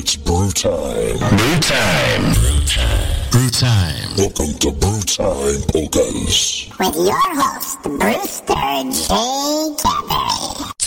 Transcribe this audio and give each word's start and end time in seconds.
It's 0.00 0.14
brew 0.14 0.48
time. 0.52 1.18
Brew 1.18 1.58
time. 1.58 2.32
Brew 2.34 2.60
time. 2.66 3.30
Brew 3.32 3.50
time. 3.50 4.16
Welcome 4.16 4.54
to 4.60 4.70
Brew 4.70 5.00
Time 5.00 5.60
Polkas. 5.72 6.70
With 6.78 6.94
your 6.94 7.18
host, 7.34 7.82
Brewster 7.82 8.54
J. 8.92 9.74
Cadbury. 9.82 10.77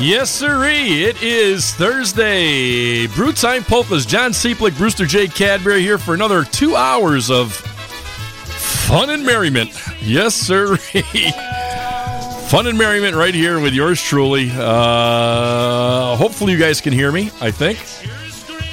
Yes, 0.00 0.30
sirree. 0.30 1.02
It 1.02 1.20
is 1.24 1.74
Thursday. 1.74 3.08
Brew 3.08 3.32
Time 3.32 3.64
Polkas. 3.64 4.06
John 4.06 4.30
Cieplik, 4.30 4.78
Brewster 4.78 5.06
J. 5.06 5.26
Cadbury 5.26 5.80
here 5.80 5.98
for 5.98 6.14
another 6.14 6.44
two 6.44 6.76
hours 6.76 7.32
of 7.32 7.52
fun 7.52 9.10
and 9.10 9.26
merriment. 9.26 9.70
Yes, 10.00 10.36
sirree. 10.36 10.78
fun 12.48 12.68
and 12.68 12.78
merriment 12.78 13.16
right 13.16 13.34
here 13.34 13.58
with 13.58 13.74
yours 13.74 14.00
truly. 14.00 14.52
Uh, 14.54 16.14
hopefully, 16.14 16.52
you 16.52 16.58
guys 16.60 16.80
can 16.80 16.92
hear 16.92 17.10
me, 17.10 17.32
I 17.40 17.50
think. 17.50 17.80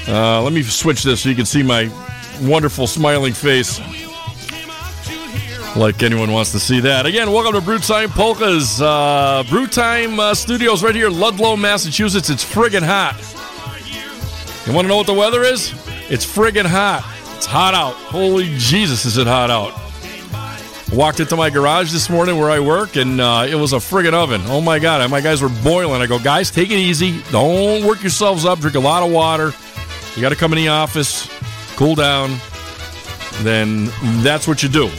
Uh, 0.08 0.40
let 0.42 0.52
me 0.52 0.62
switch 0.62 1.02
this 1.02 1.22
so 1.22 1.28
you 1.28 1.34
can 1.34 1.44
see 1.44 1.64
my 1.64 1.90
wonderful 2.40 2.86
smiling 2.86 3.32
face. 3.32 3.80
Like 5.76 6.02
anyone 6.02 6.32
wants 6.32 6.52
to 6.52 6.58
see 6.58 6.80
that. 6.80 7.04
Again, 7.04 7.30
welcome 7.30 7.52
to 7.52 7.60
Brew 7.60 7.78
Time 7.78 8.08
Polkas. 8.08 8.80
Uh, 8.80 9.44
Brew 9.50 9.66
Time 9.66 10.18
uh, 10.18 10.34
Studios 10.34 10.82
right 10.82 10.94
here 10.94 11.08
in 11.08 11.20
Ludlow, 11.20 11.54
Massachusetts. 11.54 12.30
It's 12.30 12.42
friggin' 12.42 12.82
hot. 12.82 13.14
You 14.66 14.72
want 14.72 14.86
to 14.86 14.88
know 14.88 14.96
what 14.96 15.06
the 15.06 15.12
weather 15.12 15.42
is? 15.42 15.74
It's 16.08 16.24
friggin' 16.24 16.64
hot. 16.64 17.04
It's 17.36 17.44
hot 17.44 17.74
out. 17.74 17.92
Holy 17.92 18.56
Jesus, 18.56 19.04
is 19.04 19.18
it 19.18 19.26
hot 19.26 19.50
out. 19.50 19.74
Walked 20.96 21.20
into 21.20 21.36
my 21.36 21.50
garage 21.50 21.92
this 21.92 22.08
morning 22.08 22.38
where 22.38 22.50
I 22.50 22.58
work, 22.58 22.96
and 22.96 23.20
uh, 23.20 23.46
it 23.46 23.56
was 23.56 23.74
a 23.74 23.76
friggin' 23.76 24.14
oven. 24.14 24.40
Oh 24.46 24.62
my 24.62 24.78
God, 24.78 25.08
my 25.10 25.20
guys 25.20 25.42
were 25.42 25.50
boiling. 25.62 26.00
I 26.00 26.06
go, 26.06 26.18
guys, 26.18 26.50
take 26.50 26.70
it 26.70 26.78
easy. 26.78 27.20
Don't 27.30 27.84
work 27.84 28.00
yourselves 28.00 28.46
up. 28.46 28.60
Drink 28.60 28.76
a 28.76 28.80
lot 28.80 29.02
of 29.02 29.12
water. 29.12 29.52
You 30.14 30.22
got 30.22 30.30
to 30.30 30.36
come 30.36 30.54
in 30.54 30.56
the 30.56 30.68
office, 30.68 31.28
cool 31.76 31.94
down. 31.94 32.38
Then 33.42 33.90
that's 34.22 34.48
what 34.48 34.62
you 34.62 34.70
do 34.70 34.90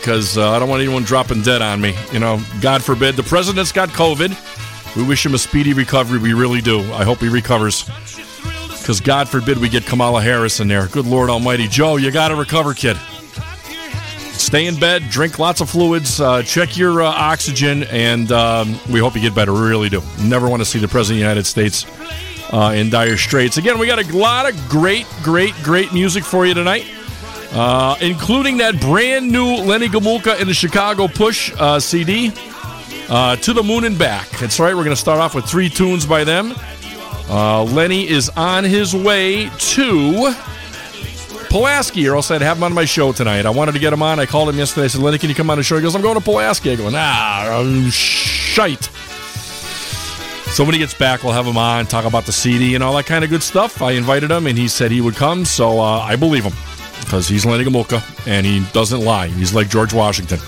because 0.00 0.38
uh, 0.38 0.50
I 0.50 0.58
don't 0.58 0.68
want 0.68 0.82
anyone 0.82 1.02
dropping 1.02 1.42
dead 1.42 1.62
on 1.62 1.80
me. 1.80 1.94
You 2.12 2.18
know, 2.18 2.40
God 2.60 2.82
forbid. 2.82 3.16
The 3.16 3.22
president's 3.22 3.70
got 3.70 3.90
COVID. 3.90 4.96
We 4.96 5.04
wish 5.04 5.24
him 5.24 5.34
a 5.34 5.38
speedy 5.38 5.72
recovery. 5.74 6.18
We 6.18 6.32
really 6.32 6.60
do. 6.60 6.80
I 6.92 7.04
hope 7.04 7.18
he 7.18 7.28
recovers. 7.28 7.84
Because 8.78 9.00
God 9.00 9.28
forbid 9.28 9.58
we 9.58 9.68
get 9.68 9.86
Kamala 9.86 10.22
Harris 10.22 10.58
in 10.58 10.68
there. 10.68 10.88
Good 10.88 11.06
Lord 11.06 11.30
Almighty. 11.30 11.68
Joe, 11.68 11.96
you 11.96 12.10
got 12.10 12.28
to 12.28 12.34
recover, 12.34 12.74
kid. 12.74 12.96
Stay 14.32 14.66
in 14.66 14.80
bed, 14.80 15.04
drink 15.10 15.38
lots 15.38 15.60
of 15.60 15.68
fluids, 15.68 16.18
uh, 16.18 16.42
check 16.42 16.76
your 16.76 17.02
uh, 17.02 17.06
oxygen, 17.06 17.84
and 17.84 18.32
um, 18.32 18.80
we 18.90 18.98
hope 18.98 19.14
you 19.14 19.20
get 19.20 19.34
better. 19.34 19.52
We 19.52 19.60
really 19.60 19.90
do. 19.90 20.02
Never 20.22 20.48
want 20.48 20.62
to 20.62 20.64
see 20.64 20.78
the 20.78 20.88
President 20.88 21.18
of 21.18 21.24
the 21.24 21.28
United 21.28 21.46
States 21.46 21.86
uh, 22.50 22.72
in 22.74 22.88
dire 22.88 23.18
straits. 23.18 23.58
Again, 23.58 23.78
we 23.78 23.86
got 23.86 24.02
a 24.02 24.16
lot 24.16 24.48
of 24.50 24.68
great, 24.68 25.06
great, 25.22 25.54
great 25.62 25.92
music 25.92 26.24
for 26.24 26.46
you 26.46 26.54
tonight. 26.54 26.86
Uh, 27.52 27.96
including 28.00 28.58
that 28.58 28.80
brand 28.80 29.30
new 29.30 29.56
Lenny 29.56 29.88
Gomulka 29.88 30.38
and 30.40 30.48
the 30.48 30.54
Chicago 30.54 31.08
Push 31.08 31.52
uh, 31.58 31.80
CD, 31.80 32.32
uh, 33.08 33.34
To 33.36 33.52
the 33.52 33.62
Moon 33.62 33.84
and 33.84 33.98
Back. 33.98 34.28
That's 34.38 34.60
right, 34.60 34.74
we're 34.74 34.84
going 34.84 34.94
to 34.94 35.00
start 35.00 35.18
off 35.18 35.34
with 35.34 35.46
three 35.46 35.68
tunes 35.68 36.06
by 36.06 36.22
them. 36.22 36.54
Uh, 37.28 37.64
Lenny 37.64 38.08
is 38.08 38.28
on 38.30 38.62
his 38.62 38.94
way 38.94 39.50
to 39.58 40.32
Pulaski, 41.48 42.08
or 42.08 42.14
else 42.14 42.30
I'd 42.30 42.40
have 42.40 42.58
him 42.58 42.62
on 42.62 42.72
my 42.72 42.84
show 42.84 43.12
tonight. 43.12 43.46
I 43.46 43.50
wanted 43.50 43.72
to 43.72 43.80
get 43.80 43.92
him 43.92 44.02
on. 44.02 44.20
I 44.20 44.26
called 44.26 44.48
him 44.48 44.56
yesterday. 44.56 44.84
I 44.84 44.88
said, 44.88 45.00
Lenny, 45.00 45.18
can 45.18 45.28
you 45.28 45.34
come 45.34 45.50
on 45.50 45.58
the 45.58 45.64
show? 45.64 45.74
He 45.74 45.82
goes, 45.82 45.96
I'm 45.96 46.02
going 46.02 46.16
to 46.16 46.20
Pulaski. 46.20 46.70
I 46.70 46.76
go, 46.76 46.88
nah, 46.88 47.90
shite. 47.90 48.84
So 50.54 50.64
when 50.64 50.74
he 50.74 50.78
gets 50.78 50.94
back, 50.94 51.24
we'll 51.24 51.32
have 51.32 51.46
him 51.46 51.56
on, 51.56 51.86
talk 51.86 52.04
about 52.04 52.26
the 52.26 52.32
CD 52.32 52.76
and 52.76 52.84
all 52.84 52.94
that 52.94 53.06
kind 53.06 53.24
of 53.24 53.30
good 53.30 53.42
stuff. 53.42 53.82
I 53.82 53.92
invited 53.92 54.30
him, 54.30 54.46
and 54.46 54.56
he 54.56 54.68
said 54.68 54.92
he 54.92 55.00
would 55.00 55.16
come, 55.16 55.44
so 55.44 55.80
uh, 55.80 55.98
I 55.98 56.14
believe 56.14 56.44
him 56.44 56.52
because 57.00 57.28
he's 57.28 57.44
Lenny 57.44 57.64
Gomulka 57.64 58.02
and 58.26 58.46
he 58.46 58.64
doesn't 58.72 59.00
lie. 59.00 59.28
He's 59.28 59.54
like 59.54 59.68
George 59.68 59.92
Washington. 59.92 60.38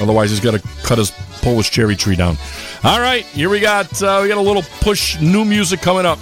Otherwise, 0.00 0.30
he's 0.30 0.40
got 0.40 0.52
to 0.52 0.68
cut 0.84 0.98
his 0.98 1.10
Polish 1.42 1.70
cherry 1.70 1.96
tree 1.96 2.16
down. 2.16 2.36
All 2.84 3.00
right, 3.00 3.24
here 3.26 3.48
we 3.48 3.60
got 3.60 4.02
uh, 4.02 4.20
we 4.22 4.28
got 4.28 4.38
a 4.38 4.40
little 4.40 4.62
push 4.80 5.20
new 5.20 5.44
music 5.44 5.80
coming 5.80 6.06
up. 6.06 6.18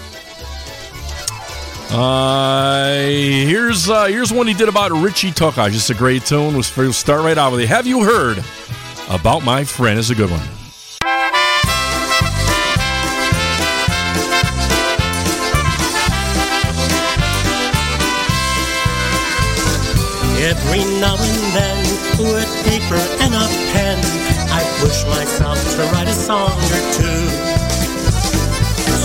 Uh, 1.90 2.94
here's 2.96 3.88
uh, 3.88 4.06
here's 4.06 4.32
one 4.32 4.46
he 4.46 4.54
did 4.54 4.68
about 4.68 4.90
Richie 4.90 5.30
Tokaj. 5.30 5.70
Just 5.70 5.90
a 5.90 5.94
great 5.94 6.24
tune. 6.24 6.54
We'll 6.54 6.92
start 6.92 7.22
right 7.22 7.38
out 7.38 7.52
with 7.52 7.60
it. 7.60 7.68
Have 7.68 7.86
you 7.86 8.02
heard 8.02 8.42
about 9.08 9.44
my 9.44 9.64
friend? 9.64 9.98
Is 9.98 10.10
a 10.10 10.14
good 10.14 10.30
one. 10.30 10.55
Every 20.46 20.84
now 21.02 21.16
and 21.18 21.42
then, 21.58 21.82
with 22.22 22.46
paper 22.62 23.02
and 23.18 23.34
a 23.34 23.46
pen, 23.74 23.98
I 24.54 24.62
push 24.78 25.02
myself 25.06 25.58
to 25.74 25.82
write 25.90 26.06
a 26.06 26.12
song 26.14 26.54
or 26.70 26.82
two. 26.94 27.22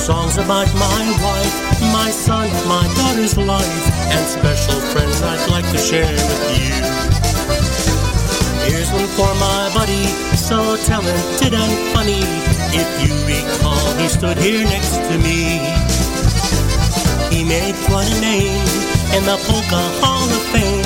Songs 0.05 0.37
about 0.37 0.69
my 0.75 1.01
wife, 1.17 1.81
my 1.91 2.11
son, 2.11 2.47
my 2.69 2.85
daughter's 2.93 3.35
life, 3.39 3.85
and 4.13 4.23
special 4.29 4.79
friends 4.93 5.23
I'd 5.23 5.49
like 5.49 5.65
to 5.71 5.79
share 5.79 6.13
with 6.13 6.45
you. 6.61 6.77
Here's 8.69 8.91
one 8.91 9.09
for 9.17 9.33
my 9.41 9.71
buddy, 9.73 10.05
so 10.37 10.77
talented 10.85 11.55
and 11.55 11.73
funny. 11.89 12.21
If 12.69 12.89
you 13.01 13.17
recall, 13.25 13.95
he 13.95 14.07
stood 14.09 14.37
here 14.37 14.63
next 14.65 14.93
to 15.09 15.17
me. 15.17 15.57
He 17.33 17.43
made 17.43 17.73
quite 17.89 18.11
a 18.13 18.21
name 18.21 18.61
in 19.17 19.25
the 19.25 19.37
Polka 19.49 19.81
Hall 20.05 20.29
of 20.29 20.43
Fame 20.53 20.80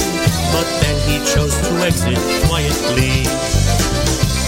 exit 1.86 2.18
quietly. 2.48 3.26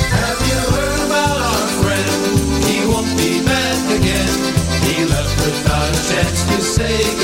Have 0.10 0.42
you 0.50 0.58
heard 0.74 1.06
about 1.06 1.38
our 1.38 1.68
friend? 1.84 2.66
He 2.66 2.84
won't 2.88 3.16
be 3.16 3.46
back 3.46 4.00
again. 4.00 4.28
He 4.82 5.06
left 5.06 5.38
without 5.46 5.90
a 5.90 6.02
chance 6.10 6.44
to 6.46 6.62
say 6.62 7.17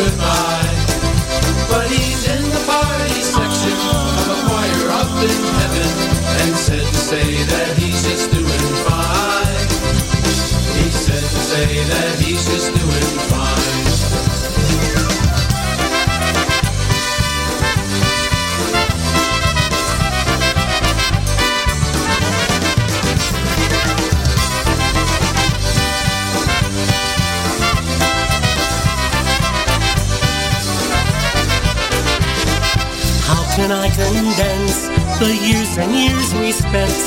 the 35.23 35.35
years 35.47 35.77
and 35.77 35.91
years 35.95 36.33
we 36.35 36.51
spent 36.51 36.99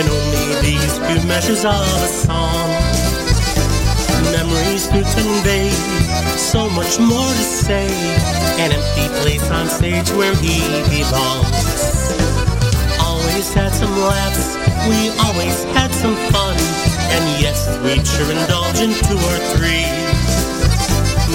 in 0.00 0.08
only 0.08 0.48
these 0.64 0.96
few 1.04 1.20
measures 1.28 1.62
of 1.64 1.76
a 1.76 2.08
song? 2.08 2.68
Memories 4.32 4.88
to 4.88 5.04
convey, 5.04 5.68
so 6.40 6.70
much 6.70 6.98
more 6.98 7.28
to 7.28 7.44
say. 7.44 7.88
An 8.64 8.72
empty 8.72 9.08
place 9.20 9.50
on 9.50 9.68
stage 9.68 10.08
where 10.16 10.34
he 10.36 10.56
belongs. 10.88 11.76
Always 13.04 13.52
had 13.52 13.72
some 13.76 13.92
laughs, 14.08 14.56
we 14.88 15.12
always 15.26 15.64
had 15.76 15.92
some 15.92 16.16
fun, 16.32 16.56
and 17.12 17.24
yes, 17.44 17.68
we'd 17.84 18.06
sure 18.06 18.30
indulge 18.32 18.80
in 18.80 18.92
two 19.04 19.20
or 19.20 19.38
three. 19.52 19.84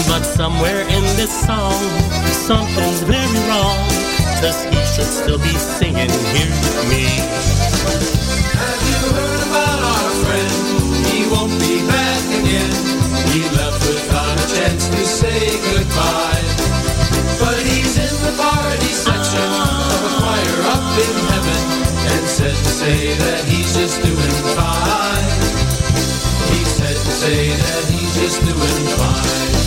But 0.10 0.24
somewhere 0.24 0.81
in 0.81 1.04
this 1.22 1.33
song, 1.45 1.77
something's 2.50 3.04
very 3.04 3.39
wrong. 3.48 3.77
Cause 4.42 4.63
he 4.66 4.84
should 4.95 5.12
still 5.12 5.39
be 5.39 5.51
singing 5.59 6.07
here 6.31 6.56
with 6.56 6.88
me. 6.88 7.03
Have 8.56 8.81
you 8.88 9.00
heard 9.12 9.42
about 9.44 9.80
our 9.92 10.09
friend? 10.24 10.56
He 11.12 11.27
won't 11.27 11.51
be 11.59 11.83
back 11.83 12.24
again. 12.39 12.71
He 13.36 13.44
left 13.59 13.83
without 13.83 14.39
a 14.39 14.47
chance 14.56 14.88
to 14.88 15.03
say 15.03 15.51
goodbye. 15.68 16.47
But 17.44 17.59
he's 17.68 18.00
in 18.00 18.15
the 18.24 18.39
party 18.39 18.92
section 18.95 19.44
of 19.44 20.00
a 20.00 20.12
choir 20.15 20.59
up 20.71 20.88
in 20.95 21.15
heaven 21.27 21.62
and 22.15 22.24
said 22.31 22.56
to 22.56 22.71
say 22.80 23.18
that 23.19 23.44
he's 23.51 23.75
just 23.75 24.00
doing 24.00 24.36
fine. 24.56 25.27
He 26.56 26.63
said 26.63 26.95
to 26.95 27.12
say 27.19 27.51
that 27.51 27.83
he's 27.91 28.15
just 28.15 28.39
doing 28.48 28.88
fine. 28.95 29.64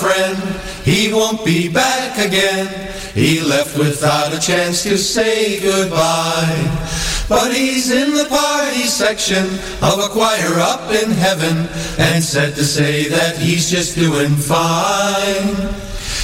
Friend. 0.00 0.36
He 0.84 1.12
won't 1.12 1.44
be 1.44 1.68
back 1.68 2.18
again. 2.18 2.66
He 3.14 3.40
left 3.40 3.76
without 3.76 4.32
a 4.32 4.40
chance 4.40 4.82
to 4.84 4.96
say 4.96 5.60
goodbye. 5.60 6.86
But 7.28 7.54
he's 7.54 7.92
in 7.92 8.14
the 8.14 8.24
party 8.28 8.84
section 8.84 9.44
of 9.82 10.00
a 10.00 10.08
choir 10.08 10.58
up 10.58 10.90
in 10.90 11.10
heaven 11.10 11.68
and 11.98 12.24
said 12.24 12.54
to 12.56 12.64
say 12.64 13.08
that 13.08 13.36
he's 13.36 13.70
just 13.70 13.94
doing 13.94 14.34
fine. 14.34 15.54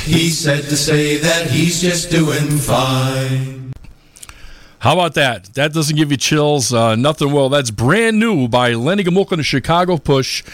He 0.05 0.31
said 0.31 0.65
to 0.65 0.77
say 0.77 1.19
that 1.19 1.51
he's 1.51 1.81
just 1.81 2.11
doing 2.11 2.59
fine. 2.59 3.56
How 4.79 4.93
about 4.93 5.15
that? 5.15 5.47
That 5.55 5.73
doesn't 5.73 5.97
give 5.97 6.11
you 6.11 6.17
chills. 6.17 6.73
Uh, 6.73 6.97
nothing 6.97 7.33
will. 7.33 7.49
That's 7.49 7.71
brand 7.71 8.19
new 8.19 8.47
by 8.47 8.75
Lenny 8.75 9.05
Gomulka 9.05 9.33
and 9.33 9.41
the 9.41 9.45
Chicago 9.45 9.97
Push. 9.97 10.45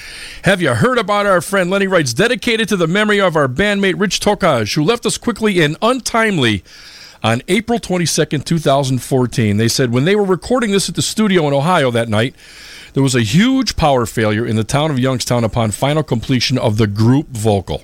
Have 0.44 0.62
you 0.62 0.74
heard 0.74 0.98
about 0.98 1.26
our 1.26 1.40
friend 1.40 1.70
Lenny 1.70 1.88
writes, 1.88 2.14
dedicated 2.14 2.68
to 2.68 2.76
the 2.76 2.86
memory 2.86 3.20
of 3.20 3.34
our 3.34 3.48
bandmate 3.48 3.98
Rich 3.98 4.20
Tokaj, 4.20 4.74
who 4.74 4.84
left 4.84 5.04
us 5.06 5.18
quickly 5.18 5.60
and 5.60 5.76
untimely 5.82 6.62
on 7.22 7.42
April 7.48 7.78
22nd, 7.78 8.44
2014. 8.44 9.56
They 9.56 9.68
said 9.68 9.92
when 9.92 10.04
they 10.04 10.16
were 10.16 10.24
recording 10.24 10.70
this 10.70 10.88
at 10.88 10.94
the 10.94 11.02
studio 11.02 11.46
in 11.48 11.54
Ohio 11.54 11.90
that 11.90 12.08
night, 12.08 12.34
there 12.94 13.02
was 13.02 13.14
a 13.14 13.22
huge 13.22 13.76
power 13.76 14.06
failure 14.06 14.46
in 14.46 14.56
the 14.56 14.64
town 14.64 14.90
of 14.90 14.98
Youngstown 14.98 15.44
upon 15.44 15.70
final 15.70 16.02
completion 16.02 16.58
of 16.58 16.78
the 16.78 16.86
group 16.86 17.28
vocal. 17.28 17.82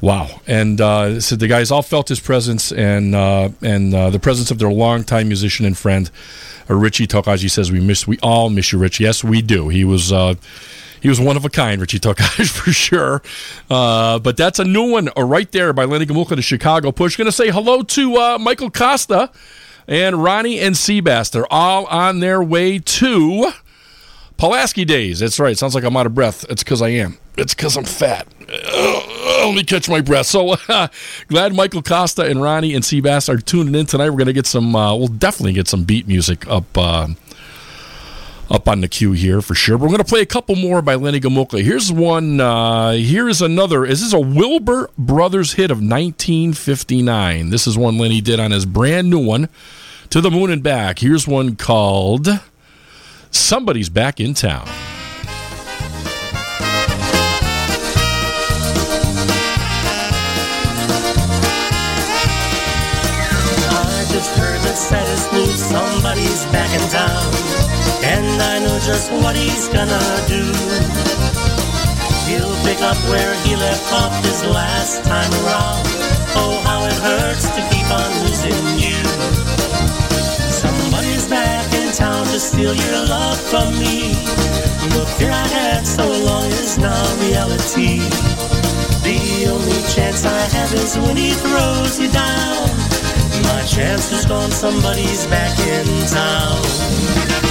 Wow! 0.00 0.40
And 0.46 0.80
uh, 0.80 1.20
so 1.20 1.36
the 1.36 1.46
guys 1.46 1.70
all 1.70 1.82
felt 1.82 2.08
his 2.08 2.20
presence 2.20 2.72
and 2.72 3.14
uh, 3.14 3.50
and 3.60 3.94
uh, 3.94 4.10
the 4.10 4.18
presence 4.18 4.50
of 4.50 4.58
their 4.58 4.72
longtime 4.72 5.28
musician 5.28 5.66
and 5.66 5.76
friend, 5.76 6.10
uh, 6.70 6.74
Richie 6.74 7.06
Tokaji. 7.06 7.50
Says 7.50 7.70
we 7.70 7.80
miss, 7.80 8.06
we 8.06 8.18
all 8.22 8.48
miss 8.48 8.72
you, 8.72 8.78
Rich. 8.78 8.98
Yes, 8.98 9.22
we 9.22 9.42
do. 9.42 9.68
He 9.68 9.84
was 9.84 10.10
uh, 10.10 10.34
he 11.02 11.10
was 11.10 11.20
one 11.20 11.36
of 11.36 11.44
a 11.44 11.50
kind, 11.50 11.80
Richie 11.82 11.98
Tokaji 11.98 12.48
for 12.64 12.72
sure. 12.72 13.22
Uh, 13.68 14.18
but 14.18 14.38
that's 14.38 14.58
a 14.58 14.64
new 14.64 14.90
one 14.90 15.10
right 15.16 15.50
there 15.52 15.74
by 15.74 15.84
Lenny 15.84 16.06
Gomulka, 16.06 16.34
the 16.34 16.42
Chicago 16.42 16.92
Push. 16.92 17.16
Going 17.16 17.26
to 17.26 17.32
say 17.32 17.50
hello 17.50 17.82
to 17.82 18.38
Michael 18.38 18.70
Costa 18.70 19.30
and 19.86 20.22
Ronnie 20.22 20.60
and 20.60 20.74
Seabass. 20.76 21.30
They're 21.30 21.52
all 21.52 21.84
on 21.86 22.20
their 22.20 22.42
way 22.42 22.78
to. 22.78 23.52
Pulaski 24.38 24.86
Days. 24.86 25.18
That's 25.18 25.38
right. 25.38 25.58
Sounds 25.58 25.74
like 25.74 25.84
I'm 25.84 25.94
out 25.98 26.06
of 26.06 26.14
breath. 26.14 26.46
It's 26.48 26.64
because 26.64 26.80
I 26.80 26.88
am. 26.88 27.18
It's 27.36 27.52
because 27.54 27.76
I'm 27.76 27.84
fat. 27.84 28.26
Let 29.46 29.54
me 29.54 29.64
catch 29.64 29.88
my 29.88 30.00
breath. 30.00 30.26
So 30.26 30.56
uh, 30.68 30.88
glad 31.28 31.54
Michael 31.54 31.82
Costa 31.82 32.22
and 32.22 32.42
Ronnie 32.42 32.74
and 32.74 32.84
Seabass 32.84 33.28
are 33.28 33.38
tuning 33.38 33.74
in 33.74 33.86
tonight. 33.86 34.10
We're 34.10 34.16
going 34.16 34.26
to 34.26 34.32
get 34.32 34.46
some, 34.46 34.74
uh, 34.76 34.94
we'll 34.94 35.08
definitely 35.08 35.54
get 35.54 35.68
some 35.68 35.84
beat 35.84 36.06
music 36.06 36.46
up. 36.48 36.64
Uh, 36.76 37.08
up 38.50 38.68
on 38.68 38.80
the 38.80 38.88
queue 38.88 39.12
here 39.12 39.40
for 39.40 39.54
sure. 39.54 39.78
But 39.78 39.84
we're 39.84 39.90
going 39.90 39.98
to 39.98 40.04
play 40.04 40.22
a 40.22 40.26
couple 40.26 40.56
more 40.56 40.82
by 40.82 40.96
Lenny 40.96 41.20
Gomulka. 41.20 41.62
Here's 41.62 41.92
one. 41.92 42.40
Uh, 42.40 42.92
here 42.92 43.28
is 43.28 43.40
another. 43.40 43.86
Is 43.86 44.00
this 44.00 44.12
a 44.12 44.18
Wilburn 44.18 44.88
Brothers 44.98 45.52
hit 45.52 45.70
of 45.70 45.78
1959? 45.78 47.50
This 47.50 47.66
is 47.66 47.78
one 47.78 47.96
Lenny 47.96 48.20
did 48.20 48.40
on 48.40 48.50
his 48.50 48.66
brand 48.66 49.08
new 49.08 49.24
one, 49.24 49.48
To 50.10 50.20
the 50.20 50.30
Moon 50.30 50.50
and 50.50 50.62
Back. 50.62 50.98
Here's 50.98 51.28
one 51.28 51.54
called 51.54 52.28
Somebody's 53.30 53.88
Back 53.88 54.18
in 54.18 54.34
Town. 54.34 54.68
Saddest 64.80 65.30
news, 65.32 65.60
somebody's 65.60 66.44
back 66.56 66.72
in 66.72 66.80
town. 66.88 67.28
And 68.00 68.40
I 68.40 68.64
know 68.64 68.78
just 68.80 69.12
what 69.12 69.36
he's 69.36 69.68
gonna 69.68 70.00
do. 70.24 70.40
He'll 72.24 72.56
pick 72.64 72.80
up 72.80 72.96
where 73.12 73.34
he 73.44 73.56
left 73.56 73.92
off 73.92 74.14
his 74.24 74.42
last 74.44 75.04
time 75.04 75.32
around. 75.44 75.84
Oh, 76.32 76.56
how 76.64 76.80
it 76.88 76.96
hurts 77.04 77.44
to 77.52 77.60
keep 77.68 77.88
on 77.92 78.10
losing 78.24 78.64
you. 78.80 78.96
Somebody's 80.48 81.28
back 81.28 81.68
in 81.74 81.92
town 81.92 82.24
to 82.32 82.40
steal 82.40 82.74
your 82.74 83.04
love 83.04 83.38
from 83.52 83.76
me. 83.78 84.16
The 84.96 85.04
fear 85.18 85.30
I 85.30 85.46
had 85.60 85.86
so 85.86 86.08
long 86.08 86.48
is 86.64 86.78
now 86.78 87.04
reality. 87.20 88.00
The 89.04 89.46
only 89.52 89.80
chance 89.92 90.24
I 90.24 90.40
have 90.56 90.72
is 90.72 90.96
when 90.96 91.16
he 91.18 91.32
throws 91.32 92.00
you 92.00 92.10
down. 92.10 92.99
My 93.42 93.62
chance 93.64 94.12
is 94.12 94.24
gone, 94.26 94.50
somebody's 94.50 95.26
back 95.26 95.58
in 95.60 95.86
town. 96.06 97.49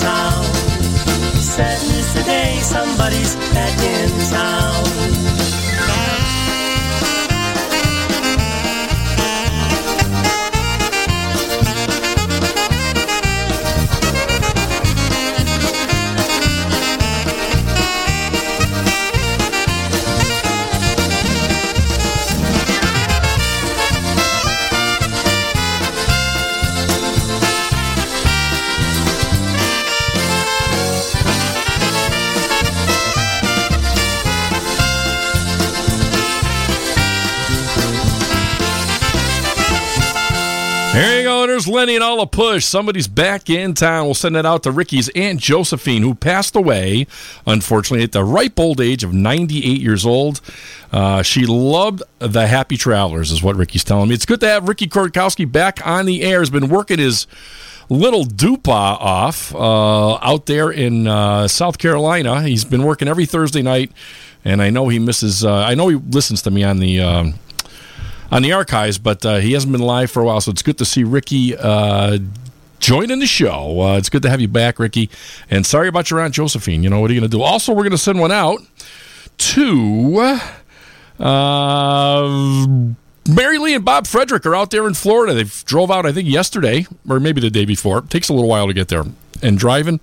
Town. 0.00 0.44
Today, 2.14 2.58
somebody's 2.62 3.36
back 3.52 3.78
in 3.80 4.08
town. 4.30 5.09
Lenny 41.70 41.94
and 41.94 42.04
all 42.04 42.18
the 42.18 42.26
push. 42.26 42.64
Somebody's 42.64 43.08
back 43.08 43.48
in 43.48 43.74
town. 43.74 44.04
We'll 44.04 44.14
send 44.14 44.36
it 44.36 44.44
out 44.44 44.64
to 44.64 44.70
Ricky's 44.70 45.08
Aunt 45.10 45.40
Josephine, 45.40 46.02
who 46.02 46.14
passed 46.14 46.56
away, 46.56 47.06
unfortunately, 47.46 48.04
at 48.04 48.12
the 48.12 48.24
ripe 48.24 48.58
old 48.58 48.80
age 48.80 49.04
of 49.04 49.14
98 49.14 49.80
years 49.80 50.04
old. 50.04 50.40
Uh, 50.92 51.22
she 51.22 51.46
loved 51.46 52.02
the 52.18 52.46
Happy 52.46 52.76
Travelers, 52.76 53.30
is 53.30 53.42
what 53.42 53.56
Ricky's 53.56 53.84
telling 53.84 54.08
me. 54.08 54.14
It's 54.14 54.26
good 54.26 54.40
to 54.40 54.48
have 54.48 54.68
Ricky 54.68 54.88
Kortkowski 54.88 55.50
back 55.50 55.86
on 55.86 56.06
the 56.06 56.22
air. 56.22 56.40
Has 56.40 56.50
been 56.50 56.68
working 56.68 56.98
his 56.98 57.26
little 57.88 58.24
dupa 58.24 58.68
off 58.68 59.54
uh, 59.54 60.14
out 60.16 60.46
there 60.46 60.70
in 60.70 61.06
uh, 61.06 61.48
South 61.48 61.78
Carolina. 61.78 62.42
He's 62.42 62.64
been 62.64 62.82
working 62.82 63.08
every 63.08 63.26
Thursday 63.26 63.62
night, 63.62 63.92
and 64.44 64.60
I 64.62 64.70
know 64.70 64.88
he 64.88 64.98
misses. 64.98 65.44
Uh, 65.44 65.54
I 65.54 65.74
know 65.74 65.88
he 65.88 65.96
listens 65.96 66.42
to 66.42 66.50
me 66.50 66.64
on 66.64 66.78
the. 66.78 67.00
Um, 67.00 67.34
on 68.30 68.42
the 68.42 68.52
archives, 68.52 68.98
but 68.98 69.24
uh, 69.26 69.36
he 69.38 69.52
hasn't 69.52 69.72
been 69.72 69.82
live 69.82 70.10
for 70.10 70.22
a 70.22 70.24
while, 70.24 70.40
so 70.40 70.50
it's 70.50 70.62
good 70.62 70.78
to 70.78 70.84
see 70.84 71.04
Ricky 71.04 71.56
uh, 71.56 72.18
joining 72.78 73.18
the 73.18 73.26
show. 73.26 73.80
Uh, 73.80 73.96
it's 73.98 74.08
good 74.08 74.22
to 74.22 74.30
have 74.30 74.40
you 74.40 74.48
back, 74.48 74.78
Ricky. 74.78 75.10
And 75.50 75.66
sorry 75.66 75.88
about 75.88 76.10
your 76.10 76.20
Aunt 76.20 76.34
Josephine. 76.34 76.82
You 76.82 76.90
know, 76.90 77.00
what 77.00 77.10
are 77.10 77.14
you 77.14 77.20
going 77.20 77.30
to 77.30 77.36
do? 77.36 77.42
Also, 77.42 77.72
we're 77.72 77.82
going 77.82 77.90
to 77.92 77.98
send 77.98 78.20
one 78.20 78.32
out 78.32 78.60
to. 79.38 80.38
Uh, 81.18 82.66
Mary 83.28 83.58
Lee 83.58 83.74
and 83.74 83.84
Bob 83.84 84.06
Frederick 84.06 84.46
are 84.46 84.54
out 84.54 84.70
there 84.70 84.86
in 84.86 84.94
Florida. 84.94 85.34
They 85.34 85.44
drove 85.64 85.90
out, 85.90 86.06
I 86.06 86.12
think, 86.12 86.28
yesterday 86.28 86.86
or 87.08 87.20
maybe 87.20 87.40
the 87.40 87.50
day 87.50 87.64
before. 87.64 87.98
It 87.98 88.10
takes 88.10 88.28
a 88.28 88.32
little 88.32 88.48
while 88.48 88.66
to 88.66 88.72
get 88.72 88.88
there. 88.88 89.04
and 89.42 89.58
driving, 89.58 90.00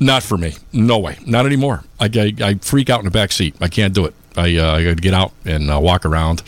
not 0.00 0.22
for 0.22 0.38
me. 0.38 0.54
No 0.72 0.98
way. 0.98 1.18
Not 1.26 1.46
anymore. 1.46 1.84
I, 2.00 2.06
I, 2.06 2.34
I 2.42 2.54
freak 2.54 2.90
out 2.90 3.00
in 3.00 3.04
the 3.04 3.10
back 3.10 3.32
seat. 3.32 3.54
I 3.60 3.68
can't 3.68 3.94
do 3.94 4.04
it. 4.06 4.14
I, 4.36 4.56
uh, 4.56 4.76
I 4.76 4.84
got 4.84 4.96
to 4.96 5.02
get 5.02 5.14
out 5.14 5.32
and 5.44 5.70
uh, 5.70 5.78
walk 5.78 6.06
around 6.06 6.42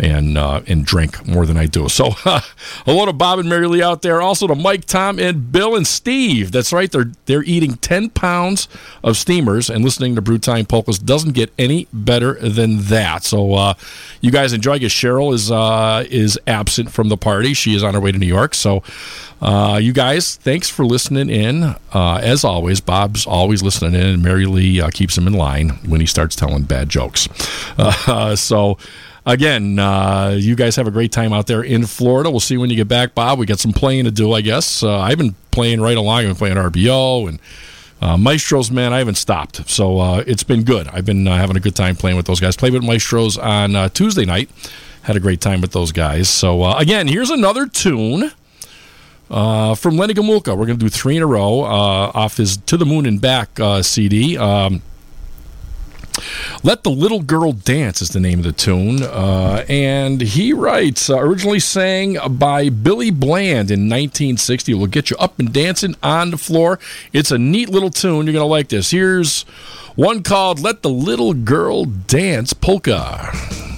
and 0.00 0.38
uh, 0.38 0.62
and 0.66 0.84
drink 0.84 1.26
more 1.26 1.46
than 1.46 1.56
I 1.56 1.66
do. 1.66 1.88
So, 1.88 2.10
hello 2.84 3.06
to 3.06 3.12
Bob 3.12 3.38
and 3.38 3.48
Mary 3.48 3.66
Lee 3.66 3.82
out 3.82 4.02
there. 4.02 4.22
Also 4.22 4.46
to 4.46 4.54
Mike, 4.54 4.86
Tom, 4.86 5.18
and 5.18 5.52
Bill 5.52 5.76
and 5.76 5.86
Steve. 5.86 6.50
That's 6.52 6.72
right. 6.72 6.90
They're 6.90 7.12
they're 7.26 7.44
eating 7.44 7.74
ten 7.74 8.08
pounds 8.10 8.66
of 9.04 9.16
steamers 9.16 9.68
and 9.68 9.84
listening 9.84 10.14
to 10.14 10.22
Brew 10.22 10.38
Time 10.38 10.64
Polkas 10.64 10.98
doesn't 10.98 11.32
get 11.32 11.52
any 11.58 11.86
better 11.92 12.34
than 12.34 12.78
that. 12.84 13.24
So, 13.24 13.54
uh, 13.54 13.74
you 14.20 14.30
guys 14.30 14.52
enjoy. 14.52 14.78
Guess 14.78 14.92
Cheryl 14.92 15.34
is 15.34 15.50
uh, 15.50 16.04
is 16.08 16.38
absent 16.46 16.90
from 16.90 17.08
the 17.08 17.16
party. 17.16 17.54
She 17.54 17.74
is 17.74 17.84
on 17.84 17.94
her 17.94 18.00
way 18.00 18.12
to 18.12 18.18
New 18.18 18.26
York. 18.26 18.54
So. 18.54 18.82
Uh, 19.42 19.78
you 19.82 19.94
guys, 19.94 20.36
thanks 20.36 20.68
for 20.68 20.84
listening 20.84 21.30
in. 21.30 21.62
Uh, 21.94 22.20
as 22.22 22.44
always, 22.44 22.82
Bob's 22.82 23.26
always 23.26 23.62
listening 23.62 23.94
in, 23.94 24.06
and 24.06 24.22
Mary 24.22 24.44
Lee 24.44 24.82
uh, 24.82 24.90
keeps 24.90 25.16
him 25.16 25.26
in 25.26 25.32
line 25.32 25.70
when 25.88 25.98
he 25.98 26.06
starts 26.06 26.36
telling 26.36 26.64
bad 26.64 26.90
jokes. 26.90 27.26
Uh, 28.06 28.36
so, 28.36 28.76
again, 29.26 29.78
uh, 29.78 30.36
you 30.38 30.54
guys 30.54 30.76
have 30.76 30.86
a 30.86 30.90
great 30.90 31.12
time 31.12 31.32
out 31.32 31.46
there 31.46 31.62
in 31.62 31.86
Florida. 31.86 32.30
We'll 32.30 32.40
see 32.40 32.56
when 32.56 32.70
you 32.70 32.76
get 32.76 32.88
back, 32.88 33.14
Bob. 33.14 33.38
We 33.38 33.46
got 33.46 33.58
some 33.58 33.72
playing 33.72 34.04
to 34.04 34.10
do, 34.10 34.32
I 34.32 34.40
guess. 34.40 34.82
Uh, 34.82 34.98
I've 34.98 35.18
been 35.18 35.34
playing 35.50 35.80
right 35.80 35.96
along. 35.96 36.20
I've 36.20 36.26
been 36.26 36.36
playing 36.36 36.56
RBO 36.56 37.28
and 37.28 37.38
uh, 38.00 38.16
Maestros, 38.16 38.70
man, 38.70 38.92
I 38.92 38.98
haven't 38.98 39.16
stopped. 39.16 39.68
So 39.68 39.98
uh, 39.98 40.24
it's 40.26 40.42
been 40.42 40.64
good. 40.64 40.88
I've 40.88 41.04
been 41.04 41.28
uh, 41.28 41.36
having 41.36 41.56
a 41.56 41.60
good 41.60 41.76
time 41.76 41.96
playing 41.96 42.16
with 42.16 42.26
those 42.26 42.40
guys. 42.40 42.56
Played 42.56 42.72
with 42.72 42.82
Maestros 42.82 43.36
on 43.36 43.76
uh, 43.76 43.88
Tuesday 43.90 44.24
night. 44.24 44.48
Had 45.02 45.16
a 45.16 45.20
great 45.20 45.40
time 45.40 45.60
with 45.60 45.72
those 45.72 45.92
guys. 45.92 46.28
So 46.28 46.64
again, 46.72 47.08
here's 47.08 47.30
another 47.30 47.66
tune. 47.66 48.32
From 49.28 49.96
Lenny 49.96 50.12
Gomulka. 50.12 50.56
We're 50.56 50.66
going 50.66 50.78
to 50.78 50.84
do 50.84 50.88
three 50.88 51.16
in 51.16 51.22
a 51.22 51.26
row 51.26 51.60
off 51.60 52.36
his 52.36 52.56
To 52.56 52.76
the 52.76 52.84
Moon 52.84 53.06
and 53.06 53.20
Back 53.20 53.50
CD. 53.82 54.36
Um, 54.36 54.82
let 56.62 56.82
the 56.82 56.90
Little 56.90 57.20
Girl 57.20 57.52
Dance 57.52 58.02
is 58.02 58.10
the 58.10 58.20
name 58.20 58.40
of 58.40 58.44
the 58.44 58.52
tune. 58.52 59.02
Uh, 59.02 59.64
and 59.68 60.20
he 60.20 60.52
writes, 60.52 61.10
uh, 61.10 61.18
originally 61.18 61.60
sang 61.60 62.18
by 62.38 62.68
Billy 62.68 63.10
Bland 63.10 63.70
in 63.70 63.88
1960. 63.88 64.74
Will 64.74 64.86
get 64.86 65.10
you 65.10 65.16
up 65.16 65.38
and 65.38 65.52
dancing 65.52 65.94
on 66.02 66.30
the 66.30 66.38
floor. 66.38 66.78
It's 67.12 67.30
a 67.30 67.38
neat 67.38 67.68
little 67.68 67.90
tune. 67.90 68.26
You're 68.26 68.32
going 68.32 68.36
to 68.36 68.44
like 68.44 68.68
this. 68.68 68.90
Here's 68.90 69.42
one 69.96 70.22
called 70.22 70.60
Let 70.60 70.82
the 70.82 70.90
Little 70.90 71.34
Girl 71.34 71.84
Dance 71.84 72.52
Polka. 72.52 73.69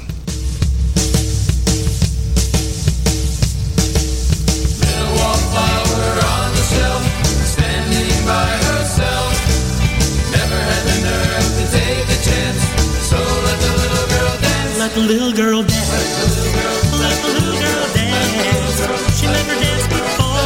Let 14.92 15.00
the 15.00 15.08
little 15.08 15.32
girl 15.32 15.62
dance. 15.62 16.52
Let 17.00 17.16
the 17.24 17.28
little 17.32 17.56
girl 17.56 17.84
dance. 17.96 18.76
She 19.16 19.24
never 19.24 19.56
danced 19.56 19.88
before, 19.88 20.44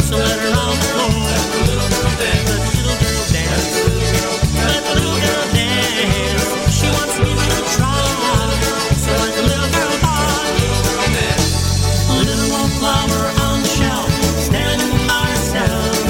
so 0.00 0.16
let 0.16 0.40
her 0.40 0.48
on 0.48 0.80
the 0.80 0.88
floor. 0.88 1.28
Let 1.28 2.40
the 2.40 2.72
little 2.80 2.96
girl 3.04 3.20
dance. 3.28 3.68
Let 4.64 4.80
the 4.80 4.92
little 4.96 5.20
girl 5.20 5.44
dance. 5.52 6.72
She 6.72 6.88
wants 6.88 7.20
to 7.20 7.28
try, 7.76 8.00
so 8.96 9.12
let 9.20 9.36
the 9.36 9.44
little 9.44 9.68
girl. 9.76 9.92
Little 12.16 12.48
on 13.44 13.60
the 13.60 13.68
shelf, 13.68 14.08
standing 14.40 15.04
by 15.04 15.20
herself. 15.36 16.00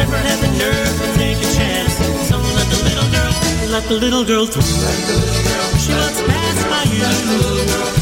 Never 0.00 0.16
had 0.16 0.40
the 0.40 0.48
nerve 0.56 0.96
to 0.96 1.08
take 1.20 1.36
a 1.36 1.48
chance, 1.52 1.92
so 2.24 2.40
let 2.40 2.64
the 2.72 2.80
little 2.88 3.08
girl, 3.12 3.36
let 3.68 3.84
the 3.84 3.96
little 4.00 4.24
girl 4.24 4.46
through. 4.46 4.64
She 5.76 5.92
wants 5.92 6.22
by 6.22 6.39
you, 6.92 7.99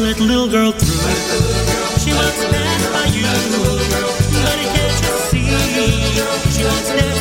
let 0.00 0.16
the 0.16 0.24
little 0.24 0.48
girl 0.48 0.72
through. 0.72 0.88
She 1.98 2.12
wants 2.12 2.40
to 2.42 2.50
dance 2.50 2.86
by 2.88 3.06
you, 3.12 3.24
but 4.42 4.58
can't 4.72 4.98
you 5.04 5.16
see? 5.28 5.44
She 6.50 6.64
wants 6.64 6.88
to 6.90 7.11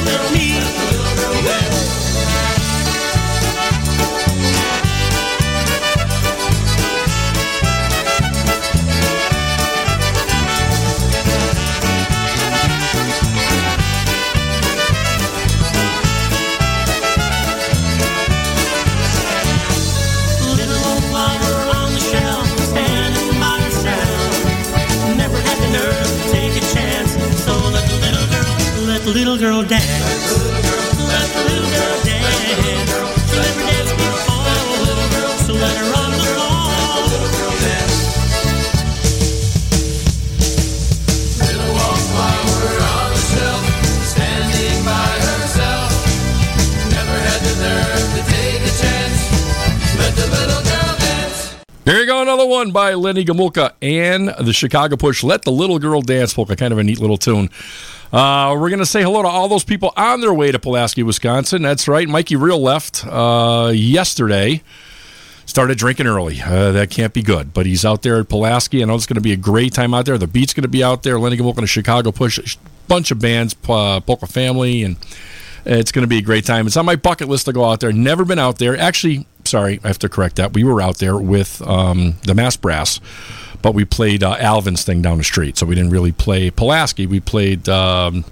the 29.13 29.19
little 29.19 29.37
girl 29.37 29.61
dance. 29.63 29.83
Let 31.07 31.29
the 31.33 31.43
little 31.43 31.69
girl 31.69 32.03
dance. 32.03 32.47
She 32.47 33.35
never 33.35 33.59
danced 33.59 33.95
before, 33.97 34.55
so 35.45 35.53
let 35.53 35.75
her 35.77 35.91
the. 35.91 36.31
Little 41.39 41.71
wallflower 41.75 42.71
on 42.87 43.09
the 43.11 43.19
shelf, 43.31 43.63
standing 44.05 44.79
by 44.85 45.11
herself. 45.27 45.91
Never 46.91 47.17
had 47.19 47.41
the 47.41 47.53
nerve 47.59 48.07
to 48.15 48.21
take 48.31 48.61
a 48.61 48.73
chance, 48.79 49.19
let 49.97 50.15
the 50.15 50.27
little. 50.27 50.61
Here 51.83 51.97
you 51.97 52.05
go, 52.05 52.21
another 52.21 52.45
one 52.45 52.69
by 52.71 52.93
Lenny 52.93 53.25
Gomulka 53.25 53.73
and 53.81 54.29
the 54.39 54.53
Chicago 54.53 54.95
Push. 54.95 55.23
Let 55.23 55.41
the 55.41 55.51
Little 55.51 55.79
Girl 55.79 55.99
Dance 56.01 56.31
Polka. 56.31 56.55
Kind 56.55 56.71
of 56.71 56.77
a 56.77 56.83
neat 56.83 56.99
little 56.99 57.17
tune. 57.17 57.49
Uh, 58.11 58.57
we're 58.59 58.69
going 58.69 58.79
to 58.79 58.85
say 58.85 59.01
hello 59.01 59.21
to 59.21 59.27
all 59.27 59.47
those 59.47 59.63
people 59.63 59.93
on 59.95 60.19
their 60.19 60.33
way 60.33 60.51
to 60.51 60.59
Pulaski, 60.59 61.01
Wisconsin. 61.01 61.61
That's 61.61 61.87
right. 61.87 62.07
Mikey 62.07 62.35
Real 62.35 62.61
left 62.61 63.05
uh, 63.07 63.71
yesterday. 63.73 64.61
Started 65.45 65.77
drinking 65.77 66.07
early. 66.07 66.41
Uh, 66.41 66.71
that 66.73 66.89
can't 66.89 67.13
be 67.13 67.21
good. 67.21 67.53
But 67.53 67.65
he's 67.65 67.85
out 67.85 68.01
there 68.01 68.19
at 68.19 68.27
Pulaski. 68.27 68.81
I 68.81 68.85
know 68.85 68.95
it's 68.95 69.05
going 69.05 69.15
to 69.15 69.21
be 69.21 69.31
a 69.31 69.37
great 69.37 69.73
time 69.73 69.93
out 69.93 70.05
there. 70.05 70.17
The 70.17 70.27
beat's 70.27 70.53
going 70.53 70.63
to 70.63 70.69
be 70.69 70.83
out 70.83 71.03
there. 71.03 71.19
Lenny 71.19 71.37
Gomulka 71.37 71.57
and 71.57 71.63
the 71.63 71.67
Chicago 71.67 72.11
Push. 72.11 72.55
A 72.55 72.59
bunch 72.87 73.11
of 73.11 73.19
bands, 73.19 73.55
uh, 73.67 74.01
Polka 74.01 74.27
Family, 74.27 74.83
and 74.83 74.97
it's 75.65 75.91
going 75.91 76.03
to 76.03 76.07
be 76.07 76.17
a 76.17 76.21
great 76.21 76.45
time. 76.45 76.67
It's 76.67 76.77
on 76.77 76.85
my 76.85 76.95
bucket 76.95 77.29
list 77.29 77.45
to 77.45 77.53
go 77.53 77.63
out 77.65 77.79
there. 77.79 77.91
Never 77.91 78.25
been 78.25 78.39
out 78.39 78.59
there. 78.59 78.77
Actually, 78.77 79.25
sorry, 79.45 79.79
I 79.83 79.87
have 79.87 79.99
to 79.99 80.09
correct 80.09 80.35
that. 80.37 80.53
We 80.53 80.63
were 80.63 80.81
out 80.81 80.97
there 80.97 81.17
with 81.17 81.61
um, 81.61 82.15
the 82.23 82.33
Mass 82.33 82.57
Brass, 82.57 82.99
but 83.61 83.73
we 83.73 83.85
played 83.85 84.23
uh, 84.23 84.35
Alvin's 84.39 84.83
thing 84.83 85.01
down 85.01 85.17
the 85.17 85.23
street. 85.23 85.57
So 85.57 85.65
we 85.65 85.75
didn't 85.75 85.91
really 85.91 86.11
play 86.11 86.49
Pulaski. 86.51 87.05
We 87.07 87.19
played 87.19 87.67
um, 87.69 88.25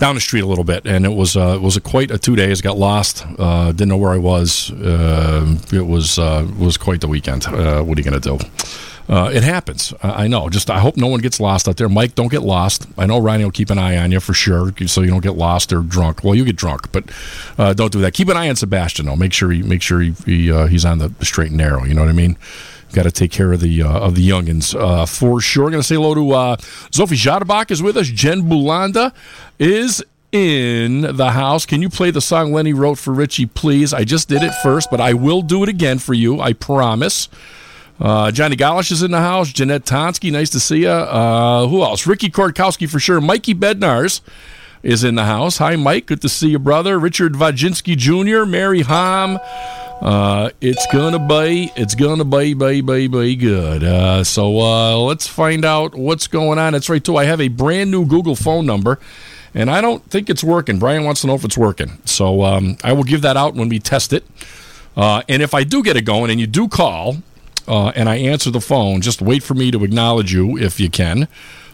down 0.00 0.14
the 0.14 0.20
street 0.20 0.40
a 0.40 0.46
little 0.46 0.64
bit, 0.64 0.86
and 0.86 1.04
it 1.04 1.10
was 1.10 1.36
uh, 1.36 1.54
it 1.54 1.60
was 1.60 1.76
a 1.76 1.80
quite 1.80 2.10
a 2.10 2.18
two 2.18 2.34
days. 2.34 2.60
Got 2.60 2.76
lost, 2.76 3.24
uh, 3.38 3.70
didn't 3.70 3.90
know 3.90 3.98
where 3.98 4.12
I 4.12 4.18
was. 4.18 4.72
Uh, 4.72 5.56
it 5.72 5.86
was 5.86 6.18
uh, 6.18 6.48
was 6.58 6.76
quite 6.76 7.00
the 7.00 7.08
weekend. 7.08 7.46
Uh, 7.46 7.82
what 7.82 7.98
are 7.98 8.02
you 8.02 8.10
to 8.10 8.20
do? 8.20 8.38
It 9.12 9.42
happens. 9.42 9.92
I 10.02 10.28
know. 10.28 10.48
Just 10.48 10.70
I 10.70 10.78
hope 10.78 10.96
no 10.96 11.08
one 11.08 11.20
gets 11.20 11.40
lost 11.40 11.68
out 11.68 11.76
there. 11.76 11.88
Mike, 11.88 12.14
don't 12.14 12.30
get 12.30 12.42
lost. 12.42 12.86
I 12.96 13.06
know 13.06 13.18
Ronnie 13.20 13.42
will 13.44 13.50
keep 13.50 13.70
an 13.70 13.78
eye 13.78 13.96
on 13.96 14.12
you 14.12 14.20
for 14.20 14.34
sure, 14.34 14.72
so 14.86 15.00
you 15.00 15.08
don't 15.08 15.22
get 15.22 15.34
lost 15.34 15.72
or 15.72 15.82
drunk. 15.82 16.22
Well, 16.22 16.36
you 16.36 16.44
get 16.44 16.54
drunk, 16.56 16.92
but 16.92 17.04
don't 17.56 17.92
do 17.92 18.00
that. 18.00 18.14
Keep 18.14 18.28
an 18.28 18.36
eye 18.36 18.48
on 18.48 18.56
Sebastian 18.56 19.06
though. 19.06 19.16
Make 19.16 19.32
sure 19.32 19.50
he 19.50 19.62
make 19.62 19.82
sure 19.82 20.00
he, 20.00 20.12
he 20.24 20.68
he's 20.68 20.84
on 20.84 20.98
the 20.98 21.12
straight 21.22 21.48
and 21.48 21.58
narrow. 21.58 21.84
You 21.84 21.94
know 21.94 22.02
what 22.02 22.10
I 22.10 22.14
mean? 22.14 22.36
Got 22.92 23.04
to 23.04 23.10
take 23.10 23.30
care 23.30 23.52
of 23.52 23.60
the 23.60 23.82
uh, 23.82 23.88
of 23.88 24.14
the 24.16 24.28
youngins 24.28 24.78
uh, 24.78 25.06
for 25.06 25.40
sure. 25.40 25.70
Going 25.70 25.80
to 25.80 25.86
say 25.86 25.94
hello 25.94 26.14
to 26.14 26.32
uh, 26.32 26.56
Sophie 26.90 27.16
Jadabach 27.16 27.70
is 27.70 27.82
with 27.82 27.96
us. 27.96 28.08
Jen 28.08 28.42
Bulanda 28.42 29.12
is 29.58 30.02
in 30.32 31.02
the 31.16 31.30
house. 31.32 31.66
Can 31.66 31.82
you 31.82 31.88
play 31.88 32.10
the 32.10 32.20
song 32.20 32.52
Lenny 32.52 32.72
wrote 32.72 32.98
for 32.98 33.12
Richie, 33.12 33.46
please? 33.46 33.92
I 33.92 34.04
just 34.04 34.28
did 34.28 34.42
it 34.42 34.52
first, 34.62 34.90
but 34.90 35.00
I 35.00 35.12
will 35.12 35.42
do 35.42 35.62
it 35.62 35.68
again 35.68 35.98
for 35.98 36.14
you. 36.14 36.40
I 36.40 36.52
promise. 36.52 37.28
Uh, 38.00 38.30
Johnny 38.30 38.56
Golish 38.56 38.90
is 38.90 39.02
in 39.02 39.10
the 39.10 39.20
house. 39.20 39.52
Jeanette 39.52 39.84
Tonsky, 39.84 40.32
nice 40.32 40.50
to 40.50 40.60
see 40.60 40.82
you. 40.82 40.88
Uh, 40.88 41.66
who 41.66 41.82
else? 41.82 42.06
Ricky 42.06 42.30
Kortkowski 42.30 42.88
for 42.88 42.98
sure. 42.98 43.20
Mikey 43.20 43.54
Bednars 43.54 44.22
is 44.82 45.04
in 45.04 45.16
the 45.16 45.24
house. 45.24 45.58
Hi, 45.58 45.76
Mike. 45.76 46.06
Good 46.06 46.22
to 46.22 46.28
see 46.28 46.48
you, 46.48 46.58
brother. 46.58 46.98
Richard 46.98 47.34
Vajinsky 47.34 47.96
Jr., 47.96 48.48
Mary 48.48 48.80
Hom. 48.80 49.38
Uh, 50.00 50.50
it's 50.60 50.86
gonna 50.92 51.18
be, 51.18 51.70
it's 51.76 51.94
gonna 51.94 52.24
be, 52.24 52.54
be, 52.54 52.80
be, 52.80 53.06
be 53.06 53.36
good. 53.36 53.84
Uh, 53.84 54.24
so 54.24 54.58
uh, 54.58 54.96
let's 54.96 55.26
find 55.26 55.64
out 55.64 55.94
what's 55.94 56.26
going 56.26 56.58
on. 56.58 56.72
That's 56.72 56.88
right, 56.88 57.04
too. 57.04 57.16
I 57.16 57.24
have 57.24 57.40
a 57.40 57.48
brand 57.48 57.90
new 57.90 58.06
Google 58.06 58.34
phone 58.34 58.64
number, 58.64 58.98
and 59.54 59.70
I 59.70 59.80
don't 59.80 60.02
think 60.10 60.30
it's 60.30 60.42
working. 60.42 60.78
Brian 60.78 61.04
wants 61.04 61.20
to 61.20 61.26
know 61.26 61.34
if 61.34 61.44
it's 61.44 61.58
working, 61.58 61.98
so 62.06 62.42
um, 62.44 62.78
I 62.82 62.92
will 62.94 63.04
give 63.04 63.20
that 63.22 63.36
out 63.36 63.54
when 63.54 63.68
we 63.68 63.78
test 63.78 64.12
it. 64.14 64.24
Uh, 64.96 65.22
and 65.28 65.42
if 65.42 65.52
I 65.52 65.64
do 65.64 65.82
get 65.82 65.96
it 65.96 66.02
going, 66.06 66.30
and 66.30 66.40
you 66.40 66.46
do 66.46 66.66
call, 66.66 67.18
uh, 67.68 67.88
and 67.94 68.08
I 68.08 68.16
answer 68.16 68.50
the 68.50 68.60
phone, 68.60 69.02
just 69.02 69.20
wait 69.20 69.42
for 69.42 69.54
me 69.54 69.70
to 69.70 69.84
acknowledge 69.84 70.32
you 70.32 70.56
if 70.56 70.80
you 70.80 70.88
can. 70.88 71.28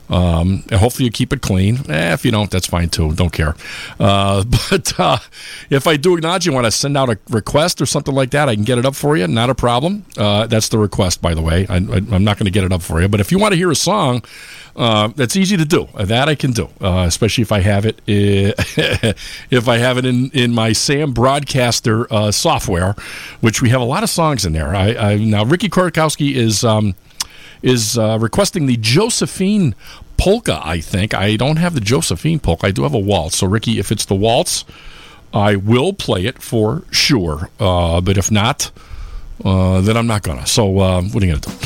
Um, 0.08 0.64
and 0.70 0.80
hopefully 0.80 1.06
you 1.06 1.10
keep 1.10 1.32
it 1.32 1.42
clean. 1.42 1.78
Eh, 1.90 2.12
if 2.12 2.24
you 2.24 2.30
don't, 2.30 2.50
that's 2.50 2.66
fine 2.66 2.88
too. 2.88 3.12
Don't 3.14 3.32
care. 3.32 3.54
Uh, 3.98 4.44
but 4.70 4.98
uh, 4.98 5.18
if 5.70 5.86
I 5.86 5.96
do 5.96 6.16
acknowledge 6.16 6.46
you, 6.46 6.52
want 6.52 6.64
to 6.64 6.70
send 6.70 6.96
out 6.96 7.10
a 7.10 7.18
request 7.30 7.80
or 7.80 7.86
something 7.86 8.14
like 8.14 8.30
that, 8.30 8.48
I 8.48 8.54
can 8.54 8.64
get 8.64 8.78
it 8.78 8.86
up 8.86 8.94
for 8.94 9.16
you. 9.16 9.26
Not 9.26 9.50
a 9.50 9.54
problem. 9.54 10.04
Uh, 10.16 10.46
that's 10.46 10.68
the 10.68 10.78
request, 10.78 11.20
by 11.20 11.34
the 11.34 11.42
way. 11.42 11.66
I, 11.68 11.76
am 11.76 12.24
not 12.24 12.38
going 12.38 12.46
to 12.46 12.50
get 12.50 12.64
it 12.64 12.72
up 12.72 12.82
for 12.82 13.00
you. 13.00 13.08
But 13.08 13.20
if 13.20 13.30
you 13.30 13.38
want 13.38 13.52
to 13.52 13.56
hear 13.56 13.70
a 13.70 13.76
song, 13.76 14.22
uh, 14.76 15.08
that's 15.08 15.36
easy 15.36 15.56
to 15.56 15.64
do. 15.64 15.88
That 15.98 16.28
I 16.28 16.34
can 16.34 16.52
do, 16.52 16.68
uh, 16.80 17.04
especially 17.06 17.42
if 17.42 17.52
I 17.52 17.60
have 17.60 17.86
it. 17.86 18.00
if 18.06 19.68
I 19.68 19.78
have 19.78 19.98
it 19.98 20.04
in, 20.04 20.30
in 20.30 20.52
my 20.54 20.72
Sam 20.72 21.12
Broadcaster 21.12 22.12
uh, 22.12 22.30
software, 22.30 22.94
which 23.40 23.62
we 23.62 23.70
have 23.70 23.80
a 23.80 23.84
lot 23.84 24.02
of 24.02 24.10
songs 24.10 24.44
in 24.44 24.52
there. 24.52 24.74
I, 24.74 24.94
I 24.94 25.16
now 25.16 25.44
Ricky 25.44 25.68
Korkowski 25.68 26.34
is. 26.34 26.64
Um, 26.64 26.94
is 27.62 27.98
uh, 27.98 28.18
requesting 28.20 28.66
the 28.66 28.76
Josephine 28.76 29.74
polka, 30.16 30.60
I 30.62 30.80
think. 30.80 31.14
I 31.14 31.36
don't 31.36 31.56
have 31.56 31.74
the 31.74 31.80
Josephine 31.80 32.38
polka. 32.40 32.66
I 32.66 32.70
do 32.70 32.82
have 32.82 32.94
a 32.94 32.98
waltz. 32.98 33.38
So, 33.38 33.46
Ricky, 33.46 33.78
if 33.78 33.92
it's 33.92 34.04
the 34.04 34.14
waltz, 34.14 34.64
I 35.32 35.56
will 35.56 35.92
play 35.92 36.26
it 36.26 36.42
for 36.42 36.84
sure. 36.90 37.50
Uh, 37.60 38.00
but 38.00 38.16
if 38.16 38.30
not, 38.30 38.70
uh, 39.44 39.80
then 39.80 39.96
I'm 39.96 40.06
not 40.06 40.22
going 40.22 40.38
to. 40.38 40.46
So, 40.46 40.78
uh, 40.78 41.02
what 41.02 41.22
are 41.22 41.26
you 41.26 41.32
going 41.32 41.42
to 41.42 41.50
do? 41.50 41.56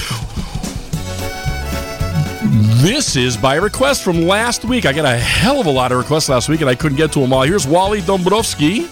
This 2.83 3.15
is 3.15 3.37
by 3.37 3.57
request 3.57 4.03
from 4.03 4.23
last 4.23 4.65
week. 4.65 4.87
I 4.87 4.93
got 4.93 5.05
a 5.05 5.17
hell 5.17 5.61
of 5.61 5.67
a 5.67 5.71
lot 5.71 5.93
of 5.93 5.99
requests 5.99 6.29
last 6.29 6.49
week, 6.49 6.63
and 6.63 6.71
I 6.71 6.75
couldn't 6.75 6.97
get 6.97 7.13
to 7.13 7.21
them 7.21 7.33
all. 7.33 7.43
Here's 7.43 7.67
Wally 7.67 8.01
Dombrowski, 8.01 8.87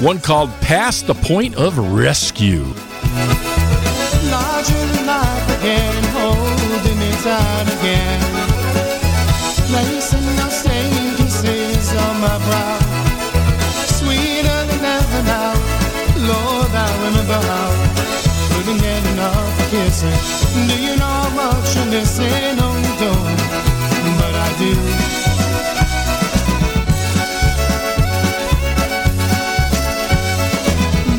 one 0.00 0.20
called 0.20 0.50
Past 0.60 1.06
the 1.06 1.14
Point 1.14 1.54
of 1.54 1.78
Rescue. 1.78 2.64
larger 4.30 4.93
holding 7.24 7.78
again. 7.78 8.20
Placing 9.68 10.26
no 10.36 10.48
stained 10.48 11.16
kisses 11.16 11.88
on 11.96 12.20
my 12.20 12.36
brow. 12.46 12.78
Sweeter 13.98 14.60
than 14.68 14.84
ever 14.84 15.22
now, 15.24 15.54
Lord, 16.28 16.70
I 16.70 16.88
remember 17.04 17.40
how. 17.48 17.70
Couldn't 18.52 18.80
get 18.80 19.02
enough 19.12 19.70
kissing. 19.70 20.20
Do 20.68 20.76
you 20.82 20.96
know 20.96 21.14
how 21.22 21.30
much 21.30 21.74
you're 21.76 21.86
missing? 21.86 22.56
No, 22.60 22.68
you 22.76 22.92
don't, 23.00 23.38
but 24.20 24.34
I 24.34 24.48
do. 24.60 24.72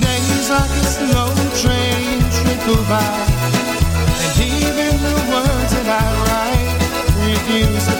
Days 0.06 0.50
like 0.50 0.70
a 0.70 0.86
slow 0.86 1.34
train 1.62 2.22
trickle 2.38 2.84
by 2.86 3.35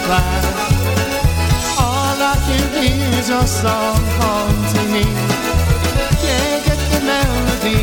fly 0.06 0.22
All 1.82 2.18
I 2.32 2.34
can 2.46 2.64
hear 2.78 3.18
is 3.18 3.28
your 3.28 3.46
song 3.46 4.00
haunting 4.18 4.90
me 4.94 5.06
Can't 6.22 6.62
get 6.66 6.80
the 6.92 7.00
melody 7.10 7.82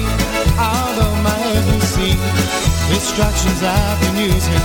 out 0.57 0.97
of 1.05 1.13
my 1.27 1.43
see 1.91 2.15
Distractions 2.91 3.59
I've 3.61 3.99
been 4.01 4.17
using 4.31 4.63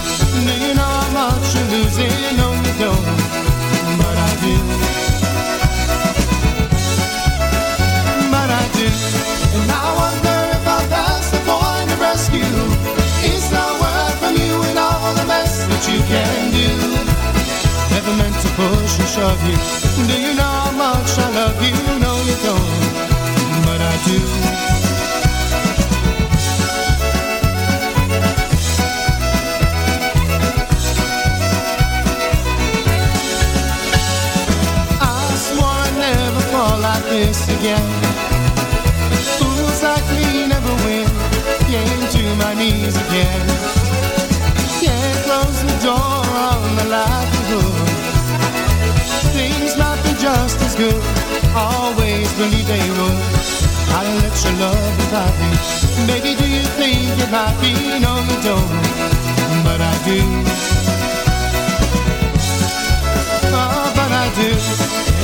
you 0.64 0.74
know 0.74 0.82
how 0.82 1.10
much 1.18 1.54
you're 1.54 1.70
losing? 1.74 2.14
No, 2.38 2.48
you 2.64 2.74
don't, 2.78 3.04
but 3.98 4.16
I 4.28 4.30
do 4.44 4.54
but 8.30 8.50
I 8.50 8.64
do. 8.76 8.88
And 9.58 9.70
I 9.70 9.86
wonder 10.00 10.38
if 10.56 10.64
I 10.76 10.80
passed 10.92 11.32
the 11.32 11.40
point 11.48 11.90
of 11.92 12.00
rescue. 12.00 12.58
Is 13.32 13.44
the 13.50 13.66
word 13.80 14.14
from 14.20 14.34
you 14.36 14.54
and 14.68 14.78
all 14.78 15.14
the 15.14 15.26
best 15.26 15.68
that 15.68 15.82
you 15.90 16.00
can 16.12 16.52
do? 16.52 17.07
Push 18.58 19.16
and 19.18 19.40
you. 19.46 19.56
Do 20.08 20.20
you 20.20 20.34
know 20.34 20.42
how 20.42 20.72
much 20.72 21.16
I 21.16 21.30
love 21.30 21.62
you? 21.62 21.76
No, 22.00 22.12
you 22.26 22.34
don't, 22.42 22.82
but 23.64 23.80
I 23.80 23.94
do. 24.04 24.18
I 35.00 35.34
swore 35.36 35.64
I'd 35.64 35.94
never 35.96 36.40
fall 36.50 36.80
like 36.80 37.04
this 37.04 37.46
again. 37.60 37.88
Fools 39.38 39.82
like 39.84 40.04
me 40.10 40.48
never 40.48 40.74
win. 40.84 41.06
Came 41.70 42.08
to 42.10 42.34
my 42.34 42.54
knees 42.54 42.96
again. 43.06 43.57
Always 51.58 52.32
believe 52.34 52.68
they 52.68 52.86
would. 52.98 53.18
I 53.90 54.06
let 54.22 54.34
your 54.44 54.54
love 54.62 54.94
without 55.00 55.34
me. 55.42 55.50
Baby, 56.06 56.38
do 56.38 56.46
you 56.46 56.62
think 56.78 57.18
it 57.18 57.30
might 57.34 57.58
be? 57.58 57.74
No, 57.98 58.14
you 58.30 58.38
don't. 58.46 58.70
But 59.66 59.80
I 59.82 59.94
do. 60.06 60.22
Oh, 63.50 63.90
but 63.98 64.10
I 64.22 64.26
do. 64.38 64.50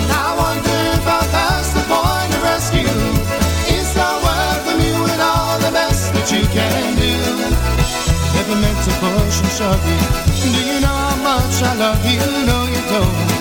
And 0.03 0.11
I 0.11 0.29
wonder 0.35 0.79
if 0.99 1.07
I 1.07 1.23
passed 1.31 1.73
the 1.79 1.85
point 1.87 2.31
of 2.35 2.43
rescue. 2.43 2.99
Is 3.71 3.95
the 3.95 4.11
word 4.27 4.59
from 4.67 4.79
you 4.83 4.99
and 5.15 5.23
all 5.23 5.55
the 5.63 5.71
best 5.71 6.13
that 6.15 6.27
you 6.35 6.43
can 6.51 6.99
do? 6.99 7.15
Never 8.35 8.57
meant 8.59 8.81
to 8.83 8.93
push 8.99 9.39
and 9.39 9.53
shove 9.55 9.85
you. 9.87 10.03
Do 10.51 10.61
you 10.67 10.81
know 10.81 10.99
how 11.07 11.17
much 11.23 11.63
I 11.63 11.75
love 11.79 12.03
you? 12.05 12.19
No, 12.43 12.67
you 12.67 12.83
don't. 12.91 13.34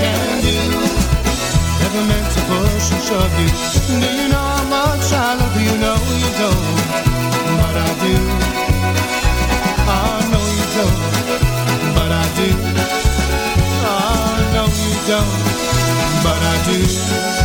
Can 0.00 0.40
do? 0.42 0.56
Never 1.80 2.02
meant 2.10 2.28
to 2.34 2.40
push 2.50 2.86
and 2.94 3.02
shove 3.08 3.34
you. 3.40 3.50
Do 4.00 4.08
you 4.18 4.28
know 4.32 4.46
how 4.56 4.64
much 4.76 5.06
I 5.12 5.34
love 5.40 5.56
you? 5.60 5.72
No, 5.84 5.94
you 6.22 6.30
don't. 6.40 6.64
But 7.60 7.76
I 7.86 7.90
do. 8.04 8.14
Oh, 9.96 10.18
no, 10.32 10.40
you 10.58 10.66
don't. 10.78 11.00
But 11.96 12.10
I 12.22 12.26
do. 12.40 12.48
Oh, 13.92 14.36
no, 14.56 14.64
you 14.86 14.96
don't. 15.10 15.34
But 16.24 16.40
I 16.52 16.56
do. 16.68 17.39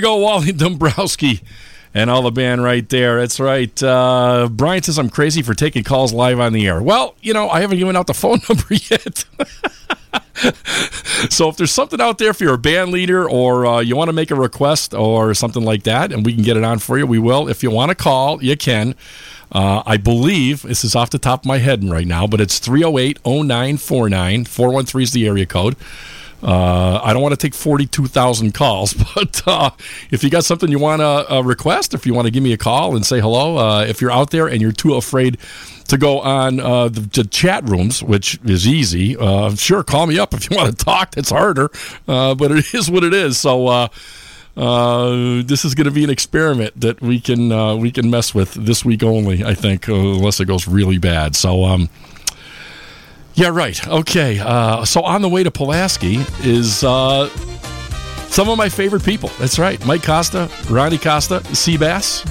Go, 0.00 0.16
Wally 0.16 0.52
Dombrowski 0.56 1.40
and 1.94 2.08
all 2.10 2.22
the 2.22 2.30
band 2.30 2.62
right 2.62 2.88
there. 2.88 3.20
That's 3.20 3.40
right. 3.40 3.82
Uh, 3.82 4.48
Brian 4.50 4.82
says 4.82 4.98
I'm 4.98 5.10
crazy 5.10 5.42
for 5.42 5.54
taking 5.54 5.84
calls 5.84 6.12
live 6.12 6.38
on 6.38 6.52
the 6.52 6.66
air. 6.66 6.82
Well, 6.82 7.14
you 7.20 7.34
know, 7.34 7.48
I 7.48 7.60
haven't 7.60 7.78
given 7.78 7.96
out 7.96 8.06
the 8.06 8.14
phone 8.14 8.40
number 8.48 8.74
yet. 8.74 9.24
so 11.30 11.48
if 11.48 11.56
there's 11.56 11.72
something 11.72 12.00
out 12.00 12.18
there, 12.18 12.30
if 12.30 12.40
you're 12.40 12.54
a 12.54 12.58
band 12.58 12.92
leader 12.92 13.28
or 13.28 13.66
uh, 13.66 13.80
you 13.80 13.96
want 13.96 14.08
to 14.08 14.12
make 14.12 14.30
a 14.30 14.34
request 14.34 14.94
or 14.94 15.34
something 15.34 15.64
like 15.64 15.82
that, 15.84 16.12
and 16.12 16.24
we 16.24 16.34
can 16.34 16.42
get 16.42 16.56
it 16.56 16.64
on 16.64 16.78
for 16.78 16.98
you, 16.98 17.06
we 17.06 17.18
will. 17.18 17.48
If 17.48 17.62
you 17.62 17.70
want 17.70 17.90
to 17.90 17.94
call, 17.94 18.42
you 18.42 18.56
can. 18.56 18.94
Uh, 19.52 19.82
I 19.84 19.96
believe 19.96 20.62
this 20.62 20.84
is 20.84 20.94
off 20.94 21.10
the 21.10 21.18
top 21.18 21.40
of 21.40 21.46
my 21.46 21.58
head 21.58 21.82
right 21.82 22.06
now, 22.06 22.28
but 22.28 22.40
it's 22.40 22.60
308 22.60 23.18
0949. 23.24 24.44
413 24.44 25.02
is 25.02 25.12
the 25.12 25.26
area 25.26 25.46
code. 25.46 25.74
Uh, 26.42 27.00
I 27.02 27.12
don't 27.12 27.22
want 27.22 27.32
to 27.32 27.36
take 27.36 27.54
42,000 27.54 28.52
calls, 28.52 28.94
but 29.14 29.42
uh, 29.46 29.70
if 30.10 30.24
you 30.24 30.30
got 30.30 30.44
something 30.44 30.70
you 30.70 30.78
want 30.78 31.00
to 31.00 31.34
uh, 31.34 31.40
request, 31.42 31.94
if 31.94 32.06
you 32.06 32.14
want 32.14 32.26
to 32.26 32.30
give 32.30 32.42
me 32.42 32.52
a 32.52 32.56
call 32.56 32.96
and 32.96 33.04
say 33.04 33.20
hello, 33.20 33.58
uh, 33.58 33.84
if 33.84 34.00
you're 34.00 34.10
out 34.10 34.30
there 34.30 34.46
and 34.46 34.60
you're 34.60 34.72
too 34.72 34.94
afraid 34.94 35.38
to 35.88 35.98
go 35.98 36.20
on 36.20 36.60
uh, 36.60 36.88
the, 36.88 37.00
the 37.00 37.24
chat 37.24 37.68
rooms, 37.68 38.02
which 38.02 38.38
is 38.44 38.66
easy, 38.66 39.16
uh, 39.16 39.54
sure, 39.54 39.82
call 39.82 40.06
me 40.06 40.18
up 40.18 40.32
if 40.32 40.50
you 40.50 40.56
want 40.58 40.76
to 40.76 40.84
talk. 40.84 41.12
That's 41.12 41.30
harder, 41.30 41.70
but 42.06 42.50
it 42.50 42.74
is 42.74 42.90
what 42.90 43.04
it 43.04 43.14
is. 43.14 43.38
So. 43.38 43.88
Uh, 44.56 45.42
this 45.44 45.64
is 45.64 45.74
going 45.74 45.86
to 45.86 45.92
be 45.92 46.02
an 46.02 46.10
experiment 46.10 46.78
that 46.78 47.00
we 47.00 47.20
can 47.20 47.52
uh, 47.52 47.74
we 47.76 47.90
can 47.90 48.10
mess 48.10 48.34
with 48.34 48.52
this 48.54 48.84
week 48.84 49.02
only. 49.02 49.44
I 49.44 49.54
think, 49.54 49.86
unless 49.88 50.40
it 50.40 50.46
goes 50.46 50.66
really 50.66 50.98
bad. 50.98 51.36
So, 51.36 51.64
um, 51.64 51.88
yeah, 53.40 53.48
right. 53.48 53.88
Okay. 53.88 54.38
Uh, 54.38 54.84
so 54.84 55.00
on 55.00 55.22
the 55.22 55.28
way 55.28 55.42
to 55.42 55.50
Pulaski 55.50 56.16
is 56.42 56.84
uh, 56.84 57.28
some 58.28 58.50
of 58.50 58.58
my 58.58 58.68
favorite 58.68 59.02
people. 59.02 59.30
That's 59.38 59.58
right. 59.58 59.82
Mike 59.86 60.02
Costa, 60.02 60.50
Ronnie 60.68 60.98
Costa, 60.98 61.40
Seabass. 61.44 62.26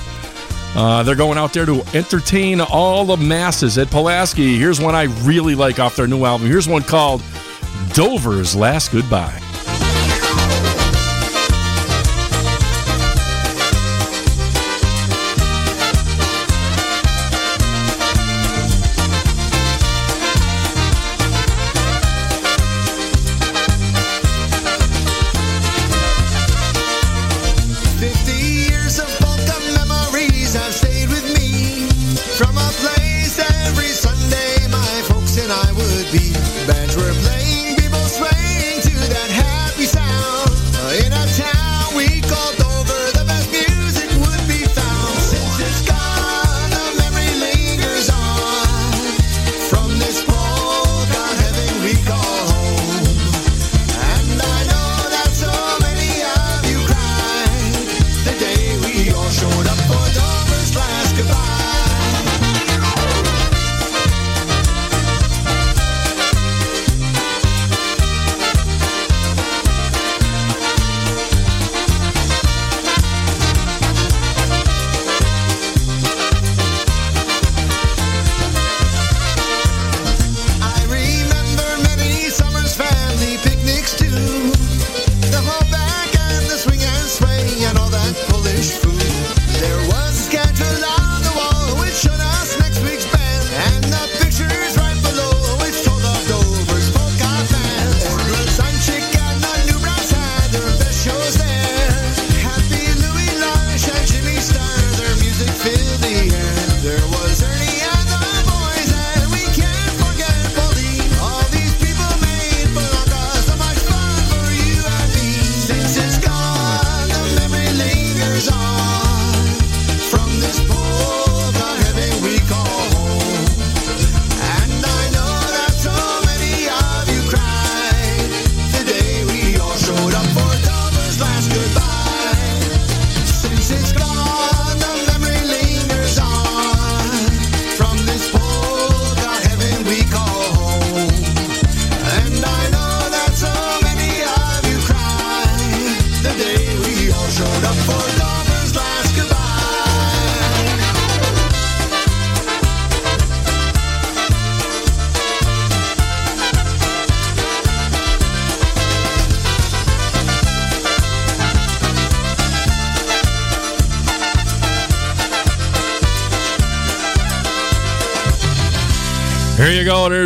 Uh, 0.76 1.02
they're 1.02 1.16
going 1.16 1.40
out 1.40 1.52
there 1.52 1.66
to 1.66 1.82
entertain 1.96 2.62
all 2.62 3.06
the 3.06 3.18
masses 3.18 3.80
at 3.80 3.90
Pulaski. 3.90 4.56
Here's 4.56 4.80
one 4.80 4.94
I 4.94 5.06
really 5.24 5.56
like 5.56 5.80
off 5.80 5.96
their 5.96 6.06
new 6.06 6.26
album. 6.26 6.46
Here's 6.46 6.68
one 6.68 6.84
called 6.84 7.24
Dover's 7.94 8.56
Last 8.56 8.92
Goodbye. 8.92 9.49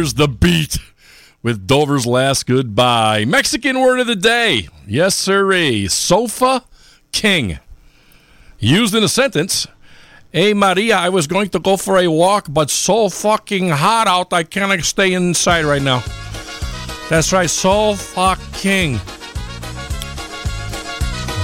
There's 0.04 0.16
the 0.16 0.28
beat 0.28 0.80
with 1.42 1.66
Dover's 1.66 2.06
last 2.06 2.46
goodbye. 2.46 3.24
Mexican 3.24 3.80
word 3.80 4.02
of 4.02 4.08
the 4.08 4.18
day. 4.18 4.68
Yes, 4.86 5.16
sirree. 5.16 5.88
Sofa 5.88 6.66
king. 7.14 7.60
Used 8.60 8.94
in 8.94 9.02
a 9.02 9.08
sentence. 9.08 9.66
Hey, 10.34 10.54
Maria, 10.54 10.98
I 10.98 11.08
was 11.08 11.26
going 11.26 11.48
to 11.52 11.60
go 11.60 11.78
for 11.78 12.00
a 12.00 12.10
walk, 12.10 12.48
but 12.50 12.70
so 12.70 13.08
fucking 13.08 13.70
hot 13.70 14.08
out, 14.08 14.34
I 14.34 14.44
can't 14.44 14.84
stay 14.84 15.14
inside 15.14 15.64
right 15.64 15.82
now. 15.82 16.04
That's 17.10 17.32
right. 17.32 17.50
So 17.50 17.96
fucking. 17.96 19.00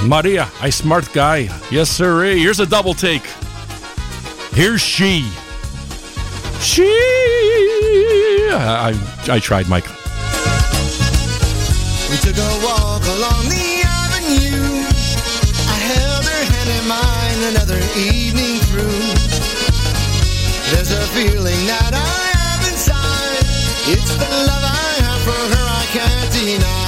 Maria, 0.03 0.49
I 0.59 0.69
smart 0.69 1.09
guy. 1.13 1.47
Yes, 1.71 1.89
sirree. 1.89 2.39
Here's 2.39 2.59
a 2.59 2.65
double 2.65 2.93
take. 2.93 3.23
Here's 4.51 4.81
she. 4.81 5.25
She. 6.59 7.48
I, 8.51 8.89
I, 8.89 9.35
I 9.35 9.39
tried, 9.39 9.69
Mike. 9.69 9.87
We 12.09 12.17
took 12.17 12.37
a 12.37 12.51
walk 12.65 13.03
along 13.05 13.49
the 13.49 13.81
avenue. 13.85 14.85
I 15.69 15.77
held 15.93 16.25
her 16.25 16.43
hand 16.51 16.69
in 16.69 16.85
mine 16.87 17.39
another 17.53 17.79
evening 17.95 18.57
through. 18.69 18.99
There's 20.73 20.91
a 20.91 21.05
feeling 21.13 21.61
that 21.67 21.93
I 21.93 22.21
have 22.37 22.67
inside. 22.71 23.45
It's 23.93 24.13
the 24.15 24.29
love 24.49 24.63
I 24.63 24.93
have 25.05 25.21
for 25.21 25.55
her 25.55 25.65
I 25.69 25.85
can't 25.91 26.31
deny. 26.33 26.78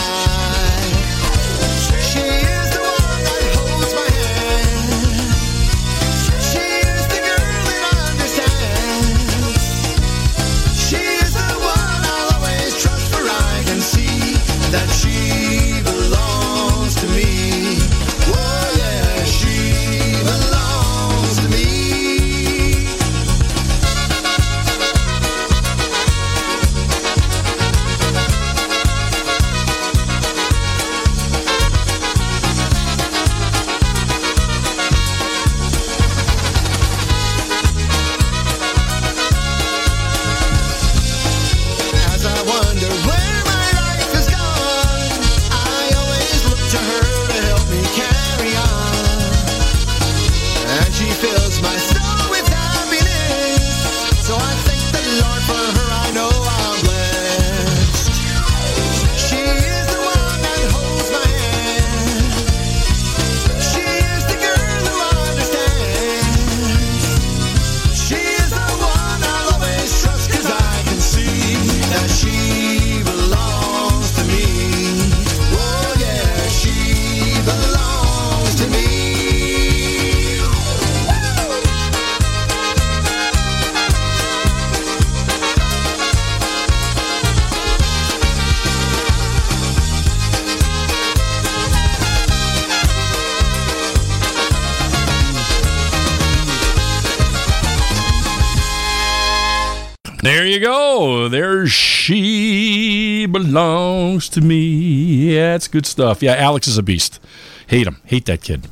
You 100.51 100.59
go. 100.59 101.29
There's 101.29 101.71
She 101.71 103.25
Belongs 103.25 104.27
to 104.29 104.41
Me. 104.41 105.35
Yeah, 105.35 105.55
it's 105.55 105.67
good 105.67 105.85
stuff. 105.85 106.21
Yeah, 106.21 106.35
Alex 106.35 106.67
is 106.67 106.77
a 106.77 106.83
beast. 106.83 107.19
Hate 107.67 107.87
him. 107.87 108.01
Hate 108.05 108.25
that 108.25 108.41
kid. 108.41 108.67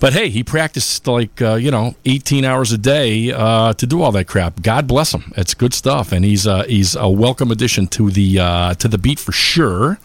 But 0.00 0.12
hey, 0.12 0.28
he 0.28 0.42
practiced 0.42 1.06
like, 1.06 1.40
uh, 1.40 1.54
you 1.54 1.70
know, 1.70 1.94
18 2.04 2.44
hours 2.44 2.72
a 2.72 2.78
day 2.78 3.30
uh, 3.30 3.72
to 3.74 3.86
do 3.86 4.02
all 4.02 4.12
that 4.12 4.26
crap. 4.26 4.60
God 4.60 4.86
bless 4.86 5.14
him. 5.14 5.32
It's 5.36 5.54
good 5.54 5.72
stuff. 5.72 6.10
And 6.12 6.24
he's, 6.24 6.46
uh, 6.46 6.64
he's 6.64 6.96
a 6.96 7.08
welcome 7.08 7.50
addition 7.50 7.86
to 7.88 8.10
the, 8.10 8.38
uh, 8.40 8.74
to 8.74 8.88
the 8.88 8.98
beat 8.98 9.18
for 9.18 9.32
sure. 9.32 9.98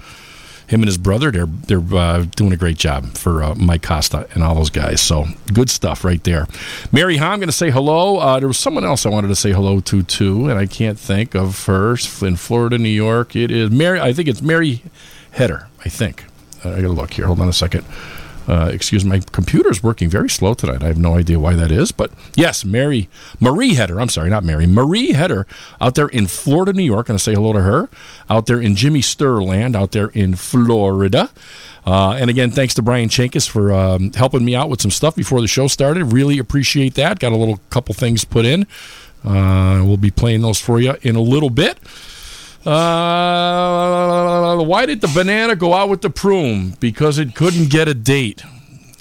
Him 0.71 0.79
and 0.81 0.87
his 0.87 0.97
brother, 0.97 1.31
they're 1.31 1.45
they're 1.45 1.83
uh, 1.93 2.25
doing 2.35 2.53
a 2.53 2.57
great 2.57 2.77
job 2.77 3.17
for 3.17 3.43
uh, 3.43 3.55
Mike 3.55 3.83
Costa 3.83 4.25
and 4.33 4.41
all 4.41 4.55
those 4.55 4.69
guys. 4.69 5.01
So 5.01 5.25
good 5.53 5.69
stuff 5.69 6.05
right 6.05 6.23
there. 6.23 6.47
Mary 6.93 7.17
Ha, 7.17 7.33
I'm 7.33 7.39
going 7.39 7.49
to 7.49 7.53
say 7.53 7.71
hello. 7.71 8.19
Uh, 8.19 8.39
there 8.39 8.47
was 8.47 8.57
someone 8.57 8.85
else 8.85 9.05
I 9.05 9.09
wanted 9.09 9.27
to 9.27 9.35
say 9.35 9.51
hello 9.51 9.81
to 9.81 10.01
too, 10.03 10.49
and 10.49 10.57
I 10.57 10.65
can't 10.67 10.97
think 10.97 11.35
of 11.35 11.65
her 11.65 11.97
in 12.21 12.37
Florida, 12.37 12.77
New 12.77 12.87
York. 12.87 13.35
It 13.35 13.51
is 13.51 13.69
Mary. 13.69 13.99
I 13.99 14.13
think 14.13 14.29
it's 14.29 14.41
Mary 14.41 14.81
Header. 15.31 15.67
I 15.83 15.89
think. 15.89 16.23
Uh, 16.63 16.69
I 16.69 16.75
got 16.75 16.81
to 16.83 16.89
look 16.89 17.13
here. 17.13 17.25
Hold 17.25 17.41
on 17.41 17.49
a 17.49 17.53
second. 17.53 17.83
Uh, 18.47 18.69
excuse 18.73 19.05
me, 19.05 19.11
my 19.11 19.19
computer's 19.31 19.83
working 19.83 20.09
very 20.09 20.29
slow 20.29 20.53
tonight. 20.53 20.83
I 20.83 20.87
have 20.87 20.97
no 20.97 21.15
idea 21.15 21.39
why 21.39 21.53
that 21.53 21.71
is, 21.71 21.91
but 21.91 22.11
yes, 22.35 22.65
Mary 22.65 23.07
Marie 23.39 23.75
Header. 23.75 23.99
I'm 24.01 24.09
sorry, 24.09 24.29
not 24.29 24.43
Mary. 24.43 24.65
Marie 24.65 25.13
Header 25.13 25.45
out 25.79 25.95
there 25.95 26.07
in 26.07 26.27
Florida, 26.27 26.73
New 26.73 26.83
York. 26.83 27.07
Gonna 27.07 27.19
say 27.19 27.33
hello 27.33 27.53
to 27.53 27.61
her. 27.61 27.89
Out 28.29 28.47
there 28.47 28.59
in 28.59 28.75
Jimmy 28.75 29.01
Sturr 29.01 29.45
land, 29.45 29.75
out 29.75 29.91
there 29.91 30.07
in 30.07 30.35
Florida. 30.35 31.29
Uh, 31.85 32.11
and 32.11 32.29
again, 32.29 32.51
thanks 32.51 32.73
to 32.75 32.81
Brian 32.81 33.09
Chankis 33.09 33.49
for 33.49 33.71
um, 33.71 34.11
helping 34.13 34.45
me 34.45 34.55
out 34.55 34.69
with 34.69 34.81
some 34.81 34.91
stuff 34.91 35.15
before 35.15 35.41
the 35.41 35.47
show 35.47 35.67
started. 35.67 36.05
Really 36.05 36.37
appreciate 36.37 36.93
that. 36.95 37.19
Got 37.19 37.31
a 37.31 37.37
little 37.37 37.59
couple 37.69 37.93
things 37.95 38.23
put 38.23 38.45
in. 38.45 38.67
Uh, 39.23 39.83
we'll 39.85 39.97
be 39.97 40.11
playing 40.11 40.41
those 40.41 40.59
for 40.59 40.79
you 40.79 40.95
in 41.01 41.15
a 41.15 41.21
little 41.21 41.49
bit. 41.49 41.77
Uh, 42.65 44.57
why 44.63 44.85
did 44.85 45.01
the 45.01 45.07
banana 45.07 45.55
go 45.55 45.73
out 45.73 45.89
with 45.89 46.01
the 46.01 46.09
prune? 46.09 46.71
Because 46.79 47.17
it 47.17 47.35
couldn't 47.35 47.69
get 47.69 47.87
a 47.87 47.93
date. 47.93 48.43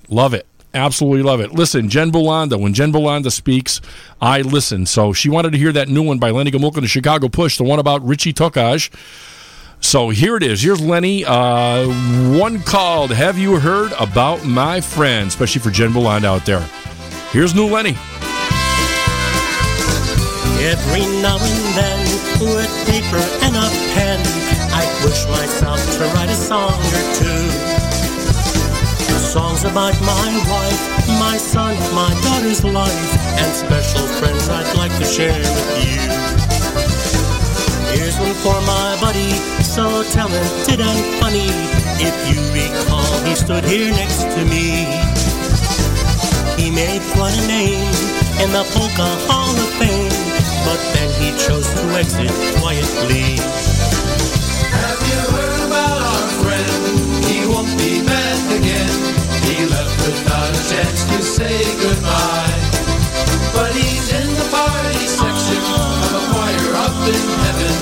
Love 0.08 0.34
it. 0.34 0.46
Absolutely 0.72 1.22
love 1.22 1.40
it. 1.40 1.52
Listen, 1.52 1.88
Jen 1.88 2.12
Bolanda, 2.12 2.58
when 2.58 2.72
Jen 2.72 2.92
Bolanda 2.92 3.32
speaks, 3.32 3.80
I 4.20 4.42
listen. 4.42 4.86
So 4.86 5.12
she 5.12 5.28
wanted 5.28 5.52
to 5.52 5.58
hear 5.58 5.72
that 5.72 5.88
new 5.88 6.02
one 6.02 6.18
by 6.18 6.30
Lenny 6.30 6.50
Gomulka 6.50 6.76
and 6.76 6.84
the 6.84 6.88
Chicago 6.88 7.28
Push, 7.28 7.58
the 7.58 7.64
one 7.64 7.80
about 7.80 8.06
Richie 8.06 8.32
Tokaj. 8.32 8.90
So 9.80 10.10
here 10.10 10.36
it 10.36 10.42
is. 10.42 10.62
Here's 10.62 10.80
Lenny. 10.80 11.24
Uh, 11.24 11.86
one 12.38 12.60
called 12.60 13.10
Have 13.10 13.36
You 13.36 13.58
Heard 13.58 13.92
About 13.98 14.44
My 14.44 14.80
Friend? 14.80 15.26
Especially 15.26 15.60
for 15.60 15.70
Jen 15.70 15.90
Bolanda 15.90 16.24
out 16.24 16.46
there. 16.46 16.60
Here's 17.32 17.54
new 17.54 17.66
Lenny. 17.66 17.96
Every 20.62 21.00
now 21.22 21.38
and 21.40 21.74
then, 21.74 22.06
paper 23.00 23.24
and 23.46 23.56
a 23.56 23.66
pen, 23.94 24.20
I 24.72 24.84
push 25.00 25.24
myself 25.28 25.80
to 25.96 26.04
write 26.12 26.28
a 26.28 26.34
song 26.34 26.76
or 26.76 27.04
two. 27.16 27.44
Songs 29.34 29.64
about 29.64 29.96
my 30.02 30.28
wife, 30.50 30.82
my 31.20 31.36
son, 31.36 31.76
my 31.94 32.12
daughter's 32.24 32.64
life, 32.64 33.10
and 33.40 33.50
special 33.54 34.06
friends 34.18 34.48
I'd 34.48 34.76
like 34.76 34.94
to 34.98 35.04
share 35.04 35.38
with 35.38 35.86
you. 35.86 36.02
Here's 37.94 38.18
one 38.18 38.34
for 38.44 38.58
my 38.66 38.98
buddy, 39.00 39.32
so 39.62 40.02
talented 40.10 40.80
and 40.80 41.00
funny. 41.20 41.50
If 42.02 42.16
you 42.28 42.40
recall, 42.52 43.12
he 43.24 43.34
stood 43.34 43.64
here 43.64 43.92
next 43.92 44.24
to 44.34 44.44
me. 44.44 44.84
He 46.60 46.70
made 46.70 47.02
quite 47.14 47.36
a 47.38 47.46
name 47.46 47.94
in 48.42 48.50
the 48.52 48.64
Polka 48.74 49.08
Hall 49.28 49.54
of 49.54 49.70
Fame, 49.78 49.89
he 51.30 51.38
chose 51.38 51.68
to 51.74 51.82
exit 51.94 52.30
quietly. 52.58 53.38
Have 54.74 55.02
you 55.10 55.20
heard 55.34 55.60
about 55.68 55.98
our 56.10 56.26
friend? 56.42 56.82
He 57.30 57.46
won't 57.46 57.70
be 57.78 58.02
back 58.02 58.42
again. 58.58 58.94
He 59.46 59.66
left 59.66 59.94
without 60.06 60.50
a 60.50 60.62
chance 60.70 61.04
to 61.10 61.22
say 61.22 61.56
goodbye. 61.82 62.58
But 63.54 63.70
he's 63.78 64.10
in 64.12 64.28
the 64.40 64.46
party 64.50 65.06
section 65.06 65.62
of 66.06 66.12
a 66.18 66.22
choir 66.32 66.70
up 66.86 66.98
in 67.14 67.24
heaven 67.44 67.74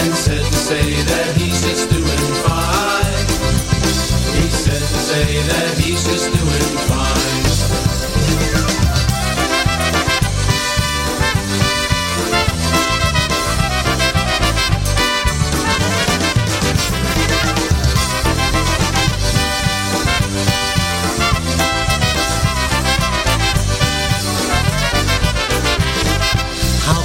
and 0.00 0.14
said 0.14 0.44
to 0.44 0.58
say 0.68 0.86
that 1.10 1.36
he's 1.36 1.60
just 1.60 1.90
doing 1.90 2.24
fine. 2.46 3.20
He 4.38 4.48
said 4.48 4.80
to 4.80 5.00
say 5.10 5.26
that 5.50 5.78
he's 5.78 6.04
just 6.04 6.32
doing 6.32 6.78
fine. 6.88 6.93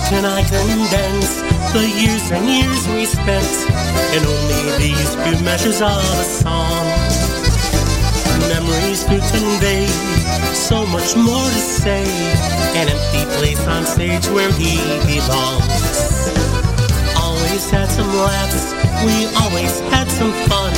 Can 0.10 0.26
I 0.26 0.42
condense 0.42 1.38
the 1.72 1.86
years 1.86 2.32
and 2.32 2.44
years 2.50 2.88
we 2.90 3.06
spent 3.06 3.46
in 4.18 4.26
only 4.26 4.78
these 4.82 5.14
few 5.22 5.38
measures 5.46 5.84
of 5.84 6.02
a 6.02 6.24
song? 6.26 6.86
Memories 8.50 9.04
to 9.04 9.22
convey, 9.30 9.86
so 10.56 10.84
much 10.88 11.16
more 11.16 11.46
to 11.46 11.62
say. 11.62 12.02
An 12.74 12.90
empty 12.90 13.24
place 13.38 13.62
on 13.68 13.86
stage 13.86 14.26
where 14.30 14.52
he 14.54 14.82
belongs. 15.06 16.26
Always 17.16 17.70
had 17.70 17.86
some 17.90 18.10
laughs, 18.10 18.74
we 19.06 19.30
always 19.38 19.80
had 19.94 20.10
some 20.10 20.34
fun, 20.50 20.74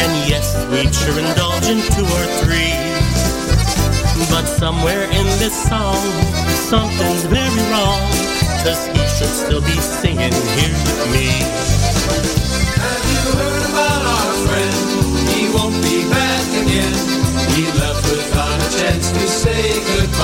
and 0.00 0.10
yes, 0.26 0.56
we'd 0.72 0.94
sure 0.94 1.18
indulge 1.20 1.68
in 1.68 1.84
two 1.92 2.08
or 2.16 2.26
three. 2.40 2.80
But 4.32 4.46
somewhere 4.46 5.04
in 5.04 5.26
this 5.36 5.68
song, 5.68 6.00
something's 6.72 7.24
very 7.24 7.62
wrong. 7.70 8.19
Cause 8.62 8.86
he 8.88 8.98
should 9.16 9.34
still 9.34 9.62
be 9.62 9.80
singing 9.80 10.32
here 10.32 10.76
with 10.84 11.12
me. 11.12 11.28
Have 12.76 13.04
you 13.12 13.22
heard 13.38 13.62
about 13.72 14.02
our 14.04 14.32
friend? 14.44 14.76
He 15.32 15.48
won't 15.48 15.80
be 15.82 16.04
back 16.10 16.46
again. 16.62 16.94
He 17.56 17.64
left 17.80 18.04
without 18.10 18.60
a 18.60 18.78
chance 18.78 19.12
to 19.12 19.26
say 19.28 19.80
goodbye. 19.96 20.19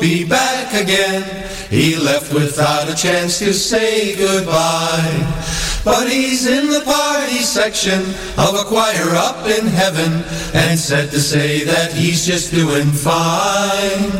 Be 0.00 0.24
back 0.24 0.74
again. 0.74 1.22
He 1.70 1.96
left 1.96 2.32
without 2.32 2.88
a 2.88 2.94
chance 2.94 3.38
to 3.40 3.52
say 3.52 4.16
goodbye. 4.16 5.44
But 5.84 6.10
he's 6.10 6.46
in 6.46 6.68
the 6.68 6.80
party 6.80 7.38
section 7.38 8.00
of 8.36 8.54
a 8.54 8.64
choir 8.66 9.14
up 9.14 9.46
in 9.46 9.66
heaven 9.66 10.24
and 10.54 10.78
said 10.78 11.10
to 11.10 11.20
say 11.20 11.64
that 11.64 11.92
he's 11.92 12.26
just 12.26 12.52
doing 12.52 12.86
fine. 12.86 14.10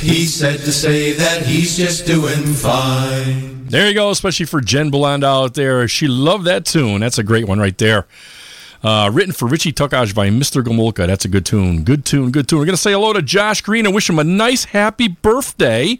He 0.00 0.26
said 0.26 0.60
to 0.60 0.72
say 0.72 1.12
that 1.12 1.46
he's 1.46 1.76
just 1.76 2.06
doing 2.06 2.44
fine. 2.54 3.66
There 3.66 3.88
you 3.88 3.94
go, 3.94 4.10
especially 4.10 4.46
for 4.46 4.60
Jen 4.60 4.90
Belanda 4.90 5.26
out 5.26 5.54
there. 5.54 5.88
She 5.88 6.06
loved 6.06 6.44
that 6.44 6.64
tune. 6.64 7.00
That's 7.00 7.18
a 7.18 7.22
great 7.22 7.48
one 7.48 7.58
right 7.58 7.76
there. 7.76 8.06
Uh, 8.84 9.08
written 9.10 9.32
for 9.32 9.48
Richie 9.48 9.72
Tukaj 9.72 10.14
by 10.14 10.28
Mr. 10.28 10.62
Gomulka. 10.62 11.06
That's 11.06 11.24
a 11.24 11.28
good 11.28 11.46
tune. 11.46 11.84
Good 11.84 12.04
tune, 12.04 12.30
good 12.30 12.46
tune. 12.46 12.58
We're 12.58 12.66
going 12.66 12.76
to 12.76 12.82
say 12.82 12.92
hello 12.92 13.14
to 13.14 13.22
Josh 13.22 13.62
Green 13.62 13.86
and 13.86 13.94
wish 13.94 14.10
him 14.10 14.18
a 14.18 14.24
nice, 14.24 14.64
happy 14.64 15.08
birthday. 15.08 15.98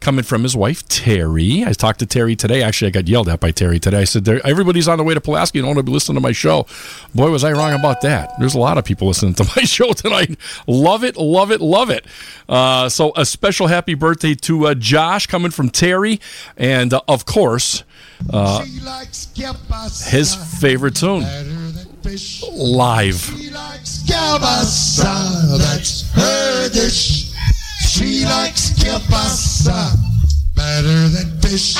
Coming 0.00 0.24
from 0.24 0.42
his 0.42 0.56
wife, 0.56 0.86
Terry. 0.88 1.64
I 1.64 1.72
talked 1.72 1.98
to 1.98 2.06
Terry 2.06 2.34
today. 2.36 2.62
Actually, 2.62 2.88
I 2.88 2.90
got 2.90 3.08
yelled 3.08 3.28
at 3.28 3.40
by 3.40 3.50
Terry 3.50 3.78
today. 3.78 4.00
I 4.00 4.04
said, 4.04 4.26
Everybody's 4.28 4.88
on 4.88 4.98
the 4.98 5.04
way 5.04 5.12
to 5.12 5.20
Pulaski 5.20 5.58
and 5.58 5.64
don't 5.64 5.74
want 5.74 5.86
to 5.86 5.90
be 5.90 5.92
listening 5.92 6.16
to 6.16 6.20
my 6.20 6.32
show. 6.32 6.66
Boy, 7.14 7.30
was 7.30 7.44
I 7.44 7.52
wrong 7.52 7.72
about 7.72 8.00
that. 8.02 8.32
There's 8.38 8.54
a 8.54 8.58
lot 8.58 8.78
of 8.78 8.84
people 8.84 9.08
listening 9.08 9.34
to 9.34 9.44
my 9.56 9.62
show 9.62 9.92
tonight. 9.92 10.38
Love 10.66 11.04
it, 11.04 11.16
love 11.16 11.50
it, 11.50 11.60
love 11.60 11.90
it. 11.90 12.06
Uh, 12.48 12.88
so, 12.88 13.12
a 13.16 13.26
special 13.26 13.66
happy 13.66 13.94
birthday 13.94 14.34
to 14.34 14.68
uh, 14.68 14.74
Josh 14.74 15.26
coming 15.26 15.50
from 15.50 15.70
Terry. 15.70 16.20
And, 16.56 16.92
uh, 16.94 17.00
of 17.08 17.26
course, 17.26 17.84
uh, 18.30 18.64
his 20.04 20.34
favorite 20.60 20.96
tune 20.96 21.24
live. 22.52 23.26
That's 25.58 26.02
her 26.12 26.68
dish. 26.68 27.32
She 27.88 28.24
likes 28.24 28.70
kielbasa 28.70 29.96
better 30.54 31.08
than 31.08 31.40
fish. 31.40 31.76